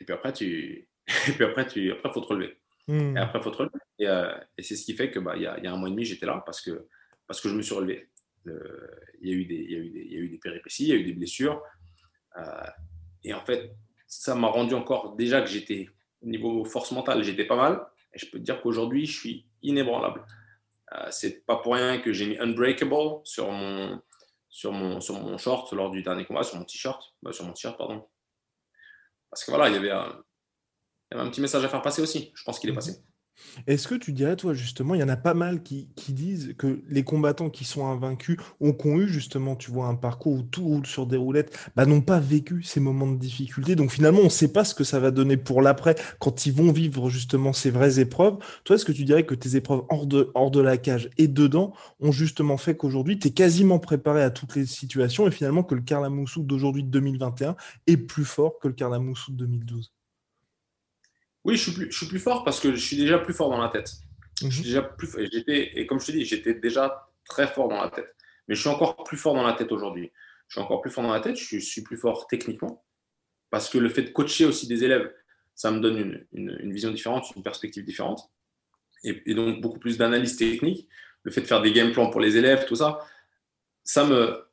et 0.00 0.04
puis 0.04 0.12
après, 0.14 0.32
tu, 0.32 0.88
et 1.28 1.32
puis 1.32 1.44
après, 1.44 1.66
tu, 1.66 1.92
après, 1.92 2.12
faut 2.12 2.20
te 2.20 2.26
relever. 2.26 2.58
Hmm. 2.86 3.16
Et 3.16 3.20
après, 3.20 3.40
faut 3.40 3.50
te 3.50 3.56
relever. 3.56 3.78
Et, 3.98 4.08
euh, 4.08 4.34
et 4.58 4.62
c'est 4.62 4.76
ce 4.76 4.84
qui 4.84 4.94
fait 4.94 5.10
que, 5.10 5.18
bah, 5.18 5.34
il 5.36 5.42
y 5.42 5.46
a, 5.46 5.58
y 5.60 5.66
a 5.66 5.72
un 5.72 5.76
mois 5.76 5.88
et 5.88 5.92
demi, 5.92 6.04
j'étais 6.04 6.26
là 6.26 6.42
parce 6.44 6.60
que, 6.60 6.86
parce 7.26 7.40
que 7.40 7.48
je 7.48 7.54
me 7.54 7.62
suis 7.62 7.74
relevé. 7.74 8.08
Il 8.46 9.28
y, 9.28 9.32
a 9.32 9.34
eu 9.34 9.44
des, 9.46 9.54
y, 9.54 9.74
a 9.74 9.78
eu 9.78 9.90
des, 9.90 10.04
y 10.04 10.16
a 10.16 10.18
eu 10.18 10.28
des 10.28 10.38
péripéties, 10.38 10.84
il 10.84 10.88
y 10.88 10.92
a 10.92 10.96
eu 10.96 11.04
des 11.04 11.14
blessures. 11.14 11.62
Euh, 12.36 12.66
et 13.22 13.32
en 13.32 13.40
fait, 13.40 13.74
ça 14.06 14.34
m'a 14.34 14.48
rendu 14.48 14.74
encore, 14.74 15.16
déjà 15.16 15.40
que 15.40 15.48
j'étais, 15.48 15.88
au 16.22 16.26
niveau 16.26 16.64
force 16.64 16.92
mentale, 16.92 17.22
j'étais 17.22 17.46
pas 17.46 17.56
mal. 17.56 17.86
Et 18.12 18.18
je 18.18 18.26
peux 18.26 18.38
te 18.38 18.44
dire 18.44 18.60
qu'aujourd'hui, 18.60 19.06
je 19.06 19.18
suis 19.18 19.46
inébranlable. 19.62 20.24
Euh, 20.92 21.08
c'est 21.10 21.44
pas 21.46 21.56
pour 21.56 21.74
rien 21.74 21.98
que 21.98 22.12
j'ai 22.12 22.26
mis 22.26 22.38
Unbreakable 22.38 23.20
sur 23.24 23.50
mon, 23.50 24.00
sur 24.48 24.72
mon, 24.72 25.00
sur 25.00 25.18
mon 25.18 25.38
short 25.38 25.72
lors 25.72 25.90
du 25.90 26.02
dernier 26.02 26.24
combat, 26.24 26.42
sur 26.42 26.58
mon 26.58 26.64
t-shirt, 26.64 27.14
bah, 27.22 27.32
sur 27.32 27.44
mon 27.44 27.52
t-shirt, 27.52 27.76
pardon. 27.76 28.06
Parce 29.30 29.44
que 29.44 29.50
voilà, 29.50 29.68
il 29.68 29.74
y, 29.74 29.78
avait 29.78 29.90
un, 29.90 30.22
il 31.14 31.18
y 31.18 31.20
avait 31.20 31.28
un 31.28 31.30
petit 31.30 31.40
message 31.40 31.64
à 31.64 31.68
faire 31.68 31.82
passer 31.82 32.02
aussi. 32.02 32.32
Je 32.34 32.42
pense 32.42 32.58
qu'il 32.58 32.68
est 32.70 32.72
mhm. 32.72 32.78
passé. 32.78 33.00
Est-ce 33.66 33.88
que 33.88 33.94
tu 33.94 34.12
dirais, 34.12 34.36
toi, 34.36 34.52
justement, 34.52 34.94
il 34.94 35.00
y 35.00 35.04
en 35.04 35.08
a 35.08 35.16
pas 35.16 35.34
mal 35.34 35.62
qui, 35.62 35.88
disent 36.08 36.54
que 36.58 36.82
les 36.88 37.04
combattants 37.04 37.50
qui 37.50 37.64
sont 37.64 37.86
invaincus 37.86 38.38
qui 38.38 38.86
ont 38.86 38.98
eu, 38.98 39.08
justement, 39.08 39.54
tu 39.56 39.70
vois, 39.70 39.86
un 39.86 39.94
parcours 39.94 40.34
où 40.34 40.42
tout 40.42 40.64
roule 40.64 40.86
sur 40.86 41.06
des 41.06 41.16
roulettes, 41.16 41.56
bah, 41.76 41.86
n'ont 41.86 42.00
pas 42.00 42.20
vécu 42.20 42.62
ces 42.62 42.80
moments 42.80 43.10
de 43.10 43.18
difficulté. 43.18 43.76
Donc, 43.76 43.90
finalement, 43.90 44.20
on 44.20 44.24
ne 44.24 44.28
sait 44.28 44.52
pas 44.52 44.64
ce 44.64 44.74
que 44.74 44.84
ça 44.84 44.98
va 44.98 45.10
donner 45.10 45.36
pour 45.36 45.62
l'après 45.62 45.94
quand 46.18 46.46
ils 46.46 46.52
vont 46.52 46.72
vivre, 46.72 47.10
justement, 47.10 47.52
ces 47.52 47.70
vraies 47.70 48.00
épreuves. 48.00 48.38
Toi, 48.64 48.76
est-ce 48.76 48.84
que 48.84 48.92
tu 48.92 49.04
dirais 49.04 49.26
que 49.26 49.34
tes 49.34 49.56
épreuves 49.56 49.82
hors 49.88 50.06
de, 50.06 50.30
hors 50.34 50.50
de 50.50 50.60
la 50.60 50.76
cage 50.76 51.10
et 51.18 51.28
dedans 51.28 51.74
ont 52.00 52.12
justement 52.12 52.56
fait 52.56 52.76
qu'aujourd'hui, 52.76 53.18
tu 53.18 53.28
es 53.28 53.30
quasiment 53.32 53.78
préparé 53.78 54.22
à 54.22 54.30
toutes 54.30 54.54
les 54.56 54.66
situations 54.66 55.26
et 55.26 55.30
finalement 55.30 55.64
que 55.64 55.74
le 55.74 55.82
Carla 55.82 56.08
Moussou 56.08 56.42
d'aujourd'hui, 56.42 56.84
de 56.84 56.90
2021, 56.90 57.56
est 57.86 57.96
plus 57.96 58.24
fort 58.24 58.58
que 58.60 58.68
le 58.68 58.74
Carla 58.74 58.98
Moussou 58.98 59.32
de 59.32 59.38
2012 59.38 59.92
oui, 61.44 61.56
je 61.56 61.62
suis, 61.62 61.72
plus, 61.72 61.90
je 61.90 61.96
suis 61.96 62.06
plus 62.06 62.18
fort 62.18 62.42
parce 62.42 62.58
que 62.58 62.74
je 62.74 62.80
suis 62.84 62.96
déjà 62.96 63.18
plus 63.18 63.34
fort 63.34 63.50
dans 63.50 63.60
la 63.60 63.68
tête. 63.68 63.92
Je 64.40 64.48
suis 64.48 64.60
mhm. 64.60 64.64
déjà 64.64 64.82
plus, 64.82 65.08
j'étais, 65.30 65.78
et 65.78 65.86
comme 65.86 66.00
je 66.00 66.06
te 66.06 66.12
dis, 66.12 66.24
j'étais 66.24 66.54
déjà 66.54 67.08
très 67.24 67.46
fort 67.46 67.68
dans 67.68 67.82
la 67.82 67.90
tête. 67.90 68.14
Mais 68.48 68.54
je 68.54 68.60
suis 68.60 68.70
encore 68.70 68.96
plus 69.04 69.16
fort 69.16 69.34
dans 69.34 69.46
la 69.46 69.52
tête 69.52 69.70
aujourd'hui. 69.70 70.10
Je 70.48 70.54
suis 70.54 70.60
encore 70.60 70.80
plus 70.80 70.90
fort 70.90 71.04
dans 71.04 71.12
la 71.12 71.20
tête, 71.20 71.36
je 71.36 71.58
suis 71.58 71.82
plus 71.82 71.96
fort 71.96 72.26
techniquement. 72.26 72.84
Parce 73.50 73.68
que 73.68 73.78
le 73.78 73.88
fait 73.88 74.02
de 74.02 74.10
coacher 74.10 74.46
aussi 74.46 74.66
des 74.66 74.84
élèves, 74.84 75.12
ça 75.54 75.70
me 75.70 75.80
donne 75.80 76.26
une, 76.32 76.58
une, 76.60 76.72
vision 76.72 76.90
différente, 76.90 77.26
une 77.36 77.42
perspective 77.42 77.84
différente. 77.84 78.30
Et, 79.04 79.34
donc 79.34 79.60
beaucoup 79.60 79.78
plus 79.78 79.98
d'analyse 79.98 80.36
technique. 80.36 80.88
Le 81.22 81.30
fait 81.30 81.42
de 81.42 81.46
faire 81.46 81.62
des 81.62 81.72
game 81.72 81.92
plans 81.92 82.10
pour 82.10 82.20
les 82.20 82.36
élèves, 82.36 82.66
tout 82.66 82.74
ça, 82.74 82.98
ça 83.82 84.04
me, 84.04 84.44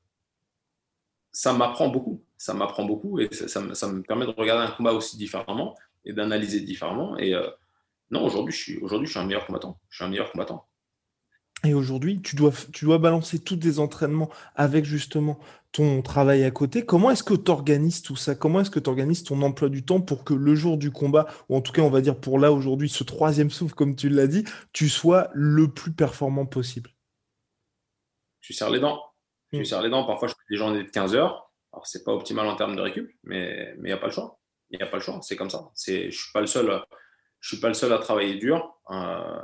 ça 1.32 1.54
m'apprend 1.54 1.90
beaucoup. 1.90 2.24
Ça 2.38 2.54
m'apprend 2.54 2.86
beaucoup 2.86 3.20
et 3.20 3.30
ça, 3.32 3.48
ça, 3.48 3.88
me 3.88 4.02
permet 4.02 4.26
de 4.26 4.32
regarder 4.32 4.72
un 4.72 4.76
combat 4.76 4.94
aussi 4.94 5.18
différemment 5.18 5.76
et 6.06 6.14
d'analyser 6.14 6.62
différemment. 6.62 7.18
Et 7.18 7.34
euh, 7.34 7.50
non, 8.10 8.24
aujourd'hui, 8.26 8.54
je 8.54 8.60
suis, 8.60 8.78
aujourd'hui, 8.80 9.08
je 9.08 9.12
suis 9.12 9.20
un 9.20 9.26
meilleur 9.26 9.46
combattant. 9.46 9.80
Je 9.90 9.98
suis 9.98 10.06
un 10.06 10.10
meilleur 10.10 10.32
combattant. 10.32 10.68
Et 11.64 11.76
aujourd'hui, 11.76 12.22
tu 12.22 12.36
dois, 12.36 12.52
tu 12.74 12.86
dois 12.86 12.98
balancer 12.98 13.38
tous 13.38 13.58
tes 13.58 13.78
entraînements 13.78 14.32
avec 14.56 14.84
justement 14.84 15.40
ton 15.72 16.02
travail 16.02 16.44
à 16.44 16.50
côté. 16.50 16.84
Comment 16.84 17.12
est-ce 17.12 17.24
que 17.24 17.36
tu 17.36 17.52
organises 17.52 18.02
tout 18.02 18.16
ça? 18.16 18.34
Comment 18.34 18.62
est-ce 18.62 18.72
que 18.72 18.80
tu 18.80 18.90
organises 18.90 19.24
ton 19.24 19.42
emploi 19.44 19.70
du 19.70 19.86
temps 19.86 20.02
pour 20.02 20.24
que 20.24 20.34
le 20.34 20.56
jour 20.56 20.78
du 20.78 20.92
combat, 20.92 21.28
ou 21.50 21.56
en 21.56 21.62
tout 21.62 21.72
cas, 21.72 21.84
on 21.84 21.90
va 21.90 22.02
dire 22.02 22.20
pour 22.20 22.40
là 22.40 22.52
aujourd'hui, 22.52 22.90
ce 22.90 23.04
troisième 23.04 23.52
souffle, 23.52 23.76
comme 23.76 23.96
tu 23.96 24.10
l'as 24.10 24.28
dit, 24.28 24.44
tu 24.74 24.90
sois 24.90 25.30
le 25.34 25.72
plus 25.72 25.92
performant 25.92 26.48
possible? 26.48 26.90
Tu 28.42 28.54
serres 28.54 28.72
les 28.72 28.80
dents. 28.80 29.00
Tu 29.54 29.62
hmm. 29.62 29.66
serres 29.66 29.84
les 29.84 29.90
dents. 29.90 30.06
Parfois, 30.06 30.28
je 30.28 30.34
fais 30.34 30.46
des 30.50 30.58
journées 30.58 30.84
de 30.84 30.90
15 30.90 31.14
heures. 31.14 31.52
Alors, 31.74 31.86
c'est 31.86 32.04
pas 32.04 32.12
optimal 32.12 32.48
en 32.48 32.56
termes 32.56 32.76
de 32.76 32.82
récup, 32.82 33.10
mais 33.24 33.76
il 33.78 33.84
n'y 33.84 33.92
a 33.92 33.98
pas 33.98 34.08
le 34.08 34.14
choix. 34.14 34.41
Il 34.72 34.78
n'y 34.78 34.84
a 34.84 34.88
pas 34.88 34.98
le 34.98 35.04
choix, 35.04 35.20
c'est 35.22 35.36
comme 35.36 35.50
ça. 35.50 35.70
Je 35.86 36.06
ne 36.06 36.12
suis, 36.12 36.32
pas 36.34 36.42
le 36.42 36.48
seul, 36.48 36.82
je 37.40 37.48
suis 37.50 37.60
pas 37.60 37.68
le 37.68 37.74
seul 37.74 37.92
à 37.94 37.98
travailler 37.98 38.36
dur. 38.36 38.78
Euh, 38.90 39.42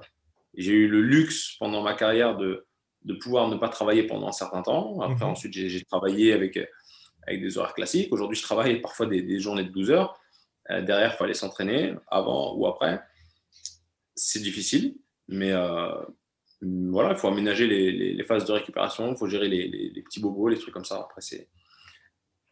j'ai 0.55 0.71
eu 0.71 0.87
le 0.87 1.01
luxe 1.01 1.55
pendant 1.59 1.83
ma 1.83 1.93
carrière 1.93 2.37
de, 2.37 2.65
de 3.03 3.13
pouvoir 3.13 3.47
ne 3.47 3.57
pas 3.57 3.69
travailler 3.69 4.03
pendant 4.03 4.27
un 4.27 4.33
certain 4.33 4.61
temps. 4.61 4.99
Après, 5.01 5.25
mhm. 5.25 5.31
ensuite, 5.31 5.53
j'ai 5.53 5.83
travaillé 5.83 6.33
avec, 6.33 6.57
avec 7.27 7.41
des 7.41 7.57
horaires 7.57 7.73
classiques. 7.73 8.11
Aujourd'hui, 8.11 8.37
je 8.37 8.43
travaille 8.43 8.81
parfois 8.81 9.05
des, 9.05 9.39
journées 9.39 9.63
de 9.63 9.69
12 9.69 9.91
heures. 9.91 10.19
Euh, 10.69 10.81
derrière, 10.81 11.13
il 11.13 11.17
fallait 11.17 11.33
s'entraîner 11.33 11.93
avant 12.07 12.55
ou 12.55 12.67
après. 12.67 13.01
C'est 14.15 14.41
difficile, 14.41 14.95
mais 15.27 15.51
euh, 15.51 15.91
voilà, 16.61 17.11
il 17.11 17.17
faut 17.17 17.27
aménager 17.27 17.67
les, 17.67 18.23
phases 18.23 18.45
de 18.45 18.51
récupération, 18.51 19.11
il 19.11 19.17
faut 19.17 19.27
gérer 19.27 19.47
les, 19.47 20.01
petits 20.01 20.19
bobos, 20.19 20.47
les 20.47 20.57
trucs 20.57 20.73
comme 20.73 20.85
ça. 20.85 21.01
Après, 21.01 21.21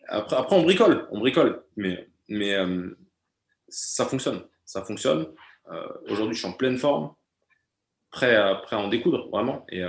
après, 0.07 0.35
après, 0.35 0.55
on 0.55 0.63
bricole, 0.63 1.07
on 1.11 1.19
bricole, 1.19 1.63
mais, 1.75 2.07
mais 2.27 2.55
euh, 2.55 2.97
ça 3.67 4.05
fonctionne, 4.05 4.43
ça 4.65 4.83
fonctionne. 4.83 5.27
Aujourd'hui, 6.07 6.35
je 6.35 6.41
suis 6.41 6.47
en 6.47 6.53
pleine 6.53 6.77
forme, 6.77 7.15
prêt 8.11 8.35
à, 8.35 8.53
prêt 8.55 8.75
à 8.75 8.79
en 8.79 8.87
découdre 8.87 9.29
vraiment. 9.29 9.65
Et, 9.71 9.83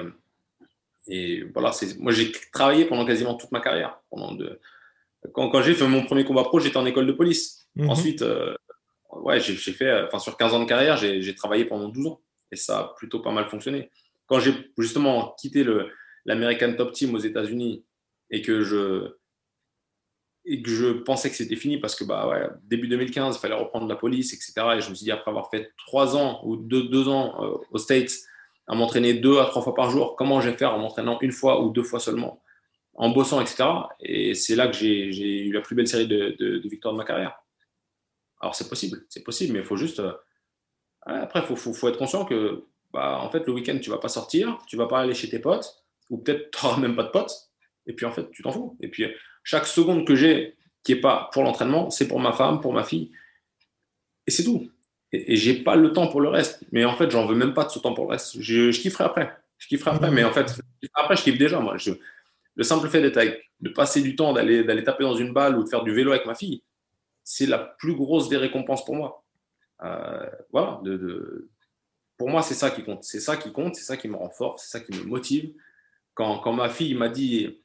et 1.06 1.44
voilà, 1.52 1.70
moi 1.98 2.12
j'ai 2.12 2.32
travaillé 2.50 2.86
pendant 2.86 3.04
quasiment 3.04 3.34
toute 3.34 3.52
ma 3.52 3.60
carrière. 3.60 4.00
Pendant 4.08 4.32
de, 4.32 4.58
quand, 5.32 5.50
quand 5.50 5.62
j'ai 5.62 5.74
fait 5.74 5.86
mon 5.86 6.04
premier 6.04 6.24
combat 6.24 6.44
pro, 6.44 6.60
j'étais 6.60 6.76
en 6.76 6.86
école 6.86 7.06
de 7.06 7.12
police. 7.12 7.68
Mhm. 7.76 7.90
Ensuite, 7.90 8.22
euh, 8.22 8.54
ouais, 9.12 9.40
j'ai 9.40 9.54
fait, 9.54 10.02
enfin, 10.04 10.18
sur 10.18 10.36
15 10.36 10.54
ans 10.54 10.60
de 10.60 10.68
carrière, 10.68 10.96
j'ai 10.96 11.34
travaillé 11.34 11.64
pendant 11.64 11.88
12 11.88 12.06
ans 12.06 12.20
et 12.52 12.56
ça 12.56 12.78
a 12.78 12.94
plutôt 12.96 13.20
pas 13.20 13.32
mal 13.32 13.46
fonctionné. 13.46 13.90
Quand 14.26 14.40
j'ai 14.40 14.54
justement 14.78 15.34
quitté 15.38 15.64
l'American 16.24 16.74
Top 16.74 16.92
Team 16.92 17.14
aux 17.14 17.18
États-Unis 17.18 17.84
et 18.30 18.42
que 18.42 18.62
je 18.62 19.14
et 20.48 20.62
que 20.62 20.70
je 20.70 20.92
pensais 20.92 21.28
que 21.28 21.34
c'était 21.34 21.56
fini 21.56 21.78
parce 21.78 21.96
que 21.96 22.04
bah 22.04 22.50
début 22.62 22.86
2015, 22.86 23.36
il 23.36 23.38
fallait 23.40 23.54
reprendre 23.54 23.88
la 23.88 23.96
police, 23.96 24.32
etc. 24.32 24.52
Et 24.76 24.80
je 24.80 24.90
me 24.90 24.94
suis 24.94 25.04
dit 25.04 25.10
après 25.10 25.30
avoir 25.30 25.50
fait 25.50 25.72
trois 25.76 26.16
ans 26.16 26.40
ou 26.44 26.56
deux, 26.56 26.84
deux 26.84 27.08
ans 27.08 27.42
euh, 27.42 27.58
aux 27.72 27.78
States 27.78 28.12
à 28.68 28.74
m'entraîner 28.74 29.14
deux 29.14 29.38
à 29.38 29.46
trois 29.46 29.62
fois 29.62 29.74
par 29.74 29.90
jour, 29.90 30.14
comment 30.16 30.40
je 30.40 30.50
vais 30.50 30.56
faire 30.56 30.72
en 30.72 30.78
m'entraînant 30.78 31.18
une 31.20 31.32
fois 31.32 31.62
ou 31.62 31.70
deux 31.70 31.82
fois 31.82 32.00
seulement, 32.00 32.42
en 32.94 33.10
bossant, 33.10 33.40
etc. 33.40 33.64
Et 34.00 34.34
c'est 34.34 34.56
là 34.56 34.68
que 34.68 34.74
j'ai 34.74 35.44
eu 35.44 35.52
la 35.52 35.60
plus 35.60 35.74
belle 35.74 35.88
série 35.88 36.06
de, 36.06 36.68
victoires 36.68 36.94
de 36.94 36.98
ma 36.98 37.04
carrière. 37.04 37.36
Alors 38.40 38.54
c'est 38.54 38.68
possible, 38.68 39.04
c'est 39.08 39.24
possible, 39.24 39.52
mais 39.52 39.60
il 39.60 39.64
faut 39.64 39.76
juste. 39.76 40.00
Euh, 40.00 40.12
après, 41.06 41.40
il 41.48 41.56
faut, 41.56 41.88
être 41.88 41.98
conscient 41.98 42.24
que, 42.24 42.64
bah, 42.92 43.20
en 43.20 43.30
fait, 43.30 43.46
le 43.46 43.52
week-end, 43.52 43.78
tu 43.80 43.90
vas 43.90 43.98
pas 43.98 44.08
sortir, 44.08 44.58
tu 44.66 44.76
vas 44.76 44.86
pas 44.86 45.00
aller 45.00 45.14
chez 45.14 45.28
tes 45.28 45.38
potes, 45.38 45.84
ou 46.10 46.18
peut-être 46.18 46.50
tu 46.50 46.64
n'auras 46.64 46.80
même 46.80 46.96
pas 46.96 47.04
de 47.04 47.10
potes, 47.10 47.50
et 47.86 47.92
puis 47.92 48.06
en 48.06 48.10
fait, 48.10 48.28
tu 48.30 48.42
t'en 48.42 48.50
fous. 48.50 48.76
Et 48.80 48.88
puis, 48.88 49.06
chaque 49.46 49.66
seconde 49.66 50.04
que 50.04 50.16
j'ai 50.16 50.56
qui 50.82 50.92
est 50.92 51.00
pas 51.00 51.30
pour 51.32 51.44
l'entraînement, 51.44 51.88
c'est 51.88 52.08
pour 52.08 52.18
ma 52.18 52.32
femme, 52.32 52.60
pour 52.60 52.72
ma 52.72 52.82
fille, 52.82 53.12
et 54.26 54.32
c'est 54.32 54.42
tout. 54.42 54.68
Et, 55.12 55.34
et 55.34 55.36
j'ai 55.36 55.62
pas 55.62 55.76
le 55.76 55.92
temps 55.92 56.08
pour 56.08 56.20
le 56.20 56.28
reste. 56.28 56.64
Mais 56.72 56.84
en 56.84 56.96
fait, 56.96 57.10
j'en 57.10 57.26
veux 57.26 57.36
même 57.36 57.54
pas 57.54 57.64
de 57.64 57.70
ce 57.70 57.78
temps 57.78 57.94
pour 57.94 58.06
le 58.06 58.10
reste. 58.10 58.40
Je, 58.40 58.72
je 58.72 58.80
kifferai 58.80 59.04
après. 59.04 59.32
Je 59.58 59.68
kifferai 59.68 59.94
après, 59.94 60.10
mais 60.10 60.24
en 60.24 60.32
fait, 60.32 60.52
après, 60.94 61.16
je 61.16 61.22
kiffe 61.22 61.38
déjà, 61.38 61.60
moi. 61.60 61.76
le 62.56 62.64
simple 62.64 62.88
fait 62.88 63.00
d'être 63.00 63.40
de 63.60 63.68
passer 63.68 64.02
du 64.02 64.16
temps, 64.16 64.32
d'aller, 64.32 64.66
taper 64.82 65.04
dans 65.04 65.14
une 65.14 65.32
balle 65.32 65.56
ou 65.56 65.62
de 65.62 65.68
faire 65.68 65.84
du 65.84 65.94
vélo 65.94 66.10
avec 66.10 66.26
ma 66.26 66.34
fille, 66.34 66.64
c'est 67.22 67.46
la 67.46 67.58
plus 67.58 67.94
grosse 67.94 68.28
des 68.28 68.36
récompenses 68.36 68.84
pour 68.84 68.96
moi. 68.96 69.24
Euh, 69.84 70.28
voilà, 70.50 70.82
pour 72.18 72.28
moi, 72.30 72.42
c'est 72.42 72.54
ça 72.54 72.70
qui 72.70 72.82
compte. 72.82 73.04
C'est 73.04 73.20
ça 73.20 73.36
qui 73.36 73.52
compte, 73.52 73.76
c'est 73.76 73.84
ça 73.84 73.96
qui 73.96 74.08
me 74.08 74.16
rend 74.16 74.30
fort, 74.30 74.58
c'est 74.58 74.70
ça 74.76 74.80
qui 74.80 74.90
me 74.92 75.04
motive. 75.04 75.52
Quand, 76.14 76.38
quand 76.40 76.52
ma 76.52 76.68
fille 76.68 76.94
m'a 76.94 77.08
dit, 77.08 77.60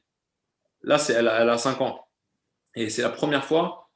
là, 0.82 0.98
c'est, 0.98 1.14
elle, 1.14 1.28
a, 1.28 1.58
5 1.58 1.80
ans, 1.80 2.06
et 2.74 2.90
c'est 2.90 3.02
la 3.02 3.10
première 3.10 3.44
fois 3.44 3.90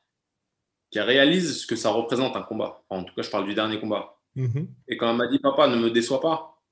qu'elle 0.91 1.05
réalise 1.05 1.63
ce 1.63 1.67
que 1.67 1.77
ça 1.77 1.91
représente 1.91 2.37
un 2.37 2.43
combat. 2.43 2.85
en 2.89 3.05
tout 3.05 3.15
cas, 3.15 3.23
je 3.23 3.31
parle 3.31 3.47
du 3.47 3.55
dernier 3.55 3.81
combat. 3.81 4.19
Mhm. 4.35 4.69
Et 4.89 4.97
quand 4.97 5.11
elle 5.11 5.17
m'a 5.17 5.27
dit, 5.27 5.39
papa, 5.39 5.67
ne 5.69 5.77
me 5.77 5.91
déçois 5.91 6.21
pas. 6.21 6.63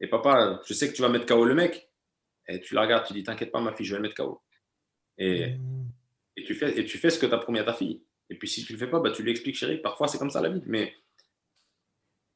Et 0.00 0.06
papa, 0.06 0.60
je 0.66 0.74
sais 0.74 0.88
que 0.88 0.94
tu 0.94 1.02
vas 1.02 1.08
mettre 1.08 1.26
KO 1.26 1.44
le 1.44 1.54
mec. 1.54 1.90
Et 2.48 2.60
tu 2.60 2.74
la 2.74 2.82
regardes, 2.82 3.06
tu 3.06 3.12
dis, 3.12 3.22
t'inquiète 3.22 3.52
pas, 3.52 3.60
ma 3.60 3.72
fille, 3.72 3.86
je 3.86 3.92
vais 3.92 3.98
le 3.98 4.02
mettre 4.02 4.16
KO. 4.16 4.42
Et, 5.16 5.50
mhm. 5.50 5.88
et, 6.36 6.44
tu, 6.44 6.54
fais, 6.54 6.78
et 6.78 6.84
tu 6.84 6.98
fais 6.98 7.10
ce 7.10 7.18
que 7.18 7.26
tu 7.26 7.34
as 7.34 7.38
promis 7.38 7.58
à 7.58 7.64
ta 7.64 7.74
fille. 7.74 8.02
Et 8.30 8.36
puis 8.36 8.48
si 8.48 8.64
tu 8.64 8.72
le 8.72 8.78
fais 8.78 8.86
pas, 8.86 9.00
bah, 9.00 9.10
tu 9.10 9.22
lui 9.22 9.30
expliques, 9.30 9.56
chérie, 9.56 9.78
parfois 9.78 10.06
c'est 10.08 10.18
comme 10.18 10.30
ça 10.30 10.40
la 10.40 10.50
vie. 10.50 10.62
Mais 10.66 10.94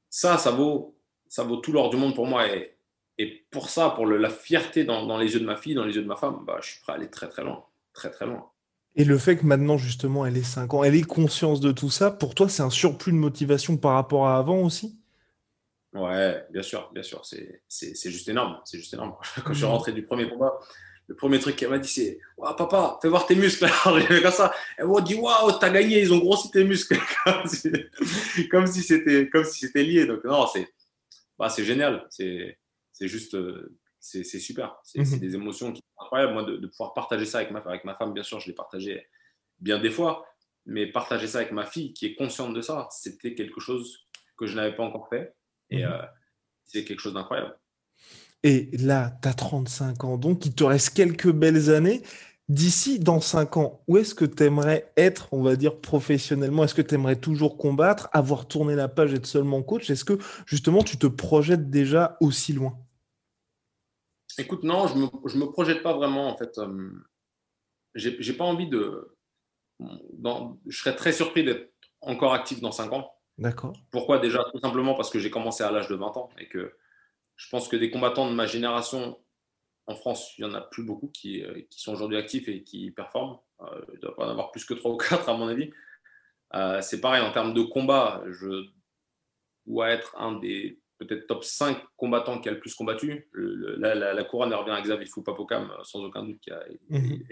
ça, 0.08 0.38
ça 0.38 0.50
vaut, 0.50 0.98
ça 1.28 1.44
vaut 1.44 1.58
tout 1.58 1.72
l'or 1.72 1.90
du 1.90 1.96
monde 1.96 2.14
pour 2.14 2.26
moi. 2.26 2.48
Et, 2.48 2.76
et 3.22 3.46
pour 3.50 3.70
ça, 3.70 3.90
pour 3.90 4.06
le, 4.06 4.16
la 4.16 4.30
fierté 4.30 4.84
dans, 4.84 5.06
dans, 5.06 5.16
les 5.16 5.34
yeux 5.34 5.40
de 5.40 5.44
ma 5.44 5.56
fille, 5.56 5.74
dans 5.74 5.84
les 5.84 5.94
yeux 5.94 6.02
de 6.02 6.08
ma 6.08 6.16
femme, 6.16 6.40
bah, 6.44 6.58
je 6.60 6.70
suis 6.70 6.80
prêt 6.80 6.92
à 6.92 6.96
aller 6.96 7.08
très 7.08 7.28
très 7.28 7.44
loin. 7.44 7.64
Très 7.92 8.10
très 8.10 8.26
loin. 8.26 8.50
Et 8.96 9.04
le 9.04 9.16
fait 9.16 9.36
que 9.36 9.46
maintenant, 9.46 9.78
justement, 9.78 10.26
elle 10.26 10.36
ait 10.36 10.42
5 10.42 10.74
ans, 10.74 10.84
elle 10.84 10.94
ait 10.94 11.02
conscience 11.02 11.60
de 11.60 11.72
tout 11.72 11.90
ça, 11.90 12.10
pour 12.10 12.34
toi, 12.34 12.48
c'est 12.48 12.62
un 12.62 12.70
surplus 12.70 13.12
de 13.12 13.16
motivation 13.16 13.76
par 13.76 13.94
rapport 13.94 14.26
à 14.26 14.36
avant 14.36 14.60
aussi? 14.60 14.98
Ouais, 15.94 16.44
bien 16.50 16.62
sûr, 16.62 16.90
bien 16.92 17.02
sûr. 17.02 17.22
C'est 17.24 18.10
juste 18.10 18.28
énorme. 18.28 18.60
C'est 18.64 18.78
juste 18.78 18.92
énorme. 18.94 19.14
Quand 19.44 19.52
je 19.52 19.58
suis 19.58 19.66
mmh. 19.66 19.70
rentré 19.70 19.92
du 19.92 20.02
premier 20.02 20.28
combat, 20.28 20.58
le 21.06 21.14
premier 21.14 21.38
truc 21.38 21.56
qu'elle 21.56 21.70
m'a 21.70 21.78
dit, 21.78 21.88
c'est 21.88 22.18
wow, 22.36 22.54
Papa, 22.54 22.98
fais 23.00 23.08
voir 23.08 23.26
tes 23.26 23.34
muscles. 23.34 23.66
comme 23.84 24.32
ça. 24.32 24.52
Elle 24.76 24.86
m'a 24.86 25.00
dit 25.00 25.14
Waouh, 25.14 25.52
t'as 25.58 25.70
gagné, 25.70 26.00
ils 26.00 26.12
ont 26.12 26.18
grossi 26.18 26.50
tes 26.50 26.64
muscles. 26.64 26.98
comme 28.50 28.66
si 28.66 28.82
c'était 28.82 29.30
si 29.44 29.68
lié. 29.74 30.06
Donc, 30.06 30.24
non, 30.24 30.46
c'est 30.46 30.68
bah, 31.38 31.48
génial. 31.58 32.06
C'est 32.08 32.58
juste. 33.08 33.34
Euh, 33.34 33.78
c'est 34.00 34.24
super. 34.24 34.80
Mhm. 34.96 35.04
C'est 35.04 35.20
des 35.20 35.34
émotions 35.36 35.72
qui 35.72 35.78
sont 35.80 36.02
incroyables. 36.02 36.32
Moi, 36.32 36.42
de, 36.42 36.66
pouvoir 36.66 36.92
partager 36.92 37.24
ça 37.24 37.38
avec 37.38 37.52
ma, 37.52 37.60
avec 37.60 37.84
ma 37.84 37.94
femme, 37.94 38.12
bien 38.12 38.24
sûr, 38.24 38.40
je 38.40 38.48
l'ai 38.48 38.54
partagé 38.54 39.06
bien 39.60 39.78
des 39.78 39.90
fois. 39.90 40.26
Mais 40.66 40.86
partager 40.86 41.26
ça 41.26 41.38
avec 41.38 41.52
ma 41.52 41.66
fille, 41.66 41.92
qui 41.92 42.06
est 42.06 42.14
consciente 42.14 42.54
de 42.54 42.60
ça, 42.60 42.88
c'était 42.90 43.34
quelque 43.34 43.60
chose 43.60 44.06
que 44.36 44.46
je 44.46 44.56
n'avais 44.56 44.74
pas 44.74 44.84
encore 44.84 45.08
fait. 45.08 45.34
Et 45.70 45.84
mhm. 45.84 45.92
euh, 45.92 46.02
c'est 46.64 46.84
quelque 46.84 47.00
chose 47.00 47.14
d'incroyable. 47.14 47.56
Et 48.42 48.70
là, 48.72 49.16
tu 49.22 49.28
as 49.28 49.34
35 49.34 50.04
ans, 50.04 50.18
donc 50.18 50.46
il 50.46 50.54
te 50.54 50.64
reste 50.64 50.90
quelques 50.90 51.30
belles 51.30 51.70
années. 51.70 52.02
D'ici, 52.48 52.98
dans 52.98 53.20
5 53.20 53.56
ans, 53.56 53.82
où 53.86 53.96
est-ce 53.98 54.14
que 54.14 54.24
tu 54.24 54.42
aimerais 54.42 54.92
être, 54.96 55.28
on 55.32 55.42
va 55.42 55.54
dire, 55.54 55.80
professionnellement? 55.80 56.64
Est-ce 56.64 56.74
que 56.74 56.82
tu 56.82 56.96
aimerais 56.96 57.16
toujours 57.16 57.56
combattre, 57.56 58.08
avoir 58.12 58.46
tourné 58.46 58.74
la 58.74 58.88
page, 58.88 59.14
être 59.14 59.26
seulement 59.26 59.62
coach? 59.62 59.88
Est-ce 59.90 60.04
que, 60.04 60.18
justement, 60.44 60.82
tu 60.82 60.98
te 60.98 61.06
projettes 61.06 61.70
déjà 61.70 62.16
aussi 62.20 62.52
loin? 62.52 62.76
Écoute, 64.38 64.62
non, 64.62 64.86
je 64.86 64.94
ne 64.94 65.00
me, 65.00 65.44
me, 65.46 65.50
projette 65.50 65.82
pas 65.82 65.94
vraiment, 65.94 66.28
en 66.28 66.36
fait. 66.36 66.58
Euh, 66.58 66.90
j'ai 67.94 68.32
pas 68.32 68.44
envie 68.44 68.68
de... 68.68 69.16
je 69.78 70.78
serais 70.78 70.96
très 70.96 71.12
surpris 71.12 71.44
d'être 71.44 71.72
encore 72.00 72.34
actif 72.34 72.60
dans 72.60 72.72
5 72.72 72.92
ans. 72.92 73.12
D'accord. 73.38 73.74
Pourquoi 73.90 74.18
déjà? 74.18 74.44
Tout 74.52 74.60
simplement 74.60 74.94
parce 74.94 75.10
que 75.10 75.18
j'ai 75.18 75.30
commencé 75.30 75.64
à 75.64 75.70
l'âge 75.70 75.88
de 75.88 75.94
20 75.94 76.16
ans 76.16 76.30
et 76.38 76.48
que 76.48 76.74
je 77.36 77.48
pense 77.48 77.68
que 77.68 77.76
des 77.76 77.90
combattants 77.90 78.28
de 78.30 78.34
ma 78.34 78.46
génération 78.46 79.18
en 79.86 79.94
France, 79.96 80.34
il 80.38 80.44
n'y 80.44 80.50
en 80.50 80.54
a 80.54 80.60
plus 80.60 80.84
beaucoup 80.84 81.08
qui, 81.08 81.42
euh, 81.42 81.60
qui 81.70 81.80
sont 81.80 81.92
aujourd'hui 81.92 82.16
actifs 82.16 82.48
et 82.48 82.62
qui 82.62 82.90
performent. 82.90 83.38
Euh, 83.62 83.84
il 83.88 83.96
ne 83.96 84.00
doit 84.00 84.14
pas 84.14 84.26
en 84.26 84.30
avoir 84.30 84.52
plus 84.52 84.64
que 84.64 84.74
3 84.74 84.90
ou 84.92 84.96
4 84.96 85.28
à 85.28 85.36
mon 85.36 85.48
avis. 85.48 85.72
Euh, 86.54 86.80
c'est 86.82 87.00
pareil 87.00 87.22
en 87.22 87.32
termes 87.32 87.54
de 87.54 87.62
combat, 87.62 88.22
je 88.30 88.66
dois 89.66 89.90
être 89.90 90.14
un 90.18 90.32
des 90.38 90.81
peut-être 91.04 91.26
top 91.26 91.44
5 91.44 91.78
combattants 91.96 92.40
qui 92.40 92.48
a 92.48 92.52
le 92.52 92.60
plus 92.60 92.74
combattu. 92.74 93.28
la, 93.34 94.24
couronne 94.24 94.52
revient 94.54 94.72
à 94.72 94.80
Xavier 94.80 95.06
Foupapokam, 95.06 95.70
sans 95.84 96.04
aucun 96.04 96.24
doute. 96.24 96.40
Qui 96.40 96.50
a, 96.50 96.62
il, 96.90 97.22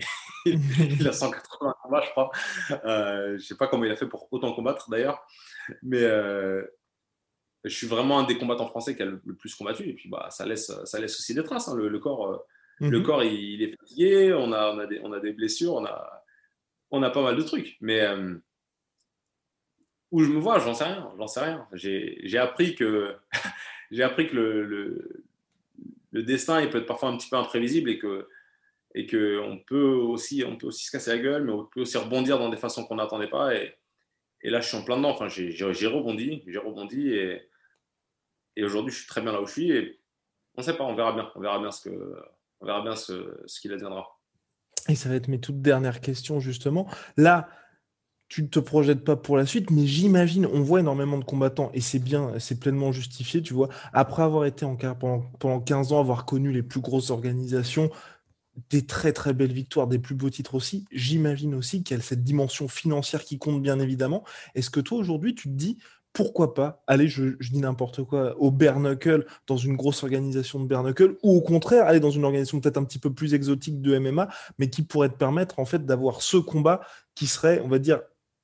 il, 1.01 1.09
a 1.09 1.13
180 1.13 1.75
combats, 1.83 2.03
je 2.03 2.11
crois. 2.11 2.31
je 2.69 3.33
ne 3.33 3.39
sais 3.39 3.57
pas 3.57 3.67
comment 3.67 3.85
il 3.85 3.91
a 3.91 3.97
fait 3.97 4.09
pour 4.09 4.29
autant 4.33 4.53
combattre 4.53 4.91
d'ailleurs. 4.91 5.25
Mais 5.83 6.07
je 7.65 7.75
suis 7.75 7.87
vraiment 7.87 8.19
un 8.19 8.25
des 8.25 8.39
combattants 8.39 8.67
français 8.67 8.97
qui 8.97 9.03
a 9.03 9.07
le, 9.07 9.19
plus 9.19 9.55
combattu. 9.55 9.89
Et 9.89 9.93
puis, 9.93 10.09
bah, 10.09 10.29
ça, 10.31 10.47
laisse, 10.47 10.73
ça 10.85 11.01
laisse 11.01 11.19
aussi 11.19 11.35
des 11.35 11.43
traces. 11.43 11.69
Hein. 11.69 11.77
Le, 11.77 11.99
corps, 11.99 12.27
euh, 12.29 12.39
le 12.81 12.99
mhm. 12.99 13.05
corps 13.05 13.23
il, 13.23 13.63
est 13.63 13.77
fatigué, 13.77 14.33
on 14.33 14.53
a, 14.53 14.73
on, 14.73 14.79
a 14.79 14.87
des, 14.87 15.01
on 15.03 15.13
a 15.13 15.21
des 15.21 15.33
blessures, 15.33 15.75
on 15.75 15.85
a, 15.85 16.25
on 16.91 17.03
a 17.03 17.11
pas 17.11 17.23
mal 17.23 17.37
de 17.37 17.43
trucs. 17.43 17.77
Mais 17.81 18.01
euh, 18.01 18.35
où 20.11 20.23
je 20.23 20.31
me 20.31 20.39
vois, 20.39 20.59
j'en 20.59 20.75
sais 20.75 20.85
rien. 20.85 21.13
J'en 21.19 21.27
sais 21.27 21.41
rien. 21.41 21.67
J'ai 21.73 22.39
appris 22.39 22.75
que, 22.75 23.17
appris 24.01 24.29
que 24.29 24.37
le, 24.37 25.25
le, 26.13 26.23
destin, 26.23 26.61
il 26.61 26.71
peut 26.71 26.79
être 26.79 26.87
parfois 26.87 27.11
un 27.11 27.17
petit 27.17 27.29
peu 27.29 27.37
imprévisible 27.37 27.91
et 27.91 27.99
que 27.99 28.29
et 28.97 29.07
qu'on 29.07 29.61
peut 29.69 29.93
aussi, 29.93 30.43
on 30.45 30.57
peut 30.57 30.67
aussi 30.67 30.87
se 30.87 30.91
casser 30.91 31.11
la 31.11 31.19
gueule, 31.19 31.45
mais 31.45 31.53
on 31.53 31.65
peut 31.65 31.83
aussi 31.83 31.97
rebondir 31.97 32.41
dans 32.41 32.49
des 32.49 32.57
façons 32.57 32.85
qu'on 32.85 32.97
n'attendait 32.97 33.29
pas. 33.29 33.55
Et, 33.55 33.77
et 34.43 34.51
là, 34.51 34.61
je 34.61 34.67
suis 34.67 34.77
en 34.77 34.83
plein 34.83 34.97
dedans. 34.97 35.11
Enfin, 35.11 35.29
j'ai 35.29 35.87
rebondi, 35.87 36.43
j'ai 36.49 36.59
rebondi 36.59 37.11
et, 37.13 37.49
et 38.57 38.65
aujourd'hui, 38.65 38.93
je 38.93 38.99
suis 38.99 39.07
très 39.07 39.21
bien 39.21 39.31
là 39.31 39.41
où 39.41 39.47
je 39.47 39.53
suis. 39.53 39.71
Et 39.71 40.01
on 40.57 40.63
ne 40.63 40.65
sait 40.65 40.77
pas, 40.77 40.83
on 40.83 40.97
verra 40.97 41.13
bien. 41.13 41.31
On 41.37 41.41
verra 41.41 41.61
bien 41.61 41.71
ce 41.71 41.89
que, 41.89 42.17
on 42.61 42.67
verra 42.67 42.83
bien 42.83 42.97
ce, 42.97 43.41
ce 43.47 43.61
qu'il 43.61 43.73
adviendra. 43.73 44.19
Et 44.89 44.97
ça 44.97 45.09
va 45.09 45.15
être 45.15 45.29
mes 45.29 45.41
toutes 45.41 45.63
dernières 45.63 46.01
questions, 46.01 46.41
justement. 46.41 46.91
Là, 47.17 47.49
tu 48.31 48.45
ne 48.45 48.47
te 48.47 48.61
projettes 48.61 49.05
pas 49.05 49.17
pour 49.17 49.37
la 49.37 49.45
suite, 49.45 49.71
mais 49.71 49.87
j'imagine, 49.87 50.47
on 50.47 50.63
voit 50.63 50.81
énormément 50.81 51.19
de 51.19 51.25
combattants, 51.25 51.71
et 51.75 51.81
c'est 51.81 51.99
bien, 51.99 52.33
c'est 52.39 52.61
pleinement 52.61 52.93
justifié, 52.93 53.43
tu 53.43 53.53
vois, 53.53 53.69
après 53.93 54.23
avoir 54.23 54.45
été 54.45 54.65
en 54.65 54.77
pendant, 54.77 55.23
pendant 55.41 55.61
15 55.61 55.93
ans, 55.93 55.99
avoir 55.99 56.25
connu 56.27 56.53
les 56.53 56.63
plus 56.63 56.81
grosses 56.81 57.11
organisations, 57.11 57.91
des 58.71 58.87
très 58.87 59.13
très 59.13 59.35
belles 59.35 59.53
victoires, 59.53 59.89
des 59.89 59.99
plus 59.99 60.15
beaux 60.15 60.31
titres 60.31 60.55
aussi, 60.55 60.85
j'imagine 60.93 61.57
aussi 61.57 61.83
qu'il 61.83 61.97
y 61.97 62.01
a 62.01 62.03
cette 62.03 62.23
dimension 62.23 62.69
financière 62.69 63.25
qui 63.25 63.39
compte 63.39 63.63
bien 63.63 63.81
évidemment. 63.81 64.23
Est-ce 64.55 64.71
que 64.71 64.81
toi 64.81 64.99
aujourd'hui 64.99 65.35
tu 65.35 65.49
te 65.49 65.55
dis, 65.55 65.79
pourquoi 66.13 66.55
pas 66.55 66.83
aller, 66.87 67.09
je, 67.09 67.37
dis 67.41 67.61
n'importe 67.61 68.05
quoi, 68.05 68.37
au 68.41 68.51
Bernuckle, 68.51 69.27
dans 69.47 69.57
une 69.57 69.77
grosse 69.77 70.03
organisation 70.03 70.61
de 70.61 70.67
Bernuckle, 70.67 71.17
ou 71.23 71.37
au 71.37 71.41
contraire, 71.41 71.87
aller 71.87 72.01
dans 72.01 72.11
une 72.11 72.25
organisation 72.25 72.61
peut-être 72.61 72.79
un 72.79 72.85
petit 72.85 72.99
peu 72.99 73.13
plus 73.13 73.35
exotique 73.35 73.81
de 73.81 73.99
MMA, 73.99 74.29
mais 74.59 74.71
qui 74.71 74.83
pourrait 74.83 75.09
te 75.09 75.17
permettre 75.17 75.59
en 75.59 75.65
fait 75.65 75.85
d'avoir 75.85 76.23
ce 76.23 76.37
combat 76.37 76.81
qui 77.15 77.27
serait, 77.27 77.61
on 77.65 77.69
va 77.69 77.79
dire, 77.79 78.01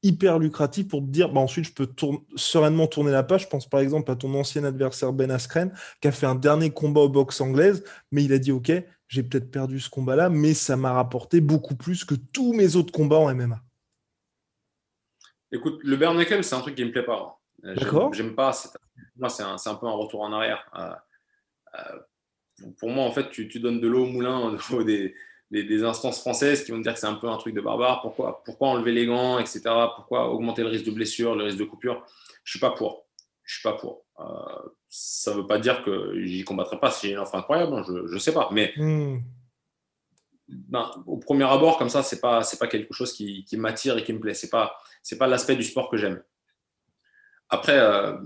hyper 0.07 0.39
lucratif 0.39 0.89
pour 0.89 1.01
te 1.01 1.07
dire, 1.07 1.33
bah, 1.33 1.41
ensuite, 1.41 1.67
je 1.67 1.73
peux 1.73 1.89
sereinement 2.37 2.87
tourner 2.87 3.11
la 3.11 3.23
page. 3.23 3.43
Je 3.43 3.49
pense 3.49 3.69
par 3.69 3.81
exemple 3.81 4.11
à 4.11 4.17
ton 4.17 4.33
ancien 4.35 4.65
adversaire 4.65 5.13
Ben 5.13 5.31
Askren, 5.31 5.73
qui 6.01 6.09
a 6.09 6.13
fait 6.13 6.27
un 6.27 6.35
dernier 6.35 6.71
combat 6.71 7.03
au 7.03 7.09
boxe 7.09 7.41
anglaise, 7.41 7.85
mais 8.13 8.25
il 8.25 8.33
a 8.33 8.39
dit, 8.39 8.53
OK, 8.53 8.73
j'ai 9.09 9.23
peut-être 9.23 9.51
perdu 9.51 9.81
ce 9.81 9.91
combat-là, 9.91 10.29
mais 10.29 10.55
ça 10.55 10.77
m'a 10.77 10.93
rapporté 10.93 11.41
beaucoup 11.41 11.77
plus 11.77 12.05
que 12.05 12.15
tous 12.15 12.53
mes 12.53 12.77
autres 12.77 12.93
combats 12.93 13.19
en 13.19 13.35
MMA. 13.35 13.61
Écoute, 15.53 15.81
le 15.83 15.97
bare 15.97 16.15
knuckle, 16.15 16.43
c'est 16.43 16.55
un 16.55 16.61
truc 16.61 16.75
qui 16.75 16.85
me 16.85 16.91
plaît 16.91 17.05
pas. 17.05 17.41
Euh, 17.65 17.75
D'accord. 17.75 18.13
J'aime 18.13 18.35
pas. 18.35 18.53
Moi, 19.17 19.29
c'est 19.29 19.43
un, 19.43 19.57
un, 19.65 19.75
peu 19.75 19.87
un 19.87 19.93
retour 19.93 20.23
en 20.23 20.33
arrière. 20.33 20.69
Euh, 20.77 20.95
euh, 21.79 22.71
pour 22.79 22.91
moi, 22.91 23.05
en 23.05 23.13
fait, 23.13 23.31
tu, 23.31 23.49
tu 23.49 23.61
donnes 23.61 23.81
de 23.81 23.89
l'eau 23.89 24.05
au 24.05 24.09
moulin 24.09 24.39
au 24.41 24.51
niveau 24.53 24.83
des, 25.51 25.65
des, 25.65 25.85
instances 25.85 26.21
françaises 26.21 26.65
qui 26.65 26.73
vont 26.73 26.79
dire 26.79 26.95
que 26.95 26.99
c'est 26.99 27.07
un 27.07 27.15
peu 27.15 27.29
un 27.29 27.37
truc 27.37 27.55
de 27.55 27.61
barbare. 27.61 28.01
Pourquoi, 28.03 28.43
pourquoi 28.45 28.69
enlever 28.69 28.93
les 28.93 29.07
gants, 29.07 29.39
etc. 29.39 29.63
Pourquoi 29.95 30.29
augmenter 30.31 30.63
le 30.63 30.69
risque 30.69 30.87
de 30.87 30.91
blessure, 30.91 31.37
le 31.37 31.45
risque 31.45 31.59
de 31.59 31.65
coupure? 31.65 32.05
Je 32.45 32.53
suis 32.53 32.61
pas 32.61 32.71
pour. 32.71 33.07
Je 33.45 33.55
suis 33.55 33.63
pas 33.63 33.75
pour. 33.75 34.05
Euh, 34.19 34.25
ça 34.89 35.33
veut 35.33 35.47
pas 35.47 35.59
dire 35.59 35.83
que 35.83 36.21
j'y 36.25 36.45
combattrai 36.45 36.79
pas 36.81 36.91
si 36.91 37.07
j'ai 37.07 37.13
une 37.13 37.19
offre 37.19 37.35
incroyable. 37.35 37.85
Je, 37.87 38.07
je 38.07 38.19
sais 38.19 38.33
pas. 38.33 38.49
Mais 38.53 38.73
hmm. 38.77 39.19
ben, 40.49 40.91
au 41.07 41.19
premier 41.19 41.45
abord, 41.45 41.79
comme 41.79 41.91
ça, 41.91 42.03
c'est 42.03 42.21
pas 42.21 42.43
c'est 42.43 42.59
pas 42.59 42.67
quelque 42.67 42.93
chose 42.95 43.13
qui, 43.13 43.45
qui 43.45 43.57
m'attire 43.57 43.97
et 43.99 44.05
qui 44.05 44.13
me 44.13 44.21
plaît. 44.21 44.35
C'est 44.35 44.51
pas 44.51 44.77
c'est 45.03 45.19
pas 45.19 45.27
l'aspect 45.27 45.57
du 45.57 45.63
sport 45.63 45.91
que 45.91 45.97
j'aime. 45.97 46.23
Après, 47.49 47.79
euh, 47.79 48.17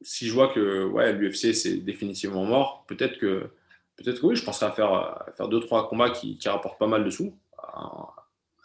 si 0.00 0.26
je 0.26 0.32
vois 0.32 0.48
que 0.48 0.84
ouais, 0.86 1.12
l'UFC 1.12 1.54
c'est 1.54 1.76
définitivement 1.76 2.44
mort, 2.44 2.84
peut-être 2.88 3.18
que 3.18 3.50
peut-être 3.96 4.20
que 4.20 4.26
oui, 4.26 4.36
je 4.36 4.44
penserais 4.44 4.66
à 4.66 4.72
faire, 4.72 5.24
faire 5.36 5.48
deux, 5.48 5.60
trois 5.60 5.88
combats 5.88 6.10
qui, 6.10 6.38
qui, 6.38 6.48
rapportent 6.48 6.78
pas 6.78 6.86
mal 6.86 7.04
de 7.04 7.10
sous. 7.10 7.36
Euh, 7.58 7.80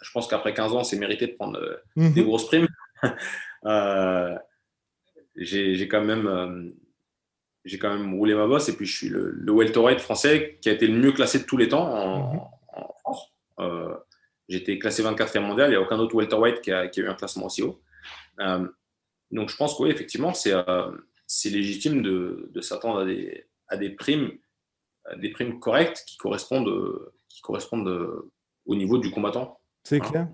je 0.02 0.12
pense 0.12 0.28
qu'après 0.28 0.54
15 0.54 0.74
ans, 0.74 0.84
c'est 0.84 0.98
mérité 0.98 1.28
de 1.28 1.34
prendre 1.34 1.60
euh, 1.60 1.78
mhm. 1.96 2.14
des 2.14 2.24
grosses 2.24 2.48
primes. 2.48 2.68
euh, 3.66 4.36
j'ai 5.36 5.88
quand 5.88 6.04
même 6.04 6.74
j'ai 7.64 7.78
quand 7.78 7.96
même 7.96 8.16
roulé 8.16 8.34
ma 8.34 8.48
bosse 8.48 8.70
et 8.70 8.76
puis 8.76 8.86
je 8.86 8.96
suis 8.96 9.10
le, 9.10 9.32
le, 9.32 9.52
welterweight 9.52 10.00
français 10.00 10.58
qui 10.62 10.70
a 10.70 10.72
été 10.72 10.88
le 10.88 10.98
mieux 10.98 11.12
classé 11.12 11.40
de 11.40 11.44
tous 11.44 11.58
les 11.58 11.70
temps 11.70 11.88
en, 11.94 12.34
mhm. 12.34 12.40
en 12.74 12.94
France. 13.02 13.32
Euh, 13.60 13.96
été 14.56 14.80
classé 14.80 15.04
24e 15.04 15.42
mondial, 15.42 15.70
il 15.70 15.72
n'y 15.72 15.76
a 15.78 15.82
aucun 15.82 16.00
autre 16.00 16.16
welterweight 16.16 16.62
qui 16.62 16.72
a, 16.72 16.88
qui 16.88 17.02
a 17.02 17.04
eu 17.04 17.08
un 17.08 17.14
classement 17.14 17.46
aussi 17.46 17.62
haut. 17.62 17.82
Euh, 18.40 18.68
donc 19.32 19.50
je 19.50 19.56
pense 19.56 19.78
que 19.78 19.84
oui, 19.84 19.90
effectivement, 19.90 20.34
c'est 20.34 20.54
euh, 20.54 20.92
légitime 21.46 22.02
de, 22.02 22.50
de 22.52 22.62
s'attendre 22.62 23.00
à 23.00 23.06
des, 23.06 23.46
à 23.68 23.78
des 23.78 23.92
primes 23.92 24.32
des 25.18 25.32
primes 25.32 25.60
correctes 25.60 26.04
qui 26.08 26.18
correspondent, 26.18 26.72
qui 27.30 27.42
correspondent 27.42 28.10
au 28.66 28.76
niveau 28.76 28.98
du 28.98 29.12
combattant. 29.12 29.60
C'est 29.84 30.00
clair. 30.00 30.28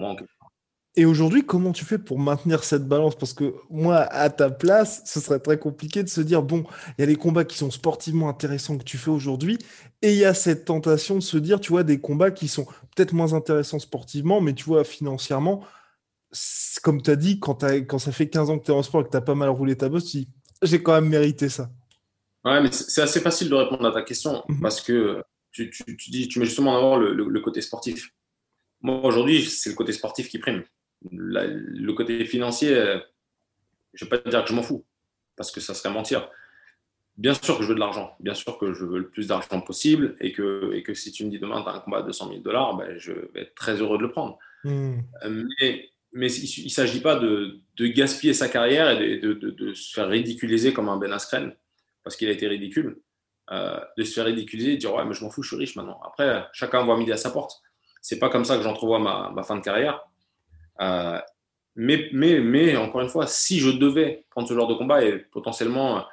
et 0.95 1.06
aujourd'hui, 1.06 1.45
comment 1.45 1.71
tu 1.71 1.86
fais 1.86 1.97
pour 1.97 2.19
maintenir 2.19 2.63
cette 2.63 2.86
balance? 2.86 3.15
Parce 3.15 3.34
que 3.34 3.56
moi, 3.69 3.99
à 3.99 4.30
ta 4.30 4.49
place, 4.49 5.03
ce 5.06 5.19
serait 5.19 5.39
très 5.39 5.58
compliqué 5.58 6.03
de 6.03 6.10
se 6.10 6.21
dire, 6.21 6.43
bon, 6.43 6.65
il 6.97 7.01
y 7.01 7.03
a 7.03 7.06
les 7.06 7.15
combats 7.15 7.45
qui 7.45 7.58
sont 7.58 7.71
sportivement 7.71 8.30
intéressants 8.30 8.77
que 8.77 8.84
tu 8.84 8.97
fais 8.97 9.12
aujourd'hui, 9.12 9.58
et 10.01 10.12
il 10.12 10.17
y 10.17 10.25
a 10.25 10.34
cette 10.34 10.65
tentation 10.65 11.15
de 11.15 11.21
se 11.21 11.38
dire, 11.38 11.60
tu 11.60 11.71
vois, 11.71 11.84
des 11.84 11.99
combats 11.99 12.32
qui 12.32 12.47
sont 12.47 12.65
peut-être 12.95 13.13
moins 13.13 13.34
intéressants 13.34 13.80
sportivement, 13.80 14.41
mais 14.41 14.53
tu 14.53 14.65
vois, 14.65 14.84
financièrement, 14.84 15.63
comme 16.84 17.01
tu 17.01 17.10
as 17.10 17.15
dit, 17.15 17.39
quand, 17.39 17.63
quand 17.88 17.99
ça 17.99 18.12
fait 18.12 18.27
15 18.27 18.49
ans 18.49 18.60
que 18.60 18.65
tu 18.65 18.71
es 18.71 18.75
en 18.75 18.84
sport 18.84 19.01
et 19.01 19.03
que 19.06 19.12
tu 19.12 19.17
as 19.17 19.21
pas 19.21 19.36
mal 19.36 19.49
roulé 19.49 19.77
ta 19.77 19.88
bosse, 19.88 20.06
tu 20.06 20.17
dis, 20.17 20.30
j'ai 20.62 20.84
quand 20.84 20.93
même 20.93 21.10
mérité 21.10 21.47
ça. 21.47 21.69
Ouais, 22.45 22.62
mais 22.62 22.71
c'est 22.71 23.02
assez 23.02 23.19
facile 23.19 23.50
de 23.50 23.56
répondre 23.56 23.86
à 23.86 23.91
ta 23.91 24.02
question 24.02 24.43
mhm. 24.47 24.62
parce 24.62 24.82
que 24.82 25.21
tu, 25.52 25.69
tu, 25.69 25.97
tu, 25.97 26.12
dis, 26.12 26.28
tu 26.28 26.39
mets 26.39 26.45
justement 26.45 26.73
en 26.73 26.78
avant 26.78 26.97
le, 26.97 27.13
le, 27.13 27.39
côté 27.39 27.62
sportif. 27.62 28.13
Moi, 28.82 29.04
aujourd'hui, 29.04 29.43
c'est 29.43 29.69
le 29.69 29.76
côté 29.76 29.91
sportif 29.91 30.30
qui 30.30 30.39
prime. 30.39 30.63
le 31.12 31.91
côté 31.93 32.23
financier, 32.26 32.76
euh, 32.76 33.00
je 33.93 34.06
ne 34.06 34.10
vais 34.10 34.21
pas 34.21 34.30
dire 34.30 34.43
que 34.43 34.50
je 34.50 34.54
m'en 34.54 34.63
fous 34.63 34.86
parce 35.36 35.52
que 35.52 35.60
ça 35.60 35.73
serait 35.73 35.89
mentir. 35.89 36.30
Bien 37.17 37.34
sûr 37.34 37.58
que 37.58 37.63
je 37.63 37.69
veux 37.69 37.76
de 37.76 37.80
l'argent, 37.80 38.15
bien 38.19 38.36
sûr 38.36 38.60
que 38.60 38.73
je 38.73 38.86
veux 38.86 39.00
le 39.00 39.10
plus 39.10 39.28
d'argent 39.28 39.60
possible 39.62 40.15
et 40.19 40.32
que, 40.32 40.71
et 40.73 40.84
que 40.84 40.93
si 40.93 41.12
tu 41.12 41.26
me 41.26 41.32
dis 41.32 41.39
demain, 41.39 41.63
tu 41.63 41.69
as 41.69 41.73
un 41.73 41.80
combat 41.80 42.00
à 42.00 42.04
200 42.04 42.30
000 42.30 42.41
dollars, 42.41 42.78
ben, 42.78 42.95
je 42.97 43.13
vais 43.13 43.41
être 43.41 43.56
très 43.56 43.82
heureux 43.82 43.97
de 43.97 44.04
le 44.04 44.12
prendre. 44.12 44.38
Mhm. 44.63 45.04
Euh, 45.23 45.43
mais, 45.60 45.89
mais 46.13 46.32
il 46.32 46.65
ne 46.65 46.69
s'agit 46.69 47.02
pas 47.02 47.15
de, 47.15 47.60
de, 47.78 47.88
gaspiller 47.88 48.34
sa 48.34 48.47
carrière 48.47 49.02
et 49.02 49.17
de, 49.17 49.34
de, 49.34 49.50
de, 49.50 49.73
se 49.73 49.93
faire 49.93 50.08
ridiculiser 50.08 50.73
comme 50.73 50.89
un 50.89 50.97
Ben 50.97 51.12
Askren 51.12 51.56
parce 52.07 52.15
qu'il 52.15 52.29
a 52.29 52.31
été 52.31 52.47
ridicule, 52.47 53.01
euh, 53.51 53.81
de 53.97 54.03
se 54.05 54.13
faire 54.13 54.23
ridiculiser 54.23 54.71
et 54.71 54.75
de 54.75 54.79
dire 54.79 54.93
ouais 54.93 55.03
mais 55.03 55.13
je 55.13 55.21
m'en 55.25 55.29
fous, 55.29 55.43
je 55.43 55.49
suis 55.49 55.57
riche 55.57 55.75
maintenant. 55.75 55.99
Après, 56.05 56.47
chacun 56.53 56.81
voit 56.85 56.95
midi 56.95 57.11
à 57.11 57.17
sa 57.17 57.31
porte. 57.31 57.61
C'est 58.01 58.17
pas 58.17 58.29
comme 58.29 58.45
ça 58.45 58.55
que 58.55 58.63
j'entrevois 58.63 58.99
ma, 58.99 59.29
ma 59.31 59.43
fin 59.43 59.57
de 59.57 59.61
carrière. 59.61 60.07
Euh, 60.79 61.19
mais, 61.75 62.07
mais, 62.13 62.39
mais 62.39 62.77
encore 62.77 63.01
une 63.01 63.09
fois, 63.09 63.27
si 63.27 63.59
je 63.59 63.71
devais 63.71 64.23
prendre 64.29 64.47
ce 64.47 64.53
genre 64.53 64.69
de 64.69 64.75
combat 64.75 65.03
et 65.03 65.17
potentiellement 65.17 66.05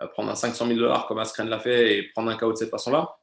euh, 0.00 0.06
prendre 0.06 0.30
un 0.30 0.36
500 0.36 0.68
000 0.68 0.78
dollars 0.78 1.08
comme 1.08 1.18
Askren 1.18 1.48
l'a 1.48 1.58
fait 1.58 1.98
et 1.98 2.02
prendre 2.04 2.30
un 2.30 2.36
KO 2.36 2.52
de 2.52 2.56
cette 2.56 2.70
façon-là, 2.70 3.18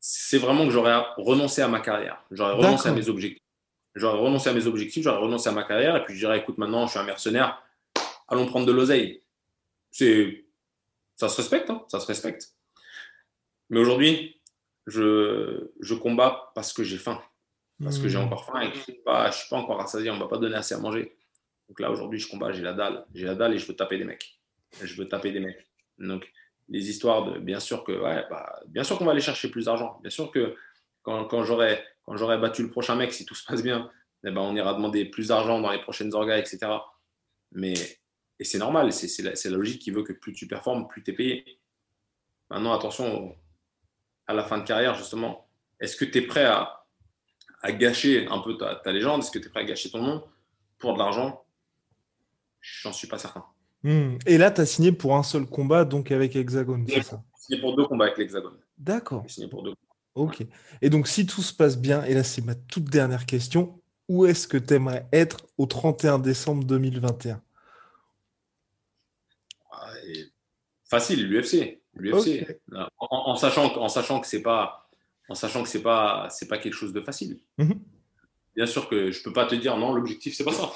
c'est 0.00 0.38
vraiment 0.38 0.64
que 0.64 0.72
j'aurais 0.72 1.00
renoncé 1.18 1.62
à 1.62 1.68
ma 1.68 1.78
carrière. 1.78 2.20
J'aurais 2.32 2.54
renoncé 2.54 2.88
à 2.88 2.92
mes 2.92 3.08
objectifs. 3.08 3.44
J'aurais 3.94 4.18
renoncé 4.18 4.48
à 4.50 4.54
mes 4.54 4.66
objectifs, 4.66 5.04
j'aurais 5.04 5.20
renoncé 5.20 5.48
à 5.48 5.52
ma 5.52 5.62
carrière 5.62 5.94
et 5.94 6.04
puis 6.04 6.14
je 6.14 6.18
dirais 6.18 6.38
écoute, 6.38 6.58
maintenant 6.58 6.86
je 6.86 6.90
suis 6.90 6.98
un 6.98 7.04
mercenaire, 7.04 7.62
allons 8.26 8.46
prendre 8.46 8.66
de 8.66 8.72
l'oseille. 8.72 9.22
C'est 9.90 10.47
ça 11.18 11.28
se 11.28 11.36
respecte, 11.36 11.68
hein, 11.68 11.84
ça 11.88 12.00
se 12.00 12.06
respecte. 12.06 12.54
Mais 13.70 13.80
aujourd'hui, 13.80 14.40
je, 14.86 15.70
je 15.80 15.94
combats 15.94 16.52
parce 16.54 16.72
que 16.72 16.84
j'ai 16.84 16.96
faim. 16.96 17.20
Parce 17.82 17.98
que 17.98 18.08
j'ai 18.08 18.18
hmm. 18.18 18.22
encore 18.22 18.44
faim 18.44 18.60
et 18.60 18.70
que 18.70 18.74
je 18.74 18.78
ne 18.78 18.84
suis, 18.84 18.92
pas, 19.04 19.30
suis 19.30 19.48
pas 19.48 19.56
encore 19.56 19.78
rassasié, 19.78 20.10
on 20.10 20.14
ne 20.14 20.20
m'a 20.20 20.28
pas 20.28 20.38
donné 20.38 20.56
assez 20.56 20.74
à 20.74 20.78
manger. 20.78 21.16
Donc 21.68 21.80
là, 21.80 21.90
aujourd'hui, 21.90 22.18
je 22.18 22.28
combats, 22.28 22.52
j'ai 22.52 22.62
la 22.62 22.72
dalle. 22.72 23.04
J'ai 23.14 23.26
la 23.26 23.34
dalle 23.34 23.54
et 23.54 23.58
je 23.58 23.66
veux 23.66 23.76
taper 23.76 23.98
des 23.98 24.04
mecs. 24.04 24.40
Je 24.82 24.94
veux 24.96 25.08
taper 25.08 25.32
des 25.32 25.40
mecs. 25.40 25.66
Donc, 25.98 26.30
les 26.68 26.88
histoires 26.88 27.24
de, 27.24 27.38
bien 27.38 27.60
sûr 27.60 27.84
que, 27.84 27.92
ouais, 27.92 28.24
bah, 28.30 28.60
bien 28.66 28.84
sûr 28.84 28.98
qu'on 28.98 29.04
va 29.04 29.12
aller 29.12 29.20
chercher 29.20 29.48
plus 29.48 29.66
d'argent. 29.66 29.98
Bien 30.00 30.10
sûr 30.10 30.30
que 30.30 30.56
quand, 31.02 31.24
quand 31.26 31.44
j'aurai 31.44 31.78
battu 32.38 32.62
le 32.62 32.70
prochain 32.70 32.94
mec, 32.96 33.12
si 33.12 33.24
tout 33.24 33.34
se 33.34 33.44
passe 33.44 33.62
bien, 33.62 33.90
eh 34.24 34.30
ben, 34.30 34.40
on 34.40 34.56
ira 34.56 34.74
demander 34.74 35.04
plus 35.04 35.28
d'argent 35.28 35.60
dans 35.60 35.70
les 35.70 35.80
prochaines 35.80 36.14
orgas, 36.14 36.38
etc. 36.38 36.58
Mais 37.52 37.74
et 38.40 38.44
c'est 38.44 38.58
normal, 38.58 38.92
c'est 38.92 39.22
la, 39.22 39.32
la, 39.32 39.56
logique 39.56 39.82
qui 39.82 39.90
veut 39.90 40.02
que 40.02 40.12
plus 40.12 40.32
tu 40.32 40.46
performes, 40.46 40.86
plus 40.86 41.02
tu 41.02 41.10
es 41.10 41.14
payé. 41.14 41.58
Maintenant, 42.50 42.72
attention 42.72 43.34
à 44.26 44.34
la 44.34 44.44
fin 44.44 44.58
de 44.58 44.64
carrière, 44.64 44.94
justement. 44.94 45.48
Est-ce 45.80 45.96
que 45.96 46.04
tu 46.04 46.18
es 46.18 46.22
prêt 46.22 46.44
à, 46.44 46.84
à, 47.62 47.72
gâcher 47.72 48.26
un 48.28 48.38
peu 48.38 48.56
ta, 48.56 48.76
ta 48.76 48.92
légende? 48.92 49.22
Est-ce 49.22 49.30
que 49.30 49.38
tu 49.38 49.46
es 49.46 49.50
prêt 49.50 49.60
à 49.60 49.64
gâcher 49.64 49.90
ton 49.90 50.02
nom 50.02 50.24
pour 50.78 50.94
de 50.94 50.98
l'argent? 50.98 51.44
J'en 52.60 52.92
suis 52.92 53.08
pas 53.08 53.18
certain. 53.18 53.44
Hmm. 53.82 54.18
Et 54.26 54.38
là, 54.38 54.50
tu 54.50 54.60
as 54.60 54.66
signé 54.66 54.92
pour 54.92 55.16
un 55.16 55.22
seul 55.22 55.46
combat, 55.46 55.84
donc 55.84 56.10
avec 56.12 56.36
Hexagone, 56.36 56.86
c'est 56.88 57.02
ça? 57.02 57.22
Signé 57.36 57.60
pour 57.60 57.76
deux 57.76 57.86
combats 57.86 58.06
avec 58.06 58.18
l'Hexagone. 58.18 58.58
D'accord. 58.76 59.24
signé 59.28 59.48
pour 59.48 59.62
deux. 59.62 59.74
Ok. 60.14 60.44
Et 60.82 60.90
donc, 60.90 61.08
si 61.08 61.26
tout 61.26 61.42
se 61.42 61.52
passe 61.52 61.78
bien, 61.78 62.04
et 62.04 62.14
là, 62.14 62.22
c'est 62.22 62.44
ma 62.44 62.54
toute 62.54 62.84
dernière 62.84 63.26
question, 63.26 63.80
où 64.08 64.26
est-ce 64.26 64.46
que 64.48 64.56
tu 64.56 64.74
aimerais 64.74 65.08
être 65.12 65.46
au 65.58 65.66
31 65.66 66.18
décembre 66.18 66.64
2021 66.64 67.40
Facile, 70.88 71.28
l'UFC. 71.28 71.82
L'UFC. 71.94 72.60
En, 72.98 73.36
sachant, 73.36 73.76
en 73.76 73.88
sachant 73.88 74.20
que 74.20 74.26
c'est 74.26 74.42
pas, 74.42 74.88
en 75.28 75.34
sachant 75.34 75.62
que 75.62 75.68
c'est 75.68 75.82
pas, 75.82 76.28
c'est 76.30 76.48
pas 76.48 76.58
quelque 76.58 76.74
chose 76.74 76.92
de 76.92 77.00
facile. 77.00 77.38
Mhm. 77.58 77.80
Bien 78.56 78.66
sûr 78.66 78.88
que 78.88 79.10
je 79.10 79.22
peux 79.22 79.32
pas 79.32 79.46
te 79.46 79.54
dire 79.54 79.76
non, 79.76 79.92
l'objectif 79.92 80.34
c'est 80.34 80.44
pas 80.44 80.52
ça. 80.52 80.72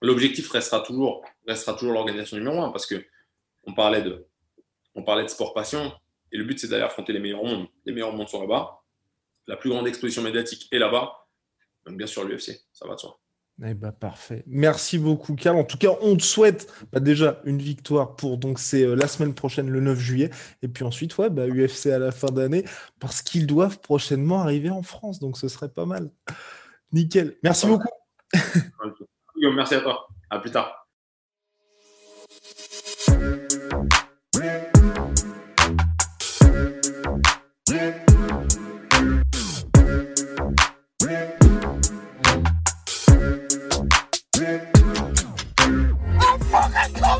L'objectif 0.00 0.48
restera 0.50 0.80
toujours, 0.80 1.24
restera 1.46 1.74
toujours 1.76 1.94
l'organisation 1.94 2.36
numéro 2.36 2.62
un 2.62 2.70
parce 2.70 2.86
que 2.86 3.04
on 3.64 3.74
parlait 3.74 4.02
de, 4.02 4.26
on 4.94 5.02
parlait 5.02 5.24
de 5.24 5.28
sport 5.28 5.54
passion 5.54 5.92
et 6.30 6.36
le 6.36 6.44
but 6.44 6.58
c'est 6.58 6.68
d'aller 6.68 6.84
affronter 6.84 7.12
les 7.12 7.18
meilleurs 7.18 7.42
mondes. 7.42 7.66
Les 7.84 7.92
meilleurs 7.92 8.12
mondes 8.12 8.28
sont 8.28 8.40
là-bas. 8.40 8.82
La 9.46 9.56
plus 9.56 9.70
grande 9.70 9.88
exposition 9.88 10.22
médiatique 10.22 10.68
est 10.70 10.78
là-bas. 10.78 11.26
Donc 11.86 11.96
bien 11.96 12.06
sûr 12.06 12.24
l'UFC, 12.24 12.64
ça 12.72 12.86
va 12.86 12.94
de 12.94 13.00
soi. 13.00 13.18
Eh 13.62 13.74
ben, 13.74 13.92
parfait. 13.92 14.42
Merci 14.46 14.98
beaucoup, 14.98 15.36
Karl. 15.36 15.56
En 15.56 15.64
tout 15.64 15.78
cas, 15.78 15.90
on 16.02 16.16
te 16.16 16.22
souhaite 16.22 16.72
bah, 16.92 16.98
déjà 16.98 17.40
une 17.44 17.58
victoire 17.58 18.16
pour 18.16 18.36
donc 18.36 18.58
c'est 18.58 18.82
euh, 18.82 18.96
la 18.96 19.06
semaine 19.06 19.32
prochaine, 19.32 19.70
le 19.70 19.80
9 19.80 19.98
juillet, 19.98 20.30
et 20.62 20.68
puis 20.68 20.82
ensuite, 20.82 21.16
ouais, 21.18 21.30
bah, 21.30 21.46
UFC 21.46 21.86
à 21.86 21.98
la 22.00 22.10
fin 22.10 22.28
d'année, 22.28 22.64
parce 22.98 23.22
qu'ils 23.22 23.46
doivent 23.46 23.78
prochainement 23.78 24.40
arriver 24.40 24.70
en 24.70 24.82
France, 24.82 25.20
donc 25.20 25.38
ce 25.38 25.46
serait 25.46 25.68
pas 25.68 25.86
mal. 25.86 26.10
Nickel. 26.92 27.36
Merci 27.44 27.66
beaucoup. 27.66 27.88
Merci 29.54 29.74
à 29.74 29.80
toi. 29.80 30.08
À 30.30 30.40
plus 30.40 30.50
tard. 30.50 30.83